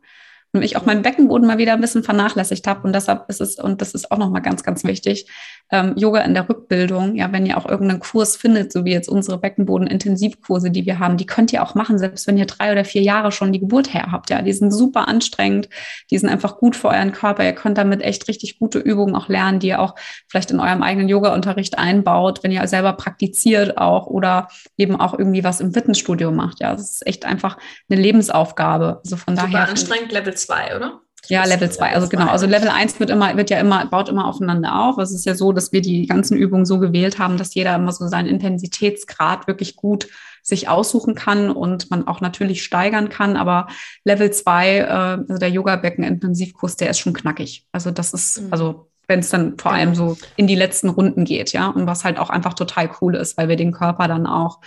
und 0.52 0.62
ich 0.62 0.76
auch 0.76 0.86
meinen 0.86 1.02
Beckenboden 1.02 1.46
mal 1.46 1.58
wieder 1.58 1.74
ein 1.74 1.80
bisschen 1.80 2.02
vernachlässigt 2.02 2.66
habe. 2.66 2.86
Und 2.86 2.94
deshalb 2.94 3.28
ist 3.28 3.40
es, 3.40 3.56
und 3.56 3.82
das 3.82 3.92
ist 3.92 4.10
auch 4.10 4.18
nochmal 4.18 4.42
ganz, 4.42 4.62
ganz 4.62 4.82
wichtig, 4.84 5.28
ähm, 5.70 5.94
Yoga 5.96 6.20
in 6.20 6.34
der 6.34 6.48
Rückbildung, 6.48 7.14
ja, 7.14 7.30
wenn 7.32 7.44
ihr 7.44 7.58
auch 7.58 7.66
irgendeinen 7.66 8.00
Kurs 8.00 8.36
findet, 8.36 8.72
so 8.72 8.84
wie 8.84 8.92
jetzt 8.92 9.08
unsere 9.08 9.38
Beckenboden-Intensivkurse, 9.38 10.70
die 10.70 10.86
wir 10.86 10.98
haben, 10.98 11.16
die 11.16 11.26
könnt 11.26 11.52
ihr 11.52 11.62
auch 11.62 11.74
machen, 11.74 11.98
selbst 11.98 12.26
wenn 12.26 12.38
ihr 12.38 12.46
drei 12.46 12.72
oder 12.72 12.84
vier 12.84 13.02
Jahre 13.02 13.32
schon 13.32 13.52
die 13.52 13.60
Geburt 13.60 13.92
her 13.92 14.08
habt. 14.10 14.30
Ja, 14.30 14.40
die 14.40 14.52
sind 14.52 14.70
super 14.70 15.08
anstrengend, 15.08 15.68
die 16.10 16.18
sind 16.18 16.28
einfach 16.28 16.56
gut 16.56 16.76
für 16.76 16.88
euren 16.88 17.12
Körper. 17.12 17.44
Ihr 17.44 17.52
könnt 17.52 17.76
damit 17.76 18.02
echt 18.02 18.28
richtig 18.28 18.58
gute 18.58 18.78
Übungen 18.78 19.14
auch 19.14 19.28
lernen, 19.28 19.58
die 19.60 19.68
ihr 19.68 19.80
auch 19.80 19.94
vielleicht 20.26 20.50
in 20.50 20.60
eurem 20.60 20.82
eigenen 20.82 21.08
Yoga-Unterricht 21.08 21.78
einbaut, 21.78 22.42
wenn 22.42 22.52
ihr 22.52 22.66
selber 22.66 22.94
praktiziert 22.94 23.76
auch 23.76 24.06
oder 24.06 24.48
eben 24.76 24.98
auch 24.98 25.18
irgendwie 25.18 25.44
was 25.44 25.60
im 25.60 25.72
Fitnessstudio 25.72 26.30
macht. 26.30 26.60
Ja, 26.60 26.72
das 26.72 26.92
ist 26.92 27.06
echt 27.06 27.24
einfach 27.24 27.58
eine 27.90 28.00
Lebensaufgabe. 28.00 29.00
Also 29.04 29.16
von 29.16 29.36
super 29.36 29.50
daher. 29.52 29.68
anstrengend, 29.68 30.12
Level 30.12 30.34
2, 30.34 30.76
oder? 30.76 31.00
Ja, 31.26 31.44
Level 31.44 31.70
2, 31.70 31.94
also 31.94 32.08
genau. 32.08 32.28
Also 32.28 32.46
Level 32.46 32.68
1 32.68 32.98
wird 33.00 33.10
immer, 33.10 33.36
wird 33.36 33.50
ja 33.50 33.58
immer, 33.58 33.84
baut 33.86 34.08
immer 34.08 34.26
aufeinander 34.26 34.80
auf. 34.80 34.98
Es 34.98 35.12
ist 35.12 35.26
ja 35.26 35.34
so, 35.34 35.52
dass 35.52 35.72
wir 35.72 35.82
die 35.82 36.06
ganzen 36.06 36.36
Übungen 36.36 36.64
so 36.64 36.78
gewählt 36.78 37.18
haben, 37.18 37.36
dass 37.36 37.54
jeder 37.54 37.74
immer 37.74 37.92
so 37.92 38.06
seinen 38.06 38.28
Intensitätsgrad 38.28 39.46
wirklich 39.46 39.76
gut 39.76 40.08
sich 40.42 40.68
aussuchen 40.68 41.14
kann 41.14 41.50
und 41.50 41.90
man 41.90 42.06
auch 42.06 42.20
natürlich 42.20 42.62
steigern 42.62 43.10
kann. 43.10 43.36
Aber 43.36 43.68
Level 44.04 44.30
2, 44.30 44.76
äh, 44.76 44.82
also 44.84 45.38
der 45.38 45.50
Yoga-Becken-Intensivkurs, 45.50 46.76
der 46.76 46.90
ist 46.90 46.98
schon 46.98 47.12
knackig. 47.12 47.66
Also 47.72 47.90
das 47.90 48.14
ist, 48.14 48.42
mhm. 48.42 48.48
also 48.52 48.88
wenn 49.06 49.20
es 49.20 49.30
dann 49.30 49.58
vor 49.58 49.72
allem 49.72 49.94
so 49.94 50.16
in 50.36 50.46
die 50.46 50.54
letzten 50.54 50.88
Runden 50.88 51.24
geht, 51.24 51.52
ja. 51.52 51.68
Und 51.68 51.86
was 51.86 52.04
halt 52.04 52.18
auch 52.18 52.30
einfach 52.30 52.54
total 52.54 52.90
cool 53.00 53.16
ist, 53.16 53.36
weil 53.36 53.48
wir 53.48 53.56
den 53.56 53.72
Körper 53.72 54.06
dann 54.06 54.26
auch 54.26 54.60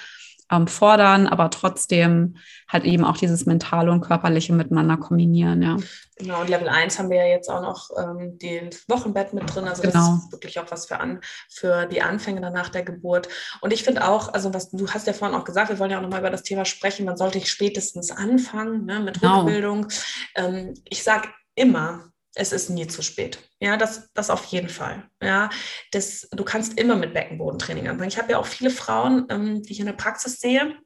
ähm, 0.52 0.68
fordern, 0.68 1.28
aber 1.28 1.50
trotzdem 1.50 2.38
halt 2.68 2.84
eben 2.84 3.06
auch 3.06 3.18
dieses 3.18 3.46
mentale 3.46 3.92
und 3.92 4.02
körperliche 4.02 4.54
miteinander 4.54 4.98
kombinieren, 4.98 5.62
ja. 5.62 5.78
Genau, 6.18 6.42
und 6.42 6.50
Level 6.50 6.70
1 6.70 7.00
haben 7.00 7.10
wir 7.10 7.18
ja 7.18 7.26
jetzt 7.26 7.50
auch 7.50 7.62
noch 7.62 7.90
ähm, 7.98 8.38
den 8.38 8.70
Wochenbett 8.88 9.34
mit 9.34 9.54
drin. 9.54 9.68
Also 9.68 9.82
genau. 9.82 9.94
das 9.94 10.26
ist 10.26 10.32
wirklich 10.32 10.60
auch 10.60 10.70
was 10.70 10.86
für, 10.86 11.00
an, 11.00 11.20
für 11.50 11.88
die 11.88 12.04
Anfänge 12.04 12.42
danach 12.42 12.70
der 12.70 12.84
Geburt. 12.84 13.28
Und 13.62 13.74
ich 13.74 13.84
finde 13.84 14.08
auch, 14.08 14.32
also 14.32 14.54
was 14.54 14.70
du 14.70 14.88
hast 14.90 15.08
ja 15.08 15.14
vorhin 15.14 15.36
auch 15.36 15.46
gesagt, 15.46 15.70
wir 15.70 15.80
wollen 15.80 15.90
ja 15.90 15.98
auch 15.98 16.04
nochmal 16.04 16.20
über 16.20 16.30
das 16.30 16.44
Thema 16.44 16.66
sprechen, 16.66 17.08
wann 17.08 17.18
sollte 17.18 17.40
ich 17.40 17.50
spätestens 17.50 18.12
anfangen 18.12 18.86
ne, 18.86 19.00
mit 19.00 19.20
genau. 19.20 19.40
Rückbildung. 19.40 19.88
Ähm, 20.36 20.76
ich 20.88 21.04
sage 21.04 21.28
immer, 21.56 22.11
es 22.36 22.52
ist 22.52 22.70
nie 22.70 22.88
zu 22.88 23.02
spät. 23.02 23.40
Ja, 23.60 23.78
das, 23.78 24.10
das 24.14 24.30
auf 24.30 24.46
jeden 24.46 24.70
Fall. 24.70 25.10
Ja, 25.22 25.50
das, 25.92 26.30
du 26.32 26.44
kannst 26.44 26.80
immer 26.80 26.96
mit 26.96 27.14
Beckenbodentraining 27.14 27.88
anfangen. 27.88 28.10
Ich 28.10 28.18
habe 28.18 28.32
ja 28.32 28.38
auch 28.38 28.46
viele 28.46 28.70
Frauen, 28.70 29.26
ähm, 29.30 29.64
die 29.64 29.74
ich 29.74 29.80
in 29.80 29.86
der 29.86 29.94
Praxis 29.94 30.40
sehe, 30.40 30.78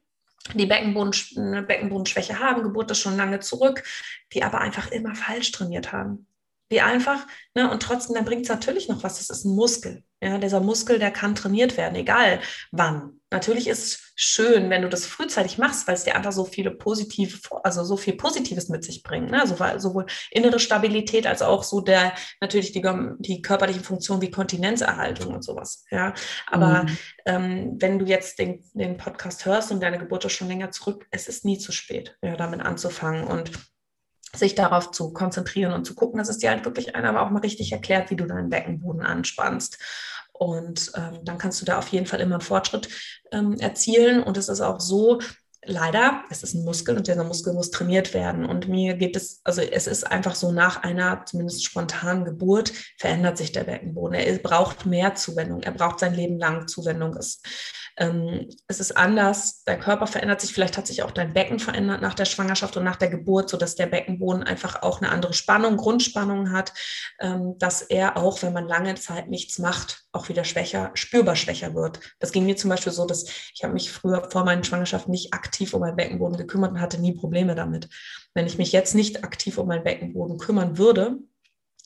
die 0.54 0.66
Beckenboden, 0.66 1.12
eine 1.36 1.62
Beckenbodenschwäche 1.62 2.38
haben, 2.38 2.62
Geburt 2.62 2.90
ist 2.90 2.98
schon 2.98 3.16
lange 3.16 3.40
zurück, 3.40 3.82
die 4.32 4.42
aber 4.42 4.60
einfach 4.60 4.90
immer 4.90 5.14
falsch 5.14 5.52
trainiert 5.52 5.92
haben. 5.92 6.26
Die 6.70 6.80
einfach, 6.80 7.26
ne, 7.54 7.70
und 7.70 7.80
trotzdem, 7.80 8.16
dann 8.16 8.24
bringt 8.24 8.42
es 8.42 8.48
natürlich 8.48 8.88
noch 8.88 9.02
was, 9.04 9.18
das 9.18 9.30
ist 9.30 9.44
ein 9.44 9.54
Muskel. 9.54 10.02
Ja, 10.20 10.38
dieser 10.38 10.60
Muskel, 10.60 10.98
der 10.98 11.10
kann 11.10 11.34
trainiert 11.34 11.76
werden, 11.76 11.94
egal 11.94 12.40
wann. 12.72 13.20
Natürlich 13.36 13.68
ist 13.68 13.84
es 13.84 14.12
schön, 14.14 14.70
wenn 14.70 14.80
du 14.80 14.88
das 14.88 15.04
frühzeitig 15.04 15.58
machst, 15.58 15.86
weil 15.86 15.94
es 15.94 16.04
dir 16.04 16.16
einfach 16.16 16.32
so 16.32 16.46
viele 16.46 16.70
positive, 16.70 17.38
also 17.64 17.84
so 17.84 17.98
viel 17.98 18.14
Positives 18.14 18.70
mit 18.70 18.82
sich 18.82 19.02
bringt. 19.02 19.30
Ne? 19.30 19.42
Also 19.42 19.56
sowohl 19.76 20.06
innere 20.30 20.58
Stabilität 20.58 21.26
als 21.26 21.42
auch 21.42 21.62
so 21.62 21.82
der 21.82 22.14
natürlich 22.40 22.72
die, 22.72 22.82
die 23.18 23.42
körperlichen 23.42 23.84
Funktionen 23.84 24.22
wie 24.22 24.30
Kontinenzerhaltung 24.30 25.34
und 25.34 25.44
sowas. 25.44 25.84
Ja, 25.90 26.14
aber 26.46 26.84
mhm. 26.84 26.98
ähm, 27.26 27.76
wenn 27.78 27.98
du 27.98 28.06
jetzt 28.06 28.38
den, 28.38 28.64
den 28.72 28.96
Podcast 28.96 29.44
hörst 29.44 29.70
und 29.70 29.82
deine 29.82 29.98
Geburt 29.98 30.24
ist 30.24 30.32
schon 30.32 30.48
länger 30.48 30.70
zurück, 30.70 31.06
es 31.10 31.28
ist 31.28 31.44
nie 31.44 31.58
zu 31.58 31.72
spät, 31.72 32.16
ja, 32.22 32.36
damit 32.36 32.62
anzufangen 32.62 33.24
und 33.26 33.50
sich 34.34 34.54
darauf 34.54 34.92
zu 34.92 35.12
konzentrieren 35.12 35.74
und 35.74 35.84
zu 35.84 35.94
gucken, 35.94 36.16
dass 36.16 36.30
es 36.30 36.38
dir 36.38 36.50
halt 36.50 36.64
wirklich 36.64 36.96
einer 36.96 37.10
aber 37.10 37.20
auch 37.20 37.30
mal 37.30 37.40
richtig 37.40 37.70
erklärt, 37.72 38.10
wie 38.10 38.16
du 38.16 38.24
deinen 38.24 38.48
Beckenboden 38.48 39.02
anspannst. 39.02 39.78
Und 40.38 40.92
ähm, 40.94 41.20
dann 41.24 41.38
kannst 41.38 41.60
du 41.60 41.64
da 41.64 41.78
auf 41.78 41.88
jeden 41.88 42.06
Fall 42.06 42.20
immer 42.20 42.36
einen 42.36 42.42
Fortschritt 42.42 42.88
ähm, 43.32 43.54
erzielen. 43.58 44.22
Und 44.22 44.36
es 44.36 44.48
ist 44.48 44.60
auch 44.60 44.80
so, 44.80 45.20
leider, 45.64 46.22
es 46.30 46.42
ist 46.42 46.54
ein 46.54 46.64
Muskel 46.64 46.96
und 46.96 47.06
dieser 47.06 47.24
Muskel 47.24 47.52
muss 47.52 47.70
trainiert 47.70 48.14
werden. 48.14 48.44
Und 48.44 48.68
mir 48.68 48.94
geht 48.94 49.16
es, 49.16 49.40
also 49.44 49.60
es 49.60 49.86
ist 49.86 50.04
einfach 50.04 50.34
so, 50.34 50.52
nach 50.52 50.82
einer 50.82 51.24
zumindest 51.26 51.64
spontanen 51.64 52.24
Geburt 52.24 52.72
verändert 52.98 53.36
sich 53.36 53.52
der 53.52 53.64
Beckenboden. 53.64 54.14
Er 54.14 54.38
braucht 54.38 54.86
mehr 54.86 55.14
Zuwendung, 55.14 55.62
er 55.62 55.72
braucht 55.72 56.00
sein 56.00 56.14
Leben 56.14 56.38
lang 56.38 56.68
Zuwendung. 56.68 57.16
Es 57.16 57.42
ähm, 57.98 58.48
es 58.68 58.80
ist 58.80 58.96
anders, 58.96 59.62
dein 59.64 59.80
Körper 59.80 60.06
verändert 60.06 60.40
sich, 60.40 60.52
vielleicht 60.52 60.76
hat 60.76 60.86
sich 60.86 61.02
auch 61.02 61.10
dein 61.10 61.32
Becken 61.32 61.58
verändert 61.58 62.02
nach 62.02 62.14
der 62.14 62.26
Schwangerschaft 62.26 62.76
und 62.76 62.84
nach 62.84 62.96
der 62.96 63.08
Geburt, 63.08 63.48
sodass 63.48 63.74
der 63.74 63.86
Beckenboden 63.86 64.42
einfach 64.42 64.82
auch 64.82 65.00
eine 65.00 65.10
andere 65.10 65.32
Spannung, 65.32 65.76
Grundspannung 65.76 66.52
hat, 66.52 66.74
ähm, 67.20 67.54
dass 67.58 67.82
er 67.82 68.18
auch, 68.18 68.42
wenn 68.42 68.52
man 68.52 68.68
lange 68.68 68.94
Zeit 68.96 69.28
nichts 69.28 69.58
macht, 69.58 70.04
auch 70.12 70.28
wieder 70.28 70.44
schwächer, 70.44 70.90
spürbar 70.94 71.36
schwächer 71.36 71.74
wird. 71.74 72.00
Das 72.18 72.32
ging 72.32 72.44
mir 72.44 72.56
zum 72.56 72.70
Beispiel 72.70 72.92
so, 72.92 73.06
dass 73.06 73.24
ich 73.54 73.64
habe 73.64 73.72
mich 73.72 73.90
früher 73.90 74.28
vor 74.30 74.44
meinen 74.44 74.64
Schwangerschaften 74.64 75.10
nicht 75.10 75.32
aktiv 75.32 75.72
um 75.72 75.80
meinen 75.80 75.96
Beckenboden 75.96 76.36
gekümmert 76.36 76.72
und 76.72 76.80
hatte 76.80 77.00
nie 77.00 77.14
Probleme 77.14 77.54
damit. 77.54 77.88
Wenn 78.34 78.46
ich 78.46 78.58
mich 78.58 78.72
jetzt 78.72 78.94
nicht 78.94 79.24
aktiv 79.24 79.56
um 79.56 79.68
meinen 79.68 79.84
Beckenboden 79.84 80.38
kümmern 80.38 80.76
würde, 80.76 81.18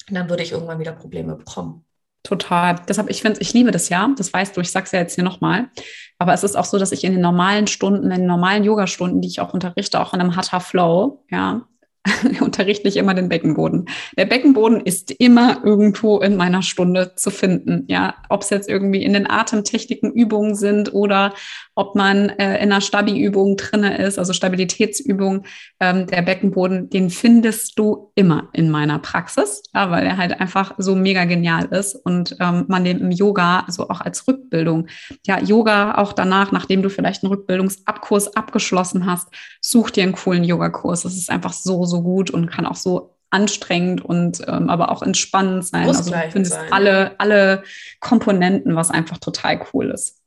dann 0.09 0.29
würde 0.29 0.43
ich 0.43 0.53
irgendwann 0.53 0.81
wieder 0.81 0.93
Probleme 0.93 1.37
bekommen. 1.37 1.85
Total. 2.23 2.77
Deshalb, 2.89 3.09
ich 3.11 3.23
finde, 3.23 3.41
ich 3.41 3.53
liebe 3.55 3.71
das 3.71 3.89
ja. 3.89 4.13
Das 4.17 4.33
weißt 4.33 4.57
du, 4.57 4.61
ich 4.61 4.71
sag's 4.71 4.93
ja 4.93 5.01
jetzt 5.01 5.15
hier 5.15 5.25
nochmal. 5.25 5.71
Aber 6.19 6.35
es 6.35 6.45
ist 6.45 6.57
auch 6.57 6.67
so, 6.67 6.79
dass 6.79 6.93
ich 6.93 7.05
in 7.05 7.13
den 7.13 7.23
normalen 7.23 7.67
Stunden, 7.67 8.05
in 8.05 8.21
den 8.21 8.27
normalen 8.27 8.63
Yoga-Stunden, 8.63 9.23
die 9.23 9.29
ich 9.29 9.41
auch 9.41 9.55
unterrichte, 9.55 10.01
auch 10.01 10.13
in 10.13 10.21
einem 10.21 10.37
Hatha 10.37 10.61
Flow, 10.61 11.25
ja, 11.31 11.63
unterrichte 12.41 12.89
ich 12.89 12.97
immer 12.97 13.15
den 13.15 13.29
Beckenboden. 13.29 13.87
Der 14.17 14.25
Beckenboden 14.25 14.81
ist 14.81 15.11
immer 15.11 15.63
irgendwo 15.65 16.19
in 16.19 16.37
meiner 16.37 16.63
Stunde 16.63 17.15
zu 17.17 17.31
finden. 17.31 17.85
Ja, 17.89 18.15
ob 18.29 18.43
es 18.43 18.51
jetzt 18.51 18.69
irgendwie 18.69 19.03
in 19.03 19.13
den 19.13 19.29
Atemtechniken 19.29 20.13
Übungen 20.13 20.55
sind 20.55 20.93
oder 20.95 21.35
ob 21.81 21.95
man 21.95 22.29
äh, 22.29 22.57
in 22.57 22.71
einer 22.71 22.83
Stabi-Übung 22.83 23.57
drinne 23.57 23.97
ist, 23.97 24.19
also 24.19 24.35
Stabilitätsübung. 24.35 25.45
Ähm, 25.81 26.07
der 26.07 26.21
Beckenboden, 26.21 26.91
den 26.91 27.09
findest 27.09 27.79
du 27.79 28.13
immer 28.15 28.51
in 28.53 28.71
meiner 28.71 28.99
Praxis, 28.99 29.63
ja, 29.75 29.91
weil 29.91 30.05
er 30.05 30.19
halt 30.19 30.39
einfach 30.39 30.75
so 30.77 30.95
mega 30.95 31.25
genial 31.25 31.65
ist 31.67 31.95
und 31.95 32.37
ähm, 32.39 32.67
man 32.69 32.85
den 32.85 33.01
im 33.01 33.11
Yoga, 33.11 33.61
also 33.61 33.89
auch 33.89 34.03
als 34.03 34.29
Rückbildung, 34.29 34.89
ja, 35.27 35.41
Yoga 35.41 35.95
auch 35.97 36.13
danach, 36.13 36.53
nachdem 36.53 36.83
du 36.83 36.91
vielleicht 36.91 37.25
einen 37.25 37.33
Rückbildungsabkurs 37.33 38.37
abgeschlossen 38.37 39.07
hast, 39.07 39.29
such 39.63 39.91
dir 39.91 40.03
einen 40.03 40.13
coolen 40.13 40.45
Yogakurs. 40.45 41.05
Das 41.05 41.15
ist 41.15 41.31
einfach 41.31 41.55
so 41.55 41.87
so 41.87 42.03
gut 42.03 42.31
und 42.31 42.51
kann 42.51 42.67
auch 42.67 42.77
so 42.77 43.17
anstrengend 43.31 44.05
und 44.05 44.43
ähm, 44.47 44.69
aber 44.69 44.91
auch 44.91 45.03
entspannend 45.03 45.65
sein. 45.65 45.89
Also 45.89 46.11
du 46.11 46.31
findest 46.31 46.57
sein. 46.57 46.73
alle, 46.73 47.13
alle 47.19 47.63
Komponenten, 48.01 48.77
was 48.77 48.91
einfach 48.91 49.17
total 49.17 49.65
cool 49.73 49.91
ist. 49.91 50.19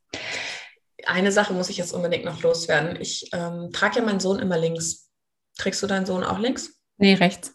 Eine 1.06 1.32
Sache 1.32 1.52
muss 1.52 1.68
ich 1.68 1.76
jetzt 1.76 1.92
unbedingt 1.92 2.24
noch 2.24 2.42
loswerden. 2.42 3.00
Ich 3.00 3.30
ähm, 3.32 3.70
trage 3.72 3.98
ja 3.98 4.04
meinen 4.04 4.20
Sohn 4.20 4.38
immer 4.38 4.58
links. 4.58 5.10
Trägst 5.56 5.82
du 5.82 5.86
deinen 5.86 6.06
Sohn 6.06 6.24
auch 6.24 6.38
links? 6.38 6.80
Nee, 6.96 7.14
rechts. 7.14 7.52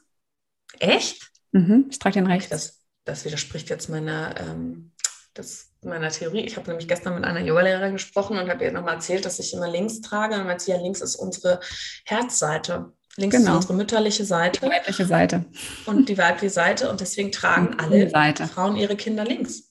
Echt? 0.79 1.31
Mhm, 1.51 1.88
ich 1.89 1.99
trage 1.99 2.15
den 2.15 2.27
rechts. 2.27 2.49
Das, 2.49 2.81
das 3.05 3.25
widerspricht 3.25 3.69
jetzt 3.69 3.89
meiner, 3.89 4.35
ähm, 4.39 4.91
das, 5.33 5.71
meiner 5.81 6.09
Theorie. 6.09 6.45
Ich 6.45 6.57
habe 6.57 6.67
nämlich 6.69 6.88
gestern 6.88 7.15
mit 7.15 7.23
einer 7.23 7.41
Yogalehrerin 7.41 7.93
gesprochen 7.93 8.38
und 8.38 8.49
habe 8.49 8.63
ihr 8.63 8.71
nochmal 8.71 8.95
erzählt, 8.95 9.25
dass 9.25 9.39
ich 9.39 9.53
immer 9.53 9.69
links 9.69 10.01
trage. 10.01 10.35
Und 10.35 10.45
meinte, 10.45 10.71
ja, 10.71 10.77
links 10.77 11.01
ist 11.01 11.15
unsere 11.15 11.59
Herzseite. 12.05 12.93
Links 13.17 13.35
genau. 13.35 13.51
ist 13.51 13.55
unsere 13.57 13.73
mütterliche 13.73 14.23
Seite. 14.23 14.62
Die 14.62 14.71
weibliche 14.71 15.05
Seite. 15.05 15.45
Und 15.85 16.07
die 16.07 16.17
weibliche 16.17 16.51
Seite. 16.51 16.89
Und 16.89 17.01
deswegen 17.01 17.31
tragen 17.31 17.77
alle 17.79 18.09
Seite. 18.09 18.47
Frauen 18.47 18.75
ihre 18.75 18.95
Kinder 18.95 19.25
links. 19.25 19.68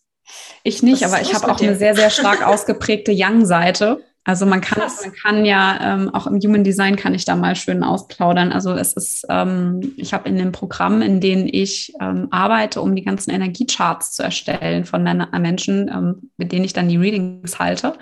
Ich 0.63 0.83
nicht, 0.83 1.05
aber 1.05 1.21
ich 1.21 1.35
habe 1.35 1.51
auch 1.51 1.57
dir? 1.57 1.69
eine 1.69 1.79
sehr, 1.79 1.95
sehr 1.95 2.11
stark 2.11 2.43
ausgeprägte 2.47 3.13
Young-Seite. 3.15 4.01
Also 4.29 4.45
man 4.45 4.61
kann, 4.61 4.79
man 4.79 5.13
kann 5.15 5.45
ja 5.47 5.95
ähm, 5.95 6.15
auch 6.15 6.27
im 6.27 6.39
Human 6.39 6.63
Design 6.63 6.97
kann 6.97 7.15
ich 7.15 7.25
da 7.25 7.35
mal 7.35 7.57
schön 7.57 7.83
ausplaudern. 7.83 8.53
Also 8.53 8.73
es 8.73 8.93
ist, 8.93 9.25
ähm, 9.31 9.95
ich 9.97 10.13
habe 10.13 10.29
in 10.29 10.37
dem 10.37 10.53
Programm, 10.53 11.01
in 11.01 11.23
denen 11.23 11.49
ich 11.51 11.95
ähm, 11.99 12.29
arbeite, 12.31 12.83
um 12.83 12.95
die 12.95 13.05
ganzen 13.05 13.31
Energiecharts 13.31 14.13
zu 14.13 14.23
erstellen 14.23 14.85
von 14.85 15.03
Menschen, 15.03 15.89
ähm, 15.89 16.31
mit 16.37 16.53
denen 16.53 16.67
ich 16.67 16.75
dann 16.75 16.91
die 16.91 16.99
Readings 16.99 17.59
halte, 17.59 17.95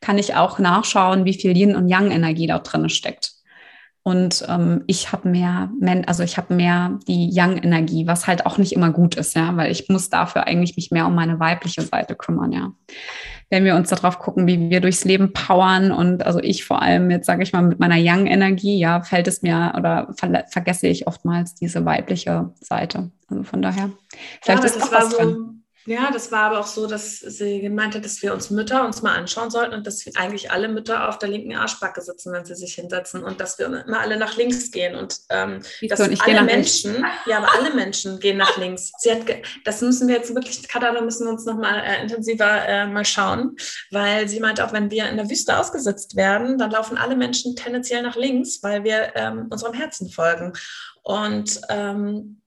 kann 0.00 0.16
ich 0.16 0.34
auch 0.34 0.58
nachschauen, 0.58 1.26
wie 1.26 1.34
viel 1.34 1.54
Yin 1.54 1.76
und 1.76 1.88
Yang 1.88 2.12
Energie 2.12 2.46
dort 2.46 2.72
drin 2.72 2.88
steckt. 2.88 3.33
Und 4.06 4.44
ähm, 4.50 4.84
ich 4.86 5.12
habe 5.12 5.26
mehr, 5.30 5.70
also 6.06 6.22
ich 6.22 6.36
habe 6.36 6.54
mehr 6.54 6.98
die 7.08 7.30
Young-Energie, 7.32 8.06
was 8.06 8.26
halt 8.26 8.44
auch 8.44 8.58
nicht 8.58 8.72
immer 8.72 8.90
gut 8.90 9.14
ist, 9.14 9.34
ja, 9.34 9.56
weil 9.56 9.72
ich 9.72 9.88
muss 9.88 10.10
dafür 10.10 10.46
eigentlich 10.46 10.76
mich 10.76 10.90
mehr 10.90 11.06
um 11.06 11.14
meine 11.14 11.40
weibliche 11.40 11.80
Seite 11.80 12.14
kümmern, 12.14 12.52
ja. 12.52 12.72
Wenn 13.48 13.64
wir 13.64 13.74
uns 13.76 13.88
darauf 13.88 14.18
gucken, 14.18 14.46
wie 14.46 14.68
wir 14.68 14.82
durchs 14.82 15.06
Leben 15.06 15.32
powern 15.32 15.90
und 15.90 16.26
also 16.26 16.38
ich 16.38 16.66
vor 16.66 16.82
allem 16.82 17.10
jetzt 17.10 17.24
sage 17.24 17.42
ich 17.42 17.54
mal 17.54 17.62
mit 17.62 17.80
meiner 17.80 17.96
Young-Energie, 17.98 18.78
ja, 18.78 19.00
fällt 19.00 19.26
es 19.26 19.40
mir 19.40 19.72
oder 19.74 20.12
ver 20.18 20.44
vergesse 20.50 20.86
ich 20.86 21.06
oftmals 21.06 21.54
diese 21.54 21.86
weibliche 21.86 22.52
Seite. 22.60 23.10
Also 23.28 23.42
von 23.42 23.62
daher, 23.62 23.90
vielleicht 24.42 24.64
ja, 24.64 24.68
ist 24.68 24.80
das 24.80 24.92
was 24.92 25.10
so, 25.10 25.16
drin. 25.16 25.63
Ja, 25.86 26.10
das 26.10 26.32
war 26.32 26.44
aber 26.44 26.60
auch 26.60 26.66
so, 26.66 26.86
dass 26.86 27.18
sie 27.20 27.60
gemeint 27.60 27.94
hat, 27.94 28.04
dass 28.04 28.22
wir 28.22 28.32
uns 28.32 28.48
Mütter 28.50 28.86
uns 28.86 29.02
mal 29.02 29.14
anschauen 29.14 29.50
sollten 29.50 29.74
und 29.74 29.86
dass 29.86 30.04
eigentlich 30.16 30.50
alle 30.50 30.68
Mütter 30.68 31.08
auf 31.08 31.18
der 31.18 31.28
linken 31.28 31.54
Arschbacke 31.54 32.00
sitzen, 32.00 32.32
wenn 32.32 32.46
sie 32.46 32.54
sich 32.54 32.74
hinsetzen 32.74 33.22
und 33.22 33.38
dass 33.38 33.58
wir 33.58 33.66
immer 33.66 34.00
alle 34.00 34.16
nach 34.16 34.36
links 34.36 34.70
gehen 34.70 34.94
und 34.94 35.18
ähm, 35.28 35.62
dass 35.88 35.98
so, 35.98 36.04
alle 36.04 36.42
Menschen, 36.42 36.94
links. 36.94 37.08
ja, 37.26 37.36
aber 37.36 37.54
alle 37.54 37.74
Menschen 37.74 38.18
gehen 38.18 38.38
nach 38.38 38.56
links. 38.56 38.92
Sie 38.98 39.10
hat, 39.10 39.20
das 39.64 39.82
müssen 39.82 40.08
wir 40.08 40.16
jetzt 40.16 40.34
wirklich, 40.34 40.66
Katana, 40.66 41.02
müssen 41.02 41.26
wir 41.26 41.32
uns 41.32 41.44
noch 41.44 41.58
mal 41.58 41.78
äh, 41.80 42.02
intensiver 42.02 42.66
äh, 42.66 42.86
mal 42.86 43.04
schauen, 43.04 43.56
weil 43.90 44.26
sie 44.26 44.40
meinte 44.40 44.64
auch, 44.64 44.72
wenn 44.72 44.90
wir 44.90 45.08
in 45.10 45.18
der 45.18 45.28
Wüste 45.28 45.58
ausgesetzt 45.58 46.16
werden, 46.16 46.56
dann 46.56 46.70
laufen 46.70 46.96
alle 46.96 47.14
Menschen 47.14 47.56
tendenziell 47.56 48.02
nach 48.02 48.16
links, 48.16 48.62
weil 48.62 48.84
wir 48.84 49.14
ähm, 49.16 49.48
unserem 49.50 49.74
Herzen 49.74 50.08
folgen 50.08 50.54
und 51.02 51.60
ähm, 51.68 52.40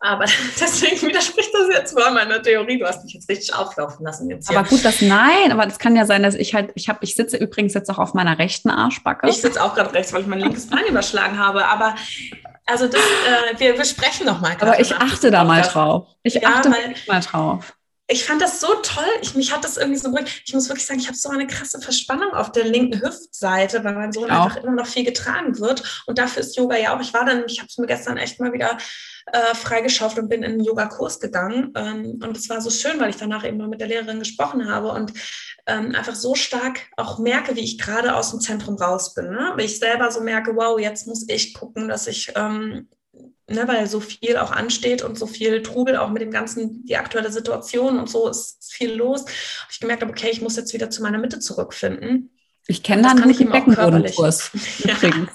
aber 0.00 0.24
deswegen 0.60 1.00
widerspricht 1.02 1.50
das 1.52 1.68
jetzt 1.72 1.94
mal 1.94 2.10
meiner 2.10 2.42
Theorie. 2.42 2.78
Du 2.78 2.86
hast 2.86 3.04
mich 3.04 3.12
jetzt 3.12 3.28
richtig 3.28 3.54
auflaufen 3.54 4.04
lassen 4.04 4.30
jetzt 4.30 4.48
hier. 4.48 4.58
Aber 4.58 4.68
gut, 4.68 4.84
das 4.84 5.02
nein, 5.02 5.52
aber 5.52 5.66
das 5.66 5.78
kann 5.78 5.94
ja 5.94 6.06
sein, 6.06 6.22
dass 6.22 6.34
ich 6.34 6.54
halt, 6.54 6.72
ich 6.74 6.88
habe, 6.88 7.00
ich 7.02 7.14
sitze 7.14 7.36
übrigens 7.36 7.74
jetzt 7.74 7.90
auch 7.90 7.98
auf 7.98 8.14
meiner 8.14 8.38
rechten 8.38 8.70
Arschbacke. 8.70 9.28
Ich 9.28 9.42
sitze 9.42 9.62
auch 9.62 9.74
gerade 9.74 9.92
rechts, 9.92 10.12
weil 10.12 10.22
ich 10.22 10.26
mein 10.26 10.40
linkes 10.40 10.68
Bein 10.68 10.86
überschlagen 10.86 11.38
habe. 11.38 11.66
Aber 11.66 11.94
also 12.64 12.86
das, 12.86 13.00
äh, 13.00 13.58
wir 13.58 13.74
besprechen 13.76 14.26
noch 14.26 14.40
mal. 14.40 14.56
Aber 14.58 14.80
ich 14.80 14.94
achte 14.94 15.30
da 15.30 15.44
mal 15.44 15.60
drauf. 15.62 16.08
Ich 16.22 16.34
ja, 16.34 16.48
achte 16.48 16.70
mal 16.70 17.20
drauf. 17.20 17.76
Ich 18.10 18.24
fand 18.24 18.42
das 18.42 18.60
so 18.60 18.74
toll. 18.82 19.04
Ich, 19.22 19.34
mich 19.34 19.52
hat 19.52 19.64
das 19.64 19.76
irgendwie 19.76 19.98
so 19.98 20.12
Ich 20.44 20.52
muss 20.52 20.68
wirklich 20.68 20.86
sagen, 20.86 20.98
ich 20.98 21.06
habe 21.06 21.16
so 21.16 21.28
eine 21.28 21.46
krasse 21.46 21.80
Verspannung 21.80 22.32
auf 22.32 22.50
der 22.50 22.64
linken 22.64 23.00
Hüftseite, 23.00 23.84
weil 23.84 23.94
mein 23.94 24.12
Sohn 24.12 24.30
einfach 24.30 24.56
immer 24.56 24.72
noch 24.72 24.86
viel 24.86 25.04
getragen 25.04 25.58
wird. 25.60 26.04
Und 26.06 26.18
dafür 26.18 26.42
ist 26.42 26.56
Yoga 26.56 26.76
ja 26.76 26.96
auch. 26.96 27.00
Ich 27.00 27.14
war 27.14 27.24
dann, 27.24 27.44
ich 27.46 27.60
habe 27.60 27.68
es 27.68 27.78
mir 27.78 27.86
gestern 27.86 28.16
echt 28.16 28.40
mal 28.40 28.52
wieder 28.52 28.78
äh, 29.26 29.54
freigeschaufelt 29.54 30.24
und 30.24 30.28
bin 30.28 30.42
in 30.42 30.52
einen 30.52 30.64
Yoga-Kurs 30.64 31.20
gegangen. 31.20 31.72
Ähm, 31.76 32.20
und 32.22 32.36
es 32.36 32.48
war 32.48 32.60
so 32.60 32.70
schön, 32.70 32.98
weil 32.98 33.10
ich 33.10 33.16
danach 33.16 33.44
eben 33.44 33.58
mal 33.58 33.68
mit 33.68 33.80
der 33.80 33.88
Lehrerin 33.88 34.18
gesprochen 34.18 34.68
habe 34.68 34.88
und 34.88 35.12
ähm, 35.66 35.94
einfach 35.94 36.16
so 36.16 36.34
stark 36.34 36.80
auch 36.96 37.18
merke, 37.18 37.54
wie 37.54 37.60
ich 37.60 37.78
gerade 37.78 38.16
aus 38.16 38.30
dem 38.30 38.40
Zentrum 38.40 38.76
raus 38.76 39.14
bin. 39.14 39.30
Ne? 39.30 39.52
Weil 39.54 39.66
ich 39.66 39.78
selber 39.78 40.10
so 40.10 40.20
merke, 40.20 40.56
wow, 40.56 40.80
jetzt 40.80 41.06
muss 41.06 41.26
ich 41.28 41.54
gucken, 41.54 41.88
dass 41.88 42.08
ich 42.08 42.32
ähm, 42.34 42.88
ne, 43.50 43.66
weil 43.66 43.86
so 43.86 44.00
viel 44.00 44.36
auch 44.36 44.52
ansteht 44.52 45.02
und 45.02 45.18
so 45.18 45.26
viel 45.26 45.62
Trubel 45.62 45.96
auch 45.96 46.10
mit 46.10 46.22
dem 46.22 46.30
ganzen, 46.30 46.84
die 46.84 46.96
aktuelle 46.96 47.32
Situation 47.32 47.98
und 47.98 48.08
so 48.08 48.28
ist 48.28 48.72
viel 48.72 48.92
los. 48.92 49.22
Und 49.22 49.30
ich 49.70 49.80
gemerkt 49.80 50.02
habe, 50.02 50.12
okay, 50.12 50.30
ich 50.30 50.40
muss 50.40 50.56
jetzt 50.56 50.72
wieder 50.72 50.90
zu 50.90 51.02
meiner 51.02 51.18
Mitte 51.18 51.40
zurückfinden. 51.40 52.30
Ich 52.66 52.82
kenne 52.82 53.02
dann 53.02 53.22
einen 53.22 53.32
guten 53.32 53.50
Beckenbodenkurs. 53.50 54.50
übrigens. 54.84 55.30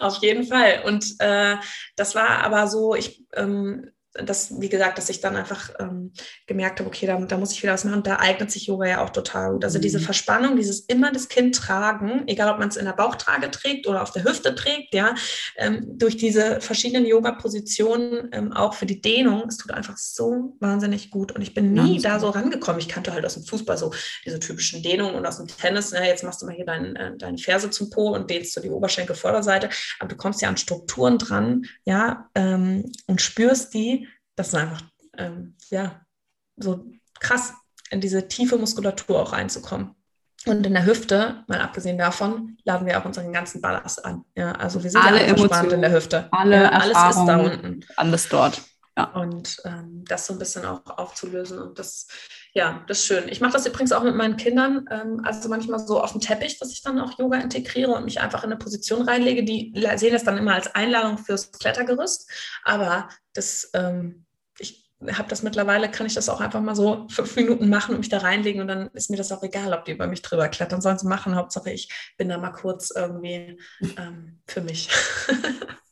Auf 0.00 0.16
jeden 0.22 0.44
Fall. 0.44 0.82
Und 0.84 1.14
äh, 1.20 1.56
das 1.94 2.14
war 2.14 2.42
aber 2.42 2.66
so, 2.66 2.94
ich 2.94 3.24
ähm, 3.34 3.90
das, 4.14 4.60
wie 4.60 4.68
gesagt, 4.68 4.98
dass 4.98 5.08
ich 5.08 5.20
dann 5.20 5.36
einfach 5.36 5.70
ähm, 5.78 6.12
gemerkt 6.46 6.80
habe, 6.80 6.88
okay, 6.88 7.06
da, 7.06 7.16
da, 7.16 7.38
muss 7.38 7.52
ich 7.52 7.62
wieder 7.62 7.72
was 7.72 7.84
machen. 7.84 8.02
Da 8.02 8.16
eignet 8.16 8.50
sich 8.50 8.66
Yoga 8.66 8.86
ja 8.86 9.04
auch 9.04 9.10
total 9.10 9.52
gut. 9.52 9.64
Also 9.64 9.78
mhm. 9.78 9.82
diese 9.82 10.00
Verspannung, 10.00 10.56
dieses 10.56 10.80
immer 10.80 11.12
das 11.12 11.28
Kind 11.28 11.54
tragen, 11.54 12.24
egal 12.26 12.52
ob 12.52 12.58
man 12.58 12.68
es 12.68 12.76
in 12.76 12.86
der 12.86 12.92
Bauchtrage 12.92 13.50
trägt 13.50 13.86
oder 13.86 14.02
auf 14.02 14.10
der 14.10 14.24
Hüfte 14.24 14.54
trägt, 14.54 14.94
ja, 14.94 15.14
ähm, 15.56 15.98
durch 15.98 16.16
diese 16.16 16.60
verschiedenen 16.60 17.06
Yoga-Positionen, 17.06 18.30
ähm, 18.32 18.52
auch 18.52 18.74
für 18.74 18.86
die 18.86 19.00
Dehnung, 19.00 19.44
es 19.48 19.58
tut 19.58 19.70
einfach 19.70 19.96
so 19.96 20.56
wahnsinnig 20.58 21.10
gut. 21.10 21.32
Und 21.32 21.42
ich 21.42 21.54
bin 21.54 21.72
nie 21.72 21.98
ja, 21.98 22.10
da 22.10 22.20
so 22.20 22.30
rangekommen. 22.30 22.80
Ich 22.80 22.88
kannte 22.88 23.12
halt 23.12 23.24
aus 23.24 23.34
dem 23.34 23.44
Fußball 23.44 23.78
so 23.78 23.92
diese 24.24 24.40
typischen 24.40 24.82
Dehnungen 24.82 25.14
und 25.14 25.24
aus 25.24 25.36
dem 25.36 25.46
Tennis, 25.46 25.92
na, 25.92 26.04
jetzt 26.04 26.24
machst 26.24 26.42
du 26.42 26.46
mal 26.46 26.54
hier 26.54 26.66
dein, 26.66 26.96
äh, 26.96 27.16
deine 27.16 27.38
Ferse 27.38 27.70
zum 27.70 27.90
Po 27.90 28.08
und 28.08 28.28
dehnst 28.28 28.56
du 28.56 28.60
die 28.60 28.70
Oberschenkel-Vorderseite. 28.70 29.70
Aber 30.00 30.08
du 30.08 30.16
kommst 30.16 30.42
ja 30.42 30.48
an 30.48 30.56
Strukturen 30.56 31.18
dran, 31.18 31.62
ja, 31.84 32.28
ähm, 32.34 32.90
und 33.06 33.22
spürst 33.22 33.72
die 33.74 34.00
das 34.40 34.48
ist 34.48 34.54
einfach, 34.54 34.82
ähm, 35.18 35.54
ja, 35.68 36.00
so 36.56 36.86
krass, 37.20 37.52
in 37.90 38.00
diese 38.00 38.26
tiefe 38.26 38.56
Muskulatur 38.56 39.20
auch 39.20 39.32
reinzukommen. 39.34 39.94
Und 40.46 40.64
in 40.64 40.72
der 40.72 40.86
Hüfte, 40.86 41.44
mal 41.46 41.60
abgesehen 41.60 41.98
davon, 41.98 42.56
laden 42.64 42.86
wir 42.86 42.98
auch 42.98 43.04
unseren 43.04 43.30
ganzen 43.34 43.60
Ballast 43.60 44.02
an. 44.02 44.24
Ja, 44.34 44.52
also 44.52 44.82
wir 44.82 44.90
sind 44.90 45.04
alle 45.04 45.20
Emotionen 45.20 45.72
in 45.72 45.82
der 45.82 45.92
Hüfte. 45.92 46.28
Alle 46.30 46.62
ja, 46.62 46.70
alles 46.70 47.16
ist 47.16 47.26
da 47.26 47.36
unten. 47.36 47.84
Alles 47.96 48.28
dort. 48.30 48.62
Ja. 48.96 49.04
Und 49.12 49.60
ähm, 49.66 50.04
das 50.08 50.26
so 50.26 50.32
ein 50.32 50.38
bisschen 50.38 50.64
auch 50.64 50.80
aufzulösen. 50.86 51.58
Und 51.58 51.78
das, 51.78 52.08
ja, 52.54 52.82
das 52.88 53.00
ist 53.00 53.04
schön. 53.04 53.28
Ich 53.28 53.42
mache 53.42 53.52
das 53.52 53.66
übrigens 53.66 53.92
auch 53.92 54.02
mit 54.02 54.16
meinen 54.16 54.38
Kindern, 54.38 54.86
ähm, 54.90 55.20
also 55.22 55.50
manchmal 55.50 55.78
so 55.80 56.02
auf 56.02 56.12
dem 56.12 56.22
Teppich, 56.22 56.58
dass 56.58 56.72
ich 56.72 56.80
dann 56.80 56.98
auch 56.98 57.18
Yoga 57.18 57.36
integriere 57.36 57.92
und 57.92 58.06
mich 58.06 58.22
einfach 58.22 58.42
in 58.42 58.50
eine 58.50 58.58
Position 58.58 59.02
reinlege. 59.02 59.44
Die 59.44 59.74
sehen 59.96 60.14
das 60.14 60.24
dann 60.24 60.38
immer 60.38 60.54
als 60.54 60.74
Einladung 60.74 61.18
fürs 61.18 61.52
Klettergerüst. 61.52 62.30
Aber 62.64 63.10
das, 63.34 63.70
ähm, 63.74 64.24
habe 65.12 65.28
das 65.28 65.42
mittlerweile, 65.42 65.90
kann 65.90 66.06
ich 66.06 66.14
das 66.14 66.28
auch 66.28 66.40
einfach 66.40 66.60
mal 66.60 66.74
so 66.74 67.06
fünf 67.08 67.34
Minuten 67.36 67.68
machen 67.68 67.94
und 67.94 68.00
mich 68.00 68.08
da 68.08 68.18
reinlegen 68.18 68.60
und 68.60 68.68
dann 68.68 68.88
ist 68.92 69.10
mir 69.10 69.16
das 69.16 69.32
auch 69.32 69.42
egal, 69.42 69.72
ob 69.72 69.84
die 69.84 69.92
über 69.92 70.06
mich 70.06 70.22
drüber 70.22 70.48
klettern. 70.48 70.80
Sollen 70.80 70.98
sie 70.98 71.08
machen. 71.08 71.34
Hauptsache, 71.34 71.70
ich 71.70 71.88
bin 72.18 72.28
da 72.28 72.38
mal 72.38 72.52
kurz 72.52 72.90
irgendwie 72.90 73.58
ähm, 73.96 74.40
für 74.46 74.60
mich. 74.60 74.90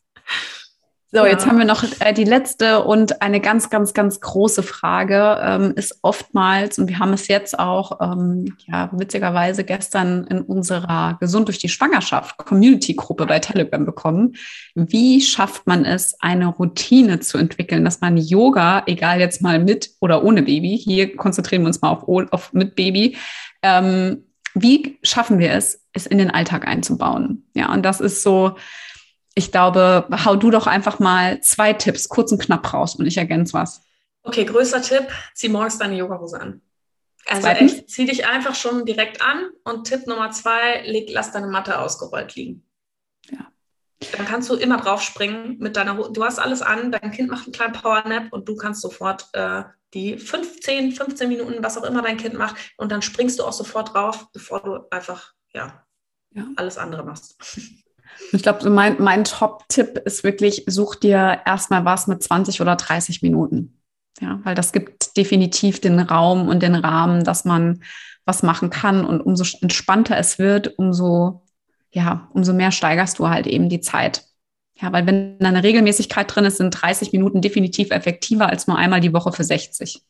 So, 1.10 1.24
ja. 1.24 1.28
jetzt 1.28 1.46
haben 1.46 1.56
wir 1.56 1.64
noch 1.64 1.84
äh, 2.00 2.12
die 2.12 2.24
letzte 2.24 2.84
und 2.84 3.22
eine 3.22 3.40
ganz, 3.40 3.70
ganz, 3.70 3.94
ganz 3.94 4.20
große 4.20 4.62
Frage 4.62 5.38
ähm, 5.42 5.72
ist 5.74 6.00
oftmals, 6.02 6.78
und 6.78 6.88
wir 6.88 6.98
haben 6.98 7.14
es 7.14 7.28
jetzt 7.28 7.58
auch, 7.58 7.98
ähm, 8.02 8.56
ja, 8.66 8.90
witzigerweise 8.92 9.64
gestern 9.64 10.24
in 10.24 10.42
unserer 10.42 11.16
Gesund 11.18 11.48
durch 11.48 11.58
die 11.58 11.70
Schwangerschaft 11.70 12.36
Community-Gruppe 12.36 13.24
bei 13.24 13.38
Telegram 13.38 13.86
bekommen. 13.86 14.34
Wie 14.74 15.22
schafft 15.22 15.66
man 15.66 15.86
es, 15.86 16.14
eine 16.20 16.48
Routine 16.48 17.20
zu 17.20 17.38
entwickeln, 17.38 17.86
dass 17.86 18.02
man 18.02 18.18
Yoga, 18.18 18.82
egal 18.84 19.18
jetzt 19.18 19.40
mal 19.40 19.58
mit 19.58 19.92
oder 20.00 20.22
ohne 20.22 20.42
Baby, 20.42 20.76
hier 20.76 21.16
konzentrieren 21.16 21.62
wir 21.62 21.68
uns 21.68 21.80
mal 21.80 21.88
auf, 21.88 22.06
auf 22.06 22.52
mit 22.52 22.76
Baby, 22.76 23.16
ähm, 23.62 24.24
wie 24.52 24.98
schaffen 25.02 25.38
wir 25.38 25.52
es, 25.52 25.86
es 25.94 26.06
in 26.06 26.18
den 26.18 26.30
Alltag 26.30 26.68
einzubauen? 26.68 27.46
Ja, 27.54 27.72
und 27.72 27.82
das 27.82 28.00
ist 28.00 28.22
so, 28.22 28.56
ich 29.38 29.52
glaube, 29.52 30.08
hau 30.24 30.34
du 30.34 30.50
doch 30.50 30.66
einfach 30.66 30.98
mal 30.98 31.40
zwei 31.40 31.72
Tipps 31.72 32.08
kurz 32.08 32.32
und 32.32 32.42
knapp 32.42 32.72
raus 32.74 32.96
und 32.96 33.06
ich 33.06 33.16
ergänze 33.16 33.54
was. 33.54 33.82
Okay, 34.24 34.44
größter 34.44 34.82
Tipp, 34.82 35.06
zieh 35.32 35.48
morgens 35.48 35.78
deine 35.78 35.96
Yogahose 35.96 36.40
an. 36.40 36.60
Also 37.26 37.42
Zweitens? 37.42 37.74
echt, 37.74 37.90
zieh 37.90 38.06
dich 38.06 38.26
einfach 38.26 38.56
schon 38.56 38.84
direkt 38.84 39.22
an 39.22 39.48
und 39.62 39.86
Tipp 39.86 40.06
Nummer 40.08 40.32
zwei, 40.32 40.82
leg, 40.84 41.08
lass 41.12 41.30
deine 41.30 41.46
Matte 41.46 41.78
ausgerollt 41.78 42.34
liegen. 42.34 42.66
Ja. 43.30 43.52
Dann 44.16 44.26
kannst 44.26 44.50
du 44.50 44.56
immer 44.56 44.78
drauf 44.78 45.02
springen 45.02 45.56
mit 45.58 45.76
deiner, 45.76 45.94
du 45.94 46.24
hast 46.24 46.40
alles 46.40 46.60
an, 46.60 46.90
dein 46.90 47.12
Kind 47.12 47.30
macht 47.30 47.44
einen 47.44 47.52
kleinen 47.52 47.74
Powernap 47.74 48.32
und 48.32 48.48
du 48.48 48.56
kannst 48.56 48.80
sofort 48.80 49.28
äh, 49.34 49.62
die 49.94 50.18
15, 50.18 50.92
15 50.92 51.28
Minuten, 51.28 51.62
was 51.62 51.78
auch 51.78 51.84
immer 51.84 52.02
dein 52.02 52.16
Kind 52.16 52.34
macht, 52.34 52.56
und 52.76 52.90
dann 52.90 53.02
springst 53.02 53.38
du 53.38 53.44
auch 53.44 53.52
sofort 53.52 53.94
drauf, 53.94 54.26
bevor 54.32 54.62
du 54.62 54.80
einfach, 54.90 55.32
ja. 55.54 55.84
ja. 56.32 56.44
alles 56.56 56.76
andere 56.76 57.04
machst. 57.04 57.36
Ich 58.32 58.42
glaube, 58.42 58.68
mein, 58.70 58.96
mein 58.98 59.24
Top-Tipp 59.24 60.02
ist 60.04 60.24
wirklich, 60.24 60.64
such 60.66 60.96
dir 60.96 61.40
erstmal 61.46 61.84
was 61.84 62.06
mit 62.06 62.22
20 62.22 62.60
oder 62.60 62.76
30 62.76 63.22
Minuten. 63.22 63.80
Ja, 64.20 64.40
weil 64.42 64.54
das 64.54 64.72
gibt 64.72 65.16
definitiv 65.16 65.80
den 65.80 66.00
Raum 66.00 66.48
und 66.48 66.62
den 66.62 66.74
Rahmen, 66.74 67.24
dass 67.24 67.44
man 67.44 67.82
was 68.24 68.42
machen 68.42 68.70
kann. 68.70 69.04
Und 69.04 69.20
umso 69.20 69.44
entspannter 69.60 70.16
es 70.16 70.38
wird, 70.38 70.78
umso, 70.78 71.42
ja, 71.90 72.28
umso 72.32 72.52
mehr 72.52 72.72
steigerst 72.72 73.18
du 73.18 73.28
halt 73.28 73.46
eben 73.46 73.68
die 73.68 73.80
Zeit. 73.80 74.24
Ja, 74.80 74.92
weil 74.92 75.06
wenn 75.06 75.38
da 75.38 75.48
eine 75.48 75.62
Regelmäßigkeit 75.62 76.34
drin 76.34 76.44
ist, 76.44 76.58
sind 76.58 76.70
30 76.70 77.12
Minuten 77.12 77.40
definitiv 77.40 77.90
effektiver 77.90 78.48
als 78.48 78.66
nur 78.66 78.76
einmal 78.76 79.00
die 79.00 79.12
Woche 79.12 79.32
für 79.32 79.44
60 79.44 80.02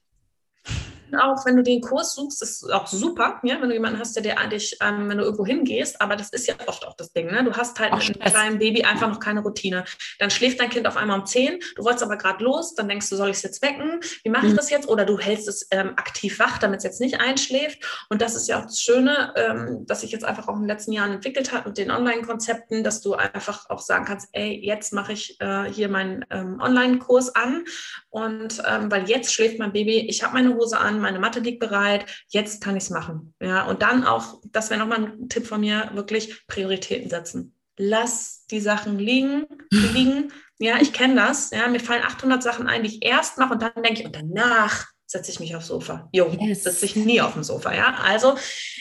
auch, 1.14 1.44
wenn 1.46 1.56
du 1.56 1.62
den 1.62 1.80
Kurs 1.80 2.14
suchst, 2.14 2.42
ist 2.42 2.72
auch 2.72 2.86
super, 2.86 3.40
ja, 3.42 3.61
wenn 3.61 3.68
du 3.68 3.74
jemanden 3.74 3.98
hast, 3.98 4.16
der 4.16 4.22
dir 4.22 4.36
dich, 4.48 4.76
ähm, 4.80 5.09
wenn 5.09 5.18
du 5.18 5.24
irgendwo 5.24 5.46
hingehst, 5.46 6.00
aber 6.00 6.16
das 6.16 6.30
ist 6.30 6.46
ja 6.46 6.54
oft 6.66 6.86
auch 6.86 6.94
das 6.96 7.12
Ding, 7.12 7.26
ne? 7.26 7.44
Du 7.44 7.52
hast 7.54 7.78
halt 7.78 7.92
auch 7.92 8.06
mit 8.06 8.20
einem 8.20 8.32
kleinen 8.32 8.59
Baby 8.59 8.82
einfach 8.84 9.09
noch 9.09 9.20
keine 9.20 9.40
Routine. 9.40 9.84
Dann 10.18 10.30
schläft 10.30 10.61
dein 10.61 10.70
Kind 10.70 10.86
auf 10.86 10.96
einmal 10.96 11.18
um 11.18 11.26
10, 11.26 11.59
du 11.76 11.84
wolltest 11.84 12.02
aber 12.04 12.16
gerade 12.16 12.42
los, 12.42 12.74
dann 12.74 12.88
denkst 12.88 13.09
du, 13.11 13.16
soll 13.16 13.30
ich 13.30 13.36
es 13.36 13.42
jetzt 13.42 13.62
wecken? 13.62 14.00
Wie 14.22 14.30
mache 14.30 14.46
ich 14.46 14.52
mhm. 14.52 14.56
das 14.56 14.70
jetzt? 14.70 14.88
Oder 14.88 15.04
du 15.04 15.18
hältst 15.18 15.48
es 15.48 15.66
ähm, 15.70 15.90
aktiv 15.96 16.38
wach, 16.38 16.59
damit 16.59 16.78
es 16.78 16.84
jetzt 16.84 17.00
nicht 17.00 17.20
einschläft. 17.20 18.06
Und 18.09 18.22
das 18.22 18.34
ist 18.34 18.48
ja 18.48 18.59
auch 18.59 18.64
das 18.64 18.80
Schöne, 18.80 19.32
ähm, 19.36 19.86
dass 19.86 20.00
sich 20.02 20.12
jetzt 20.12 20.24
einfach 20.24 20.48
auch 20.48 20.54
in 20.54 20.62
den 20.62 20.68
letzten 20.68 20.92
Jahren 20.92 21.12
entwickelt 21.12 21.52
hat 21.52 21.66
mit 21.66 21.78
den 21.78 21.90
Online-Konzepten, 21.90 22.84
dass 22.84 23.00
du 23.00 23.14
einfach 23.14 23.68
auch 23.70 23.80
sagen 23.80 24.04
kannst, 24.04 24.28
ey, 24.32 24.61
jetzt 24.64 24.92
mache 24.92 25.12
ich 25.12 25.40
äh, 25.40 25.64
hier 25.70 25.88
meinen 25.88 26.24
ähm, 26.30 26.61
Online-Kurs 26.61 27.34
an 27.34 27.64
und 28.11 28.62
ähm, 28.66 28.90
weil 28.90 29.09
jetzt 29.09 29.32
schläft 29.32 29.59
mein 29.59 29.72
Baby, 29.72 30.00
ich 30.09 30.22
habe 30.22 30.34
meine 30.34 30.54
Hose 30.54 30.78
an, 30.78 30.97
meine 31.01 31.18
Matte 31.18 31.40
liegt 31.40 31.61
bereit, 31.61 32.07
jetzt 32.28 32.62
kann 32.62 32.76
ich 32.76 32.84
es 32.84 32.90
machen. 32.90 33.34
Ja, 33.40 33.66
und 33.66 33.82
dann 33.82 34.05
auch, 34.05 34.40
das 34.53 34.70
wäre 34.70 34.80
nochmal 34.80 35.05
ein 35.05 35.28
Tipp 35.28 35.46
von 35.46 35.61
mir, 35.61 35.90
wirklich 35.94 36.46
Prioritäten 36.46 37.11
setzen. 37.11 37.55
Lass 37.76 38.44
die 38.51 38.61
Sachen 38.61 38.99
liegen, 38.99 39.46
liegen. 39.70 40.32
Ja, 40.59 40.80
ich 40.80 40.92
kenne 40.92 41.14
das. 41.14 41.51
Ja, 41.51 41.68
mir 41.68 41.80
fallen 41.80 42.03
800 42.03 42.42
Sachen 42.42 42.66
ein, 42.66 42.82
die 42.82 42.88
ich 42.88 43.05
erst 43.05 43.38
mache 43.38 43.53
und 43.53 43.62
dann 43.62 43.72
denke 43.76 44.01
ich, 44.01 44.07
und 44.07 44.16
danach 44.16 44.86
setze 45.09 45.30
ich 45.30 45.40
mich 45.40 45.57
aufs 45.57 45.68
Sofa. 45.68 46.09
Jo, 46.12 46.36
yes. 46.38 46.64
setze 46.64 46.84
ich 46.84 46.94
nie 46.94 47.20
auf 47.20 47.32
dem 47.32 47.42
Sofa. 47.42 47.74
Ja, 47.74 47.94
also 48.05 48.36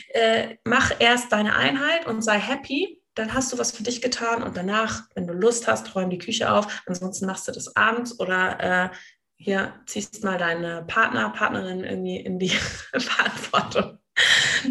äh, 0.10 0.58
mach 0.66 0.92
erst 1.00 1.32
deine 1.32 1.56
Einheit 1.56 2.06
und 2.06 2.22
sei 2.22 2.38
happy. 2.38 3.02
Dann 3.16 3.34
hast 3.34 3.52
du 3.52 3.58
was 3.58 3.72
für 3.72 3.82
dich 3.82 4.02
getan 4.02 4.44
und 4.44 4.56
danach, 4.56 5.04
wenn 5.16 5.26
du 5.26 5.34
Lust 5.34 5.68
hast, 5.68 5.96
räum 5.96 6.12
die 6.12 6.20
Küche 6.20 6.52
auf. 6.52 6.84
Ansonsten 6.86 7.26
machst 7.26 7.48
du 7.48 7.52
das 7.52 7.76
abends 7.76 8.20
oder 8.20 8.60
äh, 8.60 8.90
hier 9.38 9.74
ziehst 9.86 10.24
mal 10.24 10.38
deine 10.38 10.84
Partner, 10.88 11.30
Partnerin 11.30 11.84
irgendwie 11.84 12.18
in 12.18 12.40
die 12.40 12.50
Verantwortung. 12.98 14.00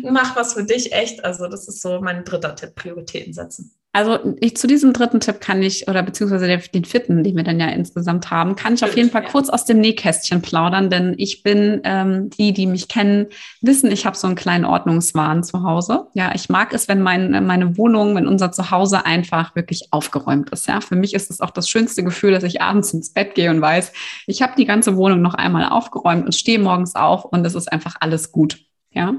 Mach 0.03 0.35
was 0.37 0.55
für 0.55 0.65
dich 0.65 0.93
echt. 0.93 1.25
Also 1.25 1.47
das 1.47 1.69
ist 1.69 1.81
so 1.81 2.01
mein 2.01 2.25
dritter 2.25 2.55
Tipp, 2.57 2.75
Prioritäten 2.75 3.33
setzen. 3.33 3.73
Also 3.97 4.19
ich 4.41 4.59
zu 4.59 4.67
diesem 4.67 4.93
dritten 4.93 5.21
Tipp 5.21 5.41
kann 5.41 5.63
ich, 5.63 5.89
oder 5.89 6.03
beziehungsweise 6.03 6.47
den, 6.47 6.61
den 6.75 6.85
vierten, 6.85 7.25
den 7.25 7.35
wir 7.35 7.45
dann 7.45 7.59
ja 7.59 7.69
insgesamt 7.69 8.31
haben, 8.31 8.55
kann 8.55 8.75
ich 8.75 8.85
auf 8.85 8.95
jeden 8.95 9.09
Fall 9.09 9.25
kurz 9.25 9.49
aus 9.49 9.65
dem 9.65 9.79
Nähkästchen 9.79 10.43
plaudern, 10.43 10.91
denn 10.91 11.15
ich 11.17 11.43
bin, 11.43 11.81
ähm, 11.83 12.29
die, 12.29 12.53
die 12.53 12.67
mich 12.67 12.89
kennen, 12.89 13.29
wissen, 13.63 13.91
ich 13.91 14.05
habe 14.05 14.15
so 14.15 14.27
einen 14.27 14.37
kleinen 14.37 14.67
Ordnungswahn 14.67 15.43
zu 15.43 15.63
Hause. 15.63 16.09
Ja, 16.13 16.33
ich 16.35 16.51
mag 16.51 16.75
es, 16.75 16.89
wenn 16.89 17.01
mein, 17.01 17.47
meine 17.47 17.79
Wohnung, 17.79 18.15
wenn 18.15 18.27
unser 18.27 18.53
Zuhause 18.53 19.07
einfach 19.07 19.57
wirklich 19.57 19.89
aufgeräumt 19.93 20.51
ist. 20.51 20.69
Ja, 20.69 20.83
für 20.83 20.95
mich 20.95 21.15
ist 21.15 21.31
es 21.31 21.41
auch 21.41 21.51
das 21.51 21.67
schönste 21.67 22.05
Gefühl, 22.05 22.33
dass 22.33 22.45
ich 22.45 22.61
abends 22.61 22.93
ins 22.93 23.15
Bett 23.15 23.35
gehe 23.35 23.49
und 23.49 23.63
weiß, 23.63 23.95
ich 24.27 24.43
habe 24.43 24.53
die 24.59 24.67
ganze 24.67 24.99
Wohnung 24.99 25.23
noch 25.23 25.33
einmal 25.33 25.71
aufgeräumt 25.71 26.27
und 26.27 26.35
stehe 26.35 26.59
morgens 26.59 26.97
auf 26.97 27.25
und 27.25 27.47
es 27.47 27.55
ist 27.55 27.73
einfach 27.73 27.97
alles 28.01 28.31
gut. 28.31 28.59
Ja. 28.91 29.15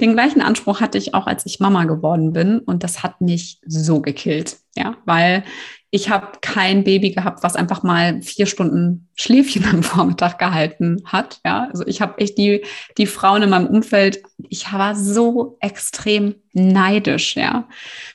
Den 0.00 0.12
gleichen 0.14 0.40
Anspruch 0.42 0.80
hatte 0.80 0.98
ich 0.98 1.14
auch, 1.14 1.26
als 1.26 1.46
ich 1.46 1.60
Mama 1.60 1.84
geworden 1.84 2.32
bin 2.32 2.58
und 2.60 2.82
das 2.82 3.02
hat 3.02 3.20
mich 3.20 3.60
so 3.66 4.00
gekillt, 4.00 4.58
ja, 4.76 4.96
weil 5.04 5.44
Ich 5.90 6.10
habe 6.10 6.38
kein 6.40 6.82
Baby 6.82 7.12
gehabt, 7.12 7.44
was 7.44 7.54
einfach 7.54 7.84
mal 7.84 8.20
vier 8.20 8.46
Stunden 8.46 9.08
Schläfchen 9.14 9.64
am 9.70 9.84
Vormittag 9.84 10.40
gehalten 10.40 11.02
hat. 11.04 11.38
Ja, 11.46 11.68
also 11.70 11.86
ich 11.86 12.00
habe 12.00 12.18
echt 12.18 12.36
die, 12.36 12.64
die 12.98 13.06
Frauen 13.06 13.44
in 13.44 13.50
meinem 13.50 13.68
Umfeld, 13.68 14.20
ich 14.48 14.72
war 14.72 14.96
so 14.96 15.56
extrem 15.60 16.34
neidisch. 16.52 17.36
Ja, 17.36 17.68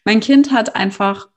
mein 0.03 0.19
Kind 0.19 0.51
hat 0.51 0.75
einfach 0.75 1.29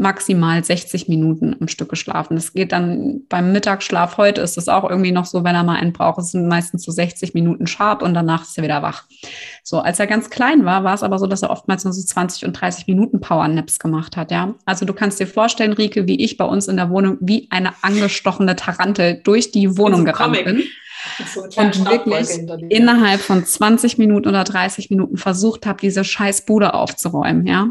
maximal 0.00 0.62
60 0.62 1.08
Minuten 1.08 1.56
am 1.60 1.68
Stück 1.68 1.88
geschlafen. 1.88 2.36
Das 2.36 2.52
geht 2.52 2.72
dann 2.72 3.22
beim 3.28 3.52
Mittagsschlaf 3.52 4.16
heute 4.16 4.40
ist 4.40 4.58
es 4.58 4.68
auch 4.68 4.88
irgendwie 4.88 5.12
noch 5.12 5.24
so, 5.24 5.44
wenn 5.44 5.54
er 5.54 5.64
mal 5.64 5.76
einen 5.76 5.92
braucht, 5.92 6.18
es 6.18 6.32
sind 6.32 6.48
meistens 6.48 6.84
so 6.84 6.92
60 6.92 7.34
Minuten 7.34 7.66
sharp 7.66 8.02
und 8.02 8.14
danach 8.14 8.42
ist 8.42 8.56
er 8.58 8.64
wieder 8.64 8.82
wach. 8.82 9.04
So, 9.62 9.80
als 9.80 9.98
er 9.98 10.06
ganz 10.06 10.30
klein 10.30 10.64
war, 10.64 10.84
war 10.84 10.94
es 10.94 11.02
aber 11.02 11.18
so, 11.18 11.26
dass 11.26 11.42
er 11.42 11.50
oftmals 11.50 11.84
nur 11.84 11.92
so 11.92 12.02
20 12.02 12.44
und 12.44 12.52
30 12.52 12.86
Minuten 12.86 13.20
Powernaps 13.20 13.78
gemacht 13.78 14.16
hat, 14.16 14.30
ja. 14.30 14.54
Also 14.64 14.84
du 14.84 14.92
kannst 14.92 15.20
dir 15.20 15.26
vorstellen, 15.26 15.72
Rike, 15.72 16.06
wie 16.06 16.22
ich 16.22 16.36
bei 16.36 16.44
uns 16.44 16.68
in 16.68 16.76
der 16.76 16.90
Wohnung 16.90 17.18
wie 17.20 17.48
eine 17.50 17.72
angestochene 17.82 18.56
Tarantel 18.56 19.20
durch 19.24 19.50
die 19.52 19.76
Wohnung 19.76 20.04
gerannt 20.04 20.44
bin. 20.44 20.62
So 21.34 21.42
und 21.42 21.84
wirklich 21.84 22.28
innerhalb 22.70 23.20
von 23.20 23.44
20 23.44 23.98
Minuten 23.98 24.28
oder 24.28 24.42
30 24.42 24.88
Minuten 24.88 25.18
versucht 25.18 25.66
habe, 25.66 25.78
diese 25.80 26.02
scheiß 26.02 26.46
Bude 26.46 26.72
aufzuräumen, 26.72 27.46
ja 27.46 27.68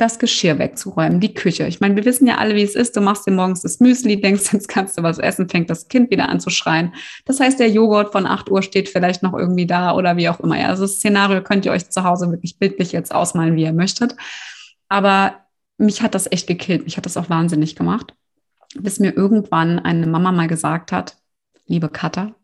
das 0.00 0.18
Geschirr 0.18 0.58
wegzuräumen, 0.58 1.20
die 1.20 1.34
Küche. 1.34 1.66
Ich 1.66 1.80
meine, 1.80 1.96
wir 1.96 2.04
wissen 2.04 2.26
ja 2.26 2.36
alle, 2.36 2.54
wie 2.54 2.62
es 2.62 2.74
ist. 2.74 2.96
Du 2.96 3.00
machst 3.00 3.26
dir 3.26 3.32
morgens 3.32 3.62
das 3.62 3.80
Müsli, 3.80 4.20
denkst, 4.20 4.52
jetzt 4.52 4.68
kannst 4.68 4.98
du 4.98 5.02
was 5.02 5.18
essen, 5.18 5.48
fängt 5.48 5.70
das 5.70 5.88
Kind 5.88 6.10
wieder 6.10 6.28
an 6.28 6.40
zu 6.40 6.50
schreien. 6.50 6.94
Das 7.24 7.40
heißt, 7.40 7.58
der 7.60 7.70
Joghurt 7.70 8.12
von 8.12 8.26
8 8.26 8.50
Uhr 8.50 8.62
steht 8.62 8.88
vielleicht 8.88 9.22
noch 9.22 9.34
irgendwie 9.34 9.66
da 9.66 9.94
oder 9.94 10.16
wie 10.16 10.28
auch 10.28 10.40
immer. 10.40 10.58
Ja, 10.58 10.68
also 10.68 10.82
das 10.84 10.96
Szenario 10.96 11.42
könnt 11.42 11.66
ihr 11.66 11.72
euch 11.72 11.90
zu 11.90 12.04
Hause 12.04 12.30
wirklich 12.30 12.58
bildlich 12.58 12.92
jetzt 12.92 13.14
ausmalen, 13.14 13.56
wie 13.56 13.62
ihr 13.62 13.72
möchtet. 13.72 14.16
Aber 14.88 15.40
mich 15.78 16.02
hat 16.02 16.14
das 16.14 16.30
echt 16.30 16.46
gekillt. 16.46 16.84
Mich 16.84 16.96
hat 16.96 17.06
das 17.06 17.16
auch 17.16 17.30
wahnsinnig 17.30 17.76
gemacht. 17.76 18.14
Bis 18.76 19.00
mir 19.00 19.16
irgendwann 19.16 19.78
eine 19.78 20.06
Mama 20.06 20.32
mal 20.32 20.48
gesagt 20.48 20.92
hat, 20.92 21.16
liebe 21.66 21.88
Katha, 21.88 22.34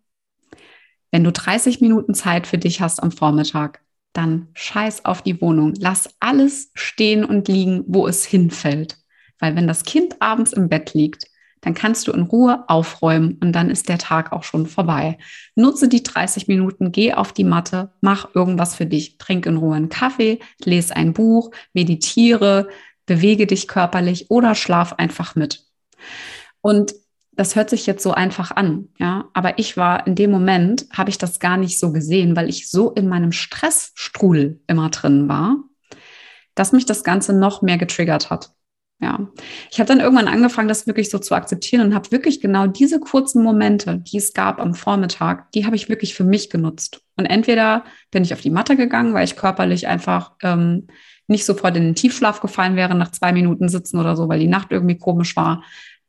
wenn 1.10 1.24
du 1.24 1.32
30 1.32 1.80
Minuten 1.80 2.14
Zeit 2.14 2.46
für 2.46 2.58
dich 2.58 2.80
hast 2.80 3.02
am 3.02 3.10
Vormittag, 3.10 3.80
dann 4.12 4.48
scheiß 4.54 5.04
auf 5.04 5.22
die 5.22 5.40
Wohnung. 5.40 5.74
Lass 5.78 6.08
alles 6.20 6.70
stehen 6.74 7.24
und 7.24 7.48
liegen, 7.48 7.84
wo 7.86 8.06
es 8.06 8.24
hinfällt. 8.24 8.98
Weil 9.38 9.56
wenn 9.56 9.66
das 9.68 9.84
Kind 9.84 10.20
abends 10.20 10.52
im 10.52 10.68
Bett 10.68 10.94
liegt, 10.94 11.24
dann 11.60 11.74
kannst 11.74 12.08
du 12.08 12.12
in 12.12 12.22
Ruhe 12.22 12.64
aufräumen 12.68 13.38
und 13.40 13.52
dann 13.52 13.70
ist 13.70 13.88
der 13.88 13.98
Tag 13.98 14.32
auch 14.32 14.44
schon 14.44 14.66
vorbei. 14.66 15.18
Nutze 15.54 15.88
die 15.88 16.02
30 16.02 16.48
Minuten, 16.48 16.90
geh 16.90 17.12
auf 17.12 17.32
die 17.32 17.44
Matte, 17.44 17.92
mach 18.00 18.34
irgendwas 18.34 18.74
für 18.74 18.86
dich, 18.86 19.18
trink 19.18 19.46
in 19.46 19.58
Ruhe 19.58 19.76
einen 19.76 19.90
Kaffee, 19.90 20.38
lese 20.64 20.96
ein 20.96 21.12
Buch, 21.12 21.50
meditiere, 21.74 22.68
bewege 23.04 23.46
dich 23.46 23.68
körperlich 23.68 24.30
oder 24.30 24.54
schlaf 24.54 24.94
einfach 24.94 25.34
mit. 25.34 25.66
Und 26.62 26.94
das 27.40 27.56
hört 27.56 27.70
sich 27.70 27.86
jetzt 27.86 28.02
so 28.02 28.12
einfach 28.12 28.50
an, 28.50 28.88
ja, 28.98 29.30
aber 29.32 29.58
ich 29.58 29.78
war 29.78 30.06
in 30.06 30.14
dem 30.14 30.30
Moment, 30.30 30.84
habe 30.92 31.08
ich 31.08 31.16
das 31.16 31.40
gar 31.40 31.56
nicht 31.56 31.78
so 31.78 31.90
gesehen, 31.90 32.36
weil 32.36 32.50
ich 32.50 32.70
so 32.70 32.90
in 32.90 33.08
meinem 33.08 33.32
Stressstrudel 33.32 34.60
immer 34.66 34.90
drin 34.90 35.26
war, 35.26 35.56
dass 36.54 36.72
mich 36.72 36.84
das 36.84 37.02
Ganze 37.02 37.32
noch 37.32 37.62
mehr 37.62 37.78
getriggert 37.78 38.28
hat. 38.28 38.50
Ja, 39.00 39.30
ich 39.70 39.80
habe 39.80 39.88
dann 39.88 40.00
irgendwann 40.00 40.28
angefangen, 40.28 40.68
das 40.68 40.86
wirklich 40.86 41.08
so 41.08 41.18
zu 41.18 41.34
akzeptieren 41.34 41.80
und 41.86 41.94
habe 41.94 42.10
wirklich 42.10 42.42
genau 42.42 42.66
diese 42.66 43.00
kurzen 43.00 43.42
Momente, 43.42 43.96
die 43.96 44.18
es 44.18 44.34
gab 44.34 44.60
am 44.60 44.74
Vormittag, 44.74 45.50
die 45.52 45.64
habe 45.64 45.76
ich 45.76 45.88
wirklich 45.88 46.12
für 46.12 46.24
mich 46.24 46.50
genutzt. 46.50 47.00
Und 47.16 47.24
entweder 47.24 47.84
bin 48.10 48.22
ich 48.22 48.34
auf 48.34 48.42
die 48.42 48.50
Matte 48.50 48.76
gegangen, 48.76 49.14
weil 49.14 49.24
ich 49.24 49.36
körperlich 49.36 49.88
einfach 49.88 50.32
ähm, 50.42 50.88
nicht 51.26 51.46
sofort 51.46 51.74
in 51.78 51.84
den 51.84 51.94
Tiefschlaf 51.94 52.40
gefallen 52.40 52.76
wäre 52.76 52.94
nach 52.94 53.12
zwei 53.12 53.32
Minuten 53.32 53.70
sitzen 53.70 53.98
oder 53.98 54.14
so, 54.14 54.28
weil 54.28 54.40
die 54.40 54.46
Nacht 54.46 54.72
irgendwie 54.72 54.98
komisch 54.98 55.36
war. 55.36 55.64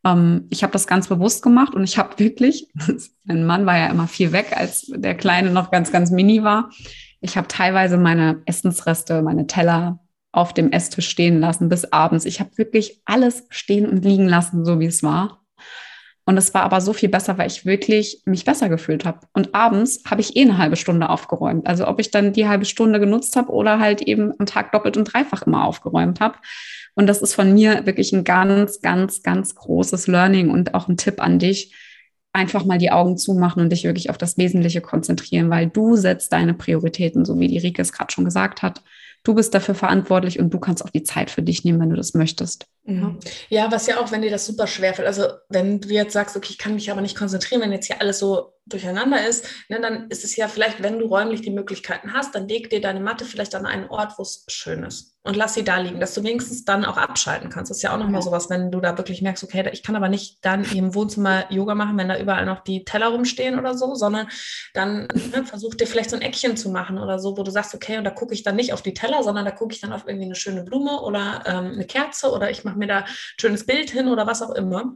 Ähm, 0.05 0.47
ich 0.49 0.63
habe 0.63 0.73
das 0.73 0.87
ganz 0.87 1.07
bewusst 1.07 1.43
gemacht 1.43 1.75
und 1.75 1.83
ich 1.83 1.97
habe 1.97 2.17
wirklich, 2.19 2.67
mein 3.23 3.45
Mann 3.45 3.65
war 3.65 3.77
ja 3.77 3.87
immer 3.87 4.07
viel 4.07 4.31
weg, 4.31 4.53
als 4.55 4.91
der 4.93 5.15
Kleine 5.15 5.51
noch 5.51 5.71
ganz, 5.71 5.91
ganz 5.91 6.11
mini 6.11 6.43
war. 6.43 6.69
Ich 7.21 7.37
habe 7.37 7.47
teilweise 7.47 7.97
meine 7.97 8.41
Essensreste, 8.45 9.21
meine 9.21 9.47
Teller 9.47 9.99
auf 10.31 10.53
dem 10.53 10.71
Esstisch 10.71 11.09
stehen 11.09 11.39
lassen 11.39 11.69
bis 11.69 11.91
abends. 11.91 12.25
Ich 12.25 12.39
habe 12.39 12.57
wirklich 12.57 13.01
alles 13.05 13.45
stehen 13.49 13.87
und 13.87 14.03
liegen 14.03 14.27
lassen, 14.27 14.65
so 14.65 14.79
wie 14.79 14.85
es 14.85 15.03
war. 15.03 15.41
Und 16.25 16.37
es 16.37 16.53
war 16.53 16.63
aber 16.63 16.81
so 16.81 16.93
viel 16.93 17.09
besser, 17.09 17.37
weil 17.37 17.47
ich 17.47 17.65
wirklich 17.65 18.21
mich 18.25 18.45
besser 18.45 18.69
gefühlt 18.69 19.05
habe. 19.05 19.19
Und 19.33 19.53
abends 19.55 20.03
habe 20.09 20.21
ich 20.21 20.35
eh 20.35 20.43
eine 20.43 20.57
halbe 20.57 20.75
Stunde 20.75 21.09
aufgeräumt. 21.09 21.67
Also 21.67 21.87
ob 21.87 21.99
ich 21.99 22.11
dann 22.11 22.31
die 22.31 22.47
halbe 22.47 22.65
Stunde 22.65 22.99
genutzt 22.99 23.35
habe 23.35 23.51
oder 23.51 23.79
halt 23.79 24.01
eben 24.03 24.31
am 24.37 24.45
Tag 24.45 24.71
doppelt 24.71 24.97
und 24.97 25.05
dreifach 25.05 25.41
immer 25.41 25.65
aufgeräumt 25.65 26.19
habe. 26.19 26.37
Und 26.95 27.07
das 27.07 27.21
ist 27.21 27.33
von 27.33 27.53
mir 27.53 27.85
wirklich 27.85 28.11
ein 28.11 28.23
ganz, 28.23 28.81
ganz, 28.81 29.23
ganz 29.23 29.55
großes 29.55 30.07
Learning 30.07 30.49
und 30.49 30.73
auch 30.73 30.87
ein 30.87 30.97
Tipp 30.97 31.21
an 31.21 31.39
dich. 31.39 31.73
Einfach 32.33 32.65
mal 32.65 32.77
die 32.77 32.91
Augen 32.91 33.17
zumachen 33.17 33.61
und 33.61 33.69
dich 33.71 33.83
wirklich 33.83 34.09
auf 34.09 34.17
das 34.17 34.37
Wesentliche 34.37 34.81
konzentrieren, 34.81 35.49
weil 35.49 35.67
du 35.67 35.95
setzt 35.95 36.31
deine 36.31 36.53
Prioritäten, 36.53 37.25
so 37.25 37.39
wie 37.39 37.47
die 37.47 37.57
Rike 37.57 37.81
es 37.81 37.91
gerade 37.91 38.11
schon 38.11 38.25
gesagt 38.25 38.61
hat. 38.61 38.83
Du 39.23 39.35
bist 39.35 39.53
dafür 39.53 39.75
verantwortlich 39.75 40.39
und 40.39 40.53
du 40.53 40.59
kannst 40.59 40.83
auch 40.83 40.89
die 40.89 41.03
Zeit 41.03 41.29
für 41.29 41.43
dich 41.43 41.63
nehmen, 41.63 41.79
wenn 41.79 41.89
du 41.89 41.95
das 41.95 42.13
möchtest. 42.13 42.67
Mhm. 42.83 43.19
Ja, 43.49 43.71
was 43.71 43.85
ja 43.87 43.99
auch, 43.99 44.11
wenn 44.11 44.23
dir 44.23 44.31
das 44.31 44.45
super 44.45 44.65
schwer 44.65 44.93
fällt. 44.93 45.07
Also 45.07 45.27
wenn 45.49 45.81
du 45.81 45.89
jetzt 45.89 46.13
sagst, 46.13 46.35
okay, 46.35 46.49
ich 46.49 46.57
kann 46.57 46.73
mich 46.73 46.89
aber 46.89 47.01
nicht 47.01 47.17
konzentrieren, 47.17 47.61
wenn 47.61 47.71
jetzt 47.71 47.85
hier 47.85 48.01
alles 48.01 48.17
so 48.17 48.53
durcheinander 48.65 49.25
ist, 49.27 49.47
ne, 49.69 49.79
dann 49.79 50.09
ist 50.09 50.23
es 50.23 50.35
ja 50.35 50.47
vielleicht, 50.47 50.81
wenn 50.81 50.97
du 50.97 51.05
räumlich 51.05 51.41
die 51.41 51.51
Möglichkeiten 51.51 52.13
hast, 52.13 52.33
dann 52.33 52.47
leg 52.47 52.69
dir 52.69 52.81
deine 52.81 52.99
Matte 52.99 53.25
vielleicht 53.25 53.53
an 53.53 53.65
einen 53.65 53.89
Ort, 53.89 54.17
wo 54.17 54.23
es 54.23 54.45
schön 54.47 54.83
ist 54.83 55.11
und 55.23 55.35
lass 55.35 55.53
sie 55.53 55.63
da 55.63 55.77
liegen, 55.77 55.99
dass 55.99 56.15
du 56.15 56.23
wenigstens 56.23 56.65
dann 56.65 56.83
auch 56.83 56.97
abschalten 56.97 57.49
kannst. 57.49 57.69
Das 57.69 57.77
ist 57.77 57.83
ja 57.83 57.93
auch 57.93 57.99
nochmal 57.99 58.23
sowas, 58.23 58.49
wenn 58.49 58.71
du 58.71 58.79
da 58.79 58.97
wirklich 58.97 59.21
merkst, 59.21 59.43
okay, 59.43 59.69
ich 59.71 59.83
kann 59.83 59.95
aber 59.95 60.09
nicht 60.09 60.43
dann 60.43 60.63
im 60.63 60.95
Wohnzimmer 60.95 61.51
Yoga 61.51 61.75
machen, 61.75 61.97
wenn 61.97 62.09
da 62.09 62.17
überall 62.17 62.45
noch 62.45 62.63
die 62.63 62.83
Teller 62.85 63.09
rumstehen 63.09 63.59
oder 63.59 63.77
so, 63.77 63.93
sondern 63.93 64.27
dann 64.73 65.07
ne, 65.31 65.45
versuch 65.45 65.75
dir 65.75 65.85
vielleicht 65.85 66.09
so 66.09 66.15
ein 66.15 66.23
Eckchen 66.23 66.57
zu 66.57 66.69
machen 66.69 66.97
oder 66.97 67.19
so, 67.19 67.37
wo 67.37 67.43
du 67.43 67.51
sagst, 67.51 67.75
okay, 67.75 67.99
und 67.99 68.03
da 68.03 68.09
gucke 68.09 68.33
ich 68.33 68.41
dann 68.41 68.55
nicht 68.55 68.73
auf 68.73 68.81
die 68.81 68.95
Teller, 68.95 69.21
sondern 69.21 69.45
da 69.45 69.51
gucke 69.51 69.75
ich 69.75 69.81
dann 69.81 69.93
auf 69.93 70.07
irgendwie 70.07 70.25
eine 70.25 70.35
schöne 70.35 70.63
Blume 70.63 71.01
oder 71.01 71.43
ähm, 71.45 71.73
eine 71.73 71.85
Kerze 71.85 72.31
oder 72.31 72.49
ich 72.49 72.63
mache 72.63 72.70
mir 72.75 72.87
da 72.87 72.99
ein 72.99 73.05
schönes 73.39 73.65
Bild 73.65 73.89
hin 73.89 74.07
oder 74.07 74.27
was 74.27 74.41
auch 74.41 74.51
immer. 74.51 74.95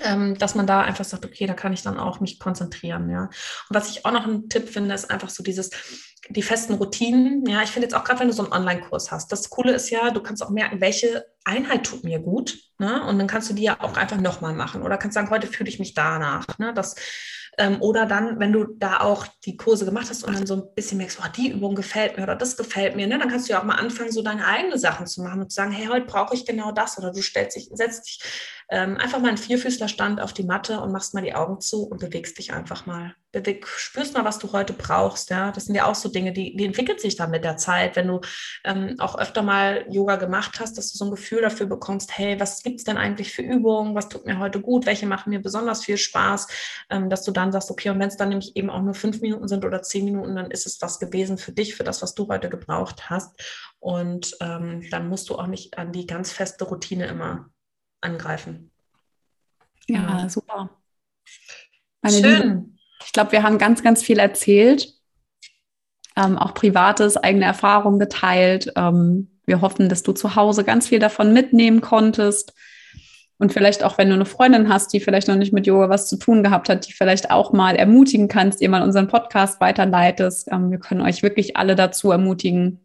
Ähm, 0.00 0.38
dass 0.38 0.54
man 0.54 0.66
da 0.66 0.82
einfach 0.82 1.04
sagt, 1.04 1.24
okay, 1.24 1.46
da 1.46 1.54
kann 1.54 1.72
ich 1.72 1.82
dann 1.82 1.98
auch 1.98 2.20
mich 2.20 2.38
konzentrieren, 2.38 3.10
ja. 3.10 3.22
Und 3.22 3.30
was 3.70 3.90
ich 3.90 4.04
auch 4.04 4.12
noch 4.12 4.24
einen 4.24 4.48
Tipp 4.48 4.68
finde, 4.68 4.94
ist 4.94 5.10
einfach 5.10 5.28
so 5.28 5.42
dieses, 5.42 5.70
die 6.28 6.42
festen 6.42 6.74
Routinen. 6.74 7.44
Ja, 7.46 7.62
ich 7.62 7.70
finde 7.70 7.86
jetzt 7.86 7.94
auch 7.94 8.04
gerade, 8.04 8.20
wenn 8.20 8.28
du 8.28 8.34
so 8.34 8.44
einen 8.44 8.52
Online-Kurs 8.52 9.10
hast, 9.10 9.32
das 9.32 9.50
Coole 9.50 9.72
ist 9.72 9.90
ja, 9.90 10.10
du 10.10 10.20
kannst 10.20 10.42
auch 10.42 10.50
merken, 10.50 10.80
welche 10.80 11.24
Einheit 11.44 11.84
tut 11.84 12.04
mir 12.04 12.18
gut. 12.18 12.58
Ne? 12.78 13.02
Und 13.04 13.18
dann 13.18 13.26
kannst 13.26 13.50
du 13.50 13.54
die 13.54 13.62
ja 13.62 13.80
auch 13.80 13.96
einfach 13.96 14.18
nochmal 14.18 14.52
machen. 14.52 14.82
Oder 14.82 14.98
kannst 14.98 15.14
sagen, 15.14 15.30
heute 15.30 15.46
fühle 15.46 15.68
ich 15.68 15.78
mich 15.78 15.94
danach. 15.94 16.46
Ne? 16.58 16.72
Das, 16.74 16.94
ähm, 17.58 17.82
oder 17.82 18.06
dann, 18.06 18.38
wenn 18.38 18.52
du 18.52 18.64
da 18.64 19.00
auch 19.00 19.26
die 19.44 19.56
Kurse 19.56 19.84
gemacht 19.84 20.08
hast 20.08 20.22
und 20.24 20.34
dann 20.34 20.46
so 20.46 20.54
ein 20.54 20.74
bisschen 20.74 20.98
merkst, 20.98 21.18
oh, 21.20 21.28
die 21.36 21.50
Übung 21.50 21.74
gefällt 21.74 22.16
mir 22.16 22.22
oder 22.22 22.36
das 22.36 22.56
gefällt 22.56 22.94
mir, 22.96 23.06
ne? 23.06 23.18
dann 23.18 23.28
kannst 23.28 23.48
du 23.48 23.52
ja 23.52 23.60
auch 23.60 23.64
mal 23.64 23.74
anfangen, 23.74 24.12
so 24.12 24.22
deine 24.22 24.46
eigenen 24.46 24.78
Sachen 24.78 25.06
zu 25.06 25.22
machen 25.22 25.40
und 25.40 25.50
zu 25.50 25.56
sagen, 25.56 25.72
hey, 25.72 25.86
heute 25.86 26.06
brauche 26.06 26.34
ich 26.34 26.46
genau 26.46 26.72
das. 26.72 26.98
Oder 26.98 27.10
du 27.10 27.20
stellst 27.20 27.56
dich, 27.56 27.68
setzt 27.72 28.06
dich 28.06 28.20
ähm, 28.70 28.98
einfach 28.98 29.18
mal 29.20 29.28
einen 29.28 29.38
Vierfüßlerstand 29.38 30.20
auf 30.20 30.34
die 30.34 30.42
Matte 30.42 30.80
und 30.80 30.92
machst 30.92 31.14
mal 31.14 31.22
die 31.22 31.34
Augen 31.34 31.60
zu 31.60 31.84
und 31.84 32.00
bewegst 32.00 32.38
dich 32.38 32.52
einfach 32.52 32.84
mal. 32.84 33.14
Beweg, 33.32 33.66
spürst 33.66 34.14
mal, 34.14 34.24
was 34.24 34.38
du 34.38 34.52
heute 34.52 34.74
brauchst. 34.74 35.30
Ja? 35.30 35.52
Das 35.52 35.66
sind 35.66 35.74
ja 35.74 35.86
auch 35.86 35.94
so 35.94 36.10
Dinge, 36.10 36.32
die, 36.32 36.54
die 36.54 36.66
entwickelt 36.66 37.00
sich 37.00 37.16
dann 37.16 37.30
mit 37.30 37.44
der 37.44 37.56
Zeit, 37.56 37.96
wenn 37.96 38.08
du 38.08 38.20
ähm, 38.64 38.96
auch 38.98 39.18
öfter 39.18 39.42
mal 39.42 39.86
Yoga 39.88 40.16
gemacht 40.16 40.60
hast, 40.60 40.76
dass 40.76 40.92
du 40.92 40.98
so 40.98 41.06
ein 41.06 41.10
Gefühl 41.10 41.40
dafür 41.40 41.66
bekommst, 41.66 42.16
hey, 42.16 42.38
was 42.38 42.62
gibt 42.62 42.78
es 42.78 42.84
denn 42.84 42.98
eigentlich 42.98 43.32
für 43.32 43.42
Übungen? 43.42 43.94
Was 43.94 44.10
tut 44.10 44.26
mir 44.26 44.38
heute 44.38 44.60
gut? 44.60 44.84
Welche 44.84 45.06
machen 45.06 45.30
mir 45.30 45.40
besonders 45.40 45.84
viel 45.84 45.96
Spaß? 45.96 46.48
Ähm, 46.90 47.08
dass 47.08 47.24
du 47.24 47.32
dann 47.32 47.52
sagst, 47.52 47.70
okay, 47.70 47.88
und 47.88 47.98
wenn 47.98 48.08
es 48.08 48.18
dann 48.18 48.28
nämlich 48.28 48.54
eben 48.54 48.68
auch 48.68 48.82
nur 48.82 48.94
fünf 48.94 49.22
Minuten 49.22 49.48
sind 49.48 49.64
oder 49.64 49.80
zehn 49.80 50.04
Minuten, 50.04 50.36
dann 50.36 50.50
ist 50.50 50.66
es 50.66 50.80
was 50.82 50.98
gewesen 50.98 51.38
für 51.38 51.52
dich, 51.52 51.74
für 51.74 51.84
das, 51.84 52.02
was 52.02 52.14
du 52.14 52.28
heute 52.28 52.50
gebraucht 52.50 53.08
hast. 53.08 53.40
Und 53.78 54.36
ähm, 54.40 54.86
dann 54.90 55.08
musst 55.08 55.30
du 55.30 55.36
auch 55.36 55.46
nicht 55.46 55.78
an 55.78 55.92
die 55.92 56.06
ganz 56.06 56.32
feste 56.32 56.64
Routine 56.64 57.06
immer 57.06 57.50
angreifen. 58.00 58.70
Ja, 59.86 60.20
ja. 60.20 60.28
super. 60.28 60.70
Meine 62.02 62.16
Schön. 62.16 62.42
Liebe, 62.42 62.64
ich 63.04 63.12
glaube, 63.12 63.32
wir 63.32 63.42
haben 63.42 63.58
ganz, 63.58 63.82
ganz 63.82 64.02
viel 64.02 64.18
erzählt, 64.18 64.92
ähm, 66.16 66.36
auch 66.36 66.54
Privates, 66.54 67.16
eigene 67.16 67.44
Erfahrungen 67.44 67.98
geteilt. 67.98 68.72
Ähm, 68.76 69.38
wir 69.46 69.60
hoffen, 69.60 69.88
dass 69.88 70.02
du 70.02 70.12
zu 70.12 70.36
Hause 70.36 70.64
ganz 70.64 70.88
viel 70.88 70.98
davon 70.98 71.32
mitnehmen 71.32 71.80
konntest. 71.80 72.52
Und 73.38 73.52
vielleicht 73.52 73.84
auch, 73.84 73.98
wenn 73.98 74.08
du 74.08 74.14
eine 74.14 74.24
Freundin 74.24 74.68
hast, 74.68 74.92
die 74.92 75.00
vielleicht 75.00 75.28
noch 75.28 75.36
nicht 75.36 75.52
mit 75.52 75.66
Yoga 75.66 75.88
was 75.88 76.08
zu 76.08 76.16
tun 76.16 76.42
gehabt 76.42 76.68
hat, 76.68 76.88
die 76.88 76.92
vielleicht 76.92 77.30
auch 77.30 77.52
mal 77.52 77.76
ermutigen 77.76 78.26
kannst, 78.26 78.60
ihr 78.60 78.68
mal 78.68 78.82
unseren 78.82 79.06
Podcast 79.06 79.60
weiterleitest. 79.60 80.48
Ähm, 80.50 80.70
wir 80.70 80.78
können 80.78 81.02
euch 81.02 81.22
wirklich 81.22 81.56
alle 81.56 81.76
dazu 81.76 82.10
ermutigen, 82.10 82.80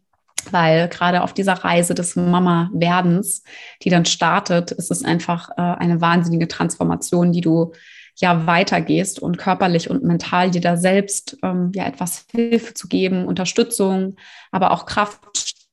weil 0.51 0.87
gerade 0.89 1.23
auf 1.23 1.33
dieser 1.33 1.53
Reise 1.53 1.95
des 1.95 2.15
Mama-Werdens, 2.15 3.43
die 3.83 3.89
dann 3.89 4.05
startet, 4.05 4.71
ist 4.71 4.91
es 4.91 5.03
einfach 5.03 5.49
äh, 5.51 5.61
eine 5.61 6.01
wahnsinnige 6.01 6.47
Transformation, 6.47 7.31
die 7.31 7.41
du 7.41 7.71
ja 8.17 8.45
weitergehst 8.45 9.19
und 9.19 9.37
körperlich 9.37 9.89
und 9.89 10.03
mental 10.03 10.51
dir 10.51 10.61
da 10.61 10.77
selbst 10.77 11.37
ähm, 11.43 11.71
ja 11.73 11.85
etwas 11.85 12.27
Hilfe 12.31 12.73
zu 12.73 12.87
geben, 12.87 13.25
Unterstützung, 13.25 14.17
aber 14.51 14.71
auch 14.71 14.85
Kraft 14.85 15.19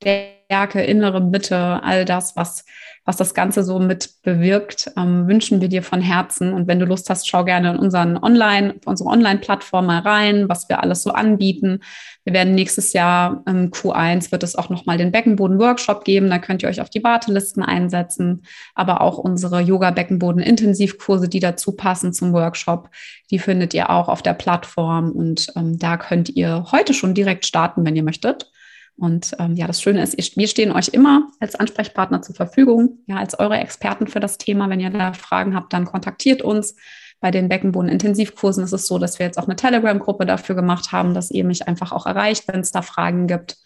Stärke, 0.02 0.82
innere 0.82 1.20
Mitte, 1.20 1.82
all 1.82 2.04
das, 2.04 2.36
was, 2.36 2.64
was 3.10 3.16
das 3.16 3.34
Ganze 3.34 3.64
so 3.64 3.80
mit 3.80 4.22
bewirkt, 4.22 4.92
ähm, 4.96 5.26
wünschen 5.26 5.60
wir 5.60 5.66
dir 5.66 5.82
von 5.82 6.00
Herzen. 6.00 6.52
Und 6.52 6.68
wenn 6.68 6.78
du 6.78 6.86
Lust 6.86 7.10
hast, 7.10 7.26
schau 7.26 7.44
gerne 7.44 7.72
in 7.72 7.76
unseren 7.76 8.16
Online, 8.16 8.76
unsere 8.84 9.10
Online-Plattform 9.10 9.86
mal 9.86 9.98
rein, 9.98 10.48
was 10.48 10.68
wir 10.68 10.80
alles 10.80 11.02
so 11.02 11.10
anbieten. 11.10 11.80
Wir 12.24 12.34
werden 12.34 12.54
nächstes 12.54 12.92
Jahr 12.92 13.42
im 13.48 13.72
Q1 13.72 14.30
wird 14.30 14.44
es 14.44 14.54
auch 14.54 14.68
nochmal 14.68 14.96
den 14.96 15.10
Beckenboden-Workshop 15.10 16.04
geben. 16.04 16.30
Da 16.30 16.38
könnt 16.38 16.62
ihr 16.62 16.68
euch 16.68 16.80
auf 16.80 16.88
die 16.88 17.02
Wartelisten 17.02 17.64
einsetzen, 17.64 18.42
aber 18.76 19.00
auch 19.00 19.18
unsere 19.18 19.60
Yoga-Beckenboden-Intensivkurse, 19.60 21.28
die 21.28 21.40
dazu 21.40 21.72
passen 21.72 22.12
zum 22.12 22.32
Workshop, 22.32 22.90
die 23.32 23.40
findet 23.40 23.74
ihr 23.74 23.90
auch 23.90 24.08
auf 24.08 24.22
der 24.22 24.34
Plattform. 24.34 25.10
Und 25.10 25.48
ähm, 25.56 25.80
da 25.80 25.96
könnt 25.96 26.28
ihr 26.28 26.66
heute 26.70 26.94
schon 26.94 27.14
direkt 27.14 27.44
starten, 27.44 27.84
wenn 27.84 27.96
ihr 27.96 28.04
möchtet. 28.04 28.52
Und 29.00 29.34
ähm, 29.38 29.56
ja, 29.56 29.66
das 29.66 29.80
Schöne 29.80 30.02
ist, 30.02 30.36
wir 30.36 30.46
stehen 30.46 30.72
euch 30.72 30.88
immer 30.88 31.28
als 31.40 31.54
Ansprechpartner 31.54 32.20
zur 32.20 32.34
Verfügung, 32.34 32.98
ja, 33.06 33.16
als 33.16 33.38
eure 33.38 33.56
Experten 33.56 34.06
für 34.06 34.20
das 34.20 34.36
Thema. 34.36 34.68
Wenn 34.68 34.78
ihr 34.78 34.90
da 34.90 35.14
Fragen 35.14 35.54
habt, 35.54 35.72
dann 35.72 35.86
kontaktiert 35.86 36.42
uns. 36.42 36.76
Bei 37.18 37.30
den 37.30 37.48
Beckenboden-Intensivkursen 37.48 38.62
ist 38.62 38.72
es 38.72 38.86
so, 38.86 38.98
dass 38.98 39.18
wir 39.18 39.24
jetzt 39.24 39.38
auch 39.38 39.46
eine 39.46 39.56
Telegram-Gruppe 39.56 40.26
dafür 40.26 40.54
gemacht 40.54 40.92
haben, 40.92 41.14
dass 41.14 41.30
ihr 41.30 41.44
mich 41.44 41.66
einfach 41.66 41.92
auch 41.92 42.04
erreicht, 42.04 42.46
wenn 42.46 42.60
es 42.60 42.72
da 42.72 42.82
Fragen 42.82 43.26
gibt 43.26 43.56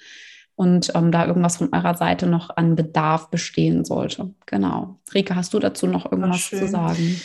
und 0.55 0.93
ähm, 0.95 1.11
da 1.11 1.26
irgendwas 1.26 1.57
von 1.57 1.72
eurer 1.72 1.97
Seite 1.97 2.26
noch 2.26 2.51
an 2.57 2.76
Bedarf 2.76 3.28
bestehen 3.30 3.85
sollte. 3.85 4.35
Genau. 4.47 5.01
Rike, 5.12 5.35
hast 5.35 5.53
du 5.53 5.59
dazu 5.59 5.89
noch 5.89 6.11
irgendwas 6.11 6.49
zu 6.49 6.68
sagen? 6.68 7.20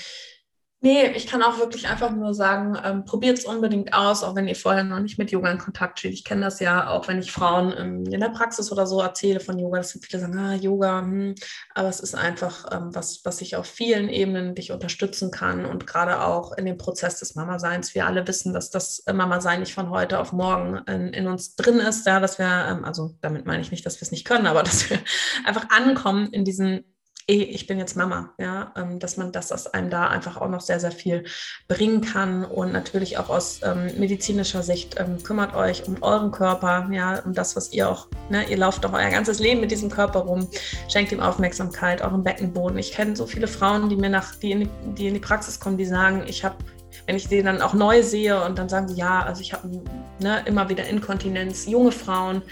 Nee, 0.82 1.12
ich 1.12 1.28
kann 1.28 1.44
auch 1.44 1.60
wirklich 1.60 1.90
einfach 1.90 2.10
nur 2.12 2.34
sagen, 2.34 2.78
ähm, 2.86 3.04
probiert 3.04 3.38
es 3.38 3.44
unbedingt 3.44 3.94
aus, 3.94 4.24
auch 4.24 4.36
wenn 4.36 4.48
ihr 4.48 4.56
vorher 4.56 4.86
noch 4.86 5.02
nicht 5.02 5.18
mit 5.18 5.30
Yoga 5.30 5.52
in 5.52 5.58
Kontakt 5.58 6.00
steht. 6.00 6.14
Ich 6.14 6.24
kenne 6.24 6.46
das 6.46 6.62
ja 6.62 6.90
auch, 6.90 7.10
wenn 7.10 7.20
ich 7.20 7.34
Frauen 7.34 7.74
ähm, 7.78 8.06
in 8.06 8.22
der 8.22 8.30
Praxis 8.30 8.72
oder 8.72 8.88
so 8.88 9.02
erzähle 9.02 9.42
von 9.42 9.60
Yoga, 9.60 9.80
dass 9.80 10.00
viele 10.02 10.22
sagen, 10.22 10.38
ah, 10.38 10.54
Yoga, 10.56 11.02
hm. 11.02 11.36
aber 11.76 11.90
es 11.90 12.00
ist 12.00 12.16
einfach 12.16 12.66
ähm, 12.72 12.96
was, 12.96 13.26
was 13.26 13.42
ich 13.42 13.58
auf 13.58 13.66
vielen 13.66 14.08
Ebenen 14.08 14.56
dich 14.56 14.72
unterstützen 14.72 15.32
kann 15.32 15.66
und 15.66 15.86
gerade 15.86 16.22
auch 16.24 16.54
in 16.54 16.66
dem 16.66 16.78
Prozess 16.78 17.20
des 17.20 17.36
Mama-Seins. 17.36 17.94
Wir 17.94 18.06
alle 18.06 18.26
wissen, 18.26 18.54
dass 18.54 18.70
das 18.70 19.04
Mama-Sein 19.12 19.60
nicht 19.60 19.74
von 19.74 19.90
heute 19.90 20.18
auf 20.18 20.32
morgen 20.32 20.78
in, 20.88 21.10
in 21.10 21.28
uns 21.28 21.58
drin 21.58 21.80
ist, 21.80 22.08
ja, 22.08 22.22
dass 22.22 22.40
wir, 22.40 22.68
ähm, 22.70 22.86
also 22.86 23.18
damit 23.20 23.46
meine 23.46 23.62
ich 23.62 23.72
nicht, 23.72 23.86
dass 23.86 24.00
wir 24.00 24.04
es 24.04 24.12
nicht 24.12 24.24
können, 24.24 24.48
aber 24.48 24.64
dass 24.70 24.90
wir 24.90 25.00
einfach 25.44 25.70
ankommen 25.72 26.32
in 26.32 26.46
diesen 26.46 26.86
ich 27.30 27.68
bin 27.68 27.78
jetzt 27.78 27.96
Mama, 27.96 28.34
ja, 28.40 28.74
ähm, 28.76 28.98
dass 29.00 29.18
man 29.18 29.32
das 29.32 29.52
aus 29.52 29.68
einem 29.68 29.90
da 29.90 30.08
einfach 30.08 30.38
auch 30.38 30.50
noch 30.50 30.62
sehr, 30.62 30.80
sehr 30.80 30.92
viel 30.92 31.26
bringen 31.68 32.02
kann 32.02 32.44
und 32.44 32.72
natürlich 32.72 33.18
auch 33.20 33.30
aus 33.30 33.60
ähm, 33.64 33.92
medizinischer 34.00 34.64
Sicht 34.64 35.00
ähm, 35.00 35.22
kümmert 35.22 35.54
euch 35.54 35.88
um 35.88 36.02
euren 36.02 36.32
Körper, 36.32 36.90
ja, 36.92 37.20
um 37.24 37.34
das, 37.34 37.56
was 37.56 37.72
ihr 37.72 37.88
auch, 37.88 38.08
ne, 38.30 38.50
ihr 38.50 38.58
lauft 38.58 38.84
doch 38.84 38.94
euer 38.94 39.10
ganzes 39.10 39.40
Leben 39.40 39.62
mit 39.62 39.70
diesem 39.70 39.92
Körper 39.92 40.22
rum, 40.22 40.48
schenkt 40.88 41.12
ihm 41.12 41.20
Aufmerksamkeit, 41.20 42.02
eurem 42.02 42.24
Beckenboden. 42.24 42.80
Ich 42.80 42.92
kenne 42.94 43.16
so 43.16 43.28
viele 43.28 43.48
Frauen, 43.48 43.90
die 43.90 43.96
mir 43.96 44.10
nach, 44.10 44.36
die 44.36 44.52
in, 44.52 44.70
die 44.96 45.08
in 45.08 45.14
die 45.14 45.20
Praxis 45.20 45.60
kommen, 45.60 45.78
die 45.78 45.86
sagen, 45.86 46.24
ich 46.26 46.44
habe 46.44 46.56
wenn 47.06 47.16
ich 47.16 47.28
sie 47.28 47.42
dann 47.42 47.62
auch 47.62 47.74
neu 47.74 48.04
sehe 48.04 48.44
und 48.44 48.60
dann 48.60 48.70
sagen 48.70 48.88
sie, 48.88 48.96
ja, 48.96 49.24
also 49.24 49.42
ich 49.42 49.54
habe 49.54 49.82
ne, 50.20 50.44
immer 50.46 50.70
wieder 50.70 50.86
Inkontinenz, 50.86 51.66
junge 51.66 51.92
Frauen, 51.92 52.44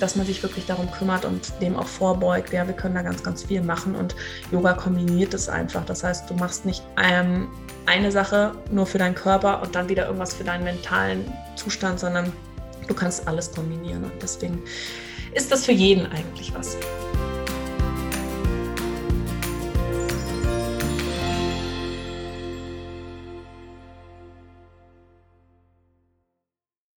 dass 0.00 0.16
man 0.16 0.26
sich 0.26 0.42
wirklich 0.42 0.66
darum 0.66 0.90
kümmert 0.90 1.24
und 1.24 1.52
dem 1.60 1.76
auch 1.76 1.86
vorbeugt. 1.86 2.52
Ja, 2.52 2.66
wir 2.66 2.74
können 2.74 2.94
da 2.94 3.02
ganz, 3.02 3.22
ganz 3.22 3.44
viel 3.44 3.62
machen 3.62 3.94
und 3.94 4.14
Yoga 4.50 4.74
kombiniert 4.74 5.34
es 5.34 5.48
einfach. 5.48 5.84
Das 5.84 6.04
heißt, 6.04 6.28
du 6.28 6.34
machst 6.34 6.66
nicht 6.66 6.82
ähm, 7.02 7.48
eine 7.86 8.12
Sache 8.12 8.52
nur 8.70 8.86
für 8.86 8.98
deinen 8.98 9.14
Körper 9.14 9.62
und 9.62 9.74
dann 9.74 9.88
wieder 9.88 10.06
irgendwas 10.06 10.34
für 10.34 10.44
deinen 10.44 10.64
mentalen 10.64 11.32
Zustand, 11.56 12.00
sondern 12.00 12.32
du 12.86 12.94
kannst 12.94 13.26
alles 13.26 13.50
kombinieren 13.52 14.04
und 14.04 14.12
deswegen 14.22 14.62
ist 15.32 15.50
das 15.50 15.64
für 15.64 15.72
jeden 15.72 16.06
eigentlich 16.06 16.52
was. 16.54 16.76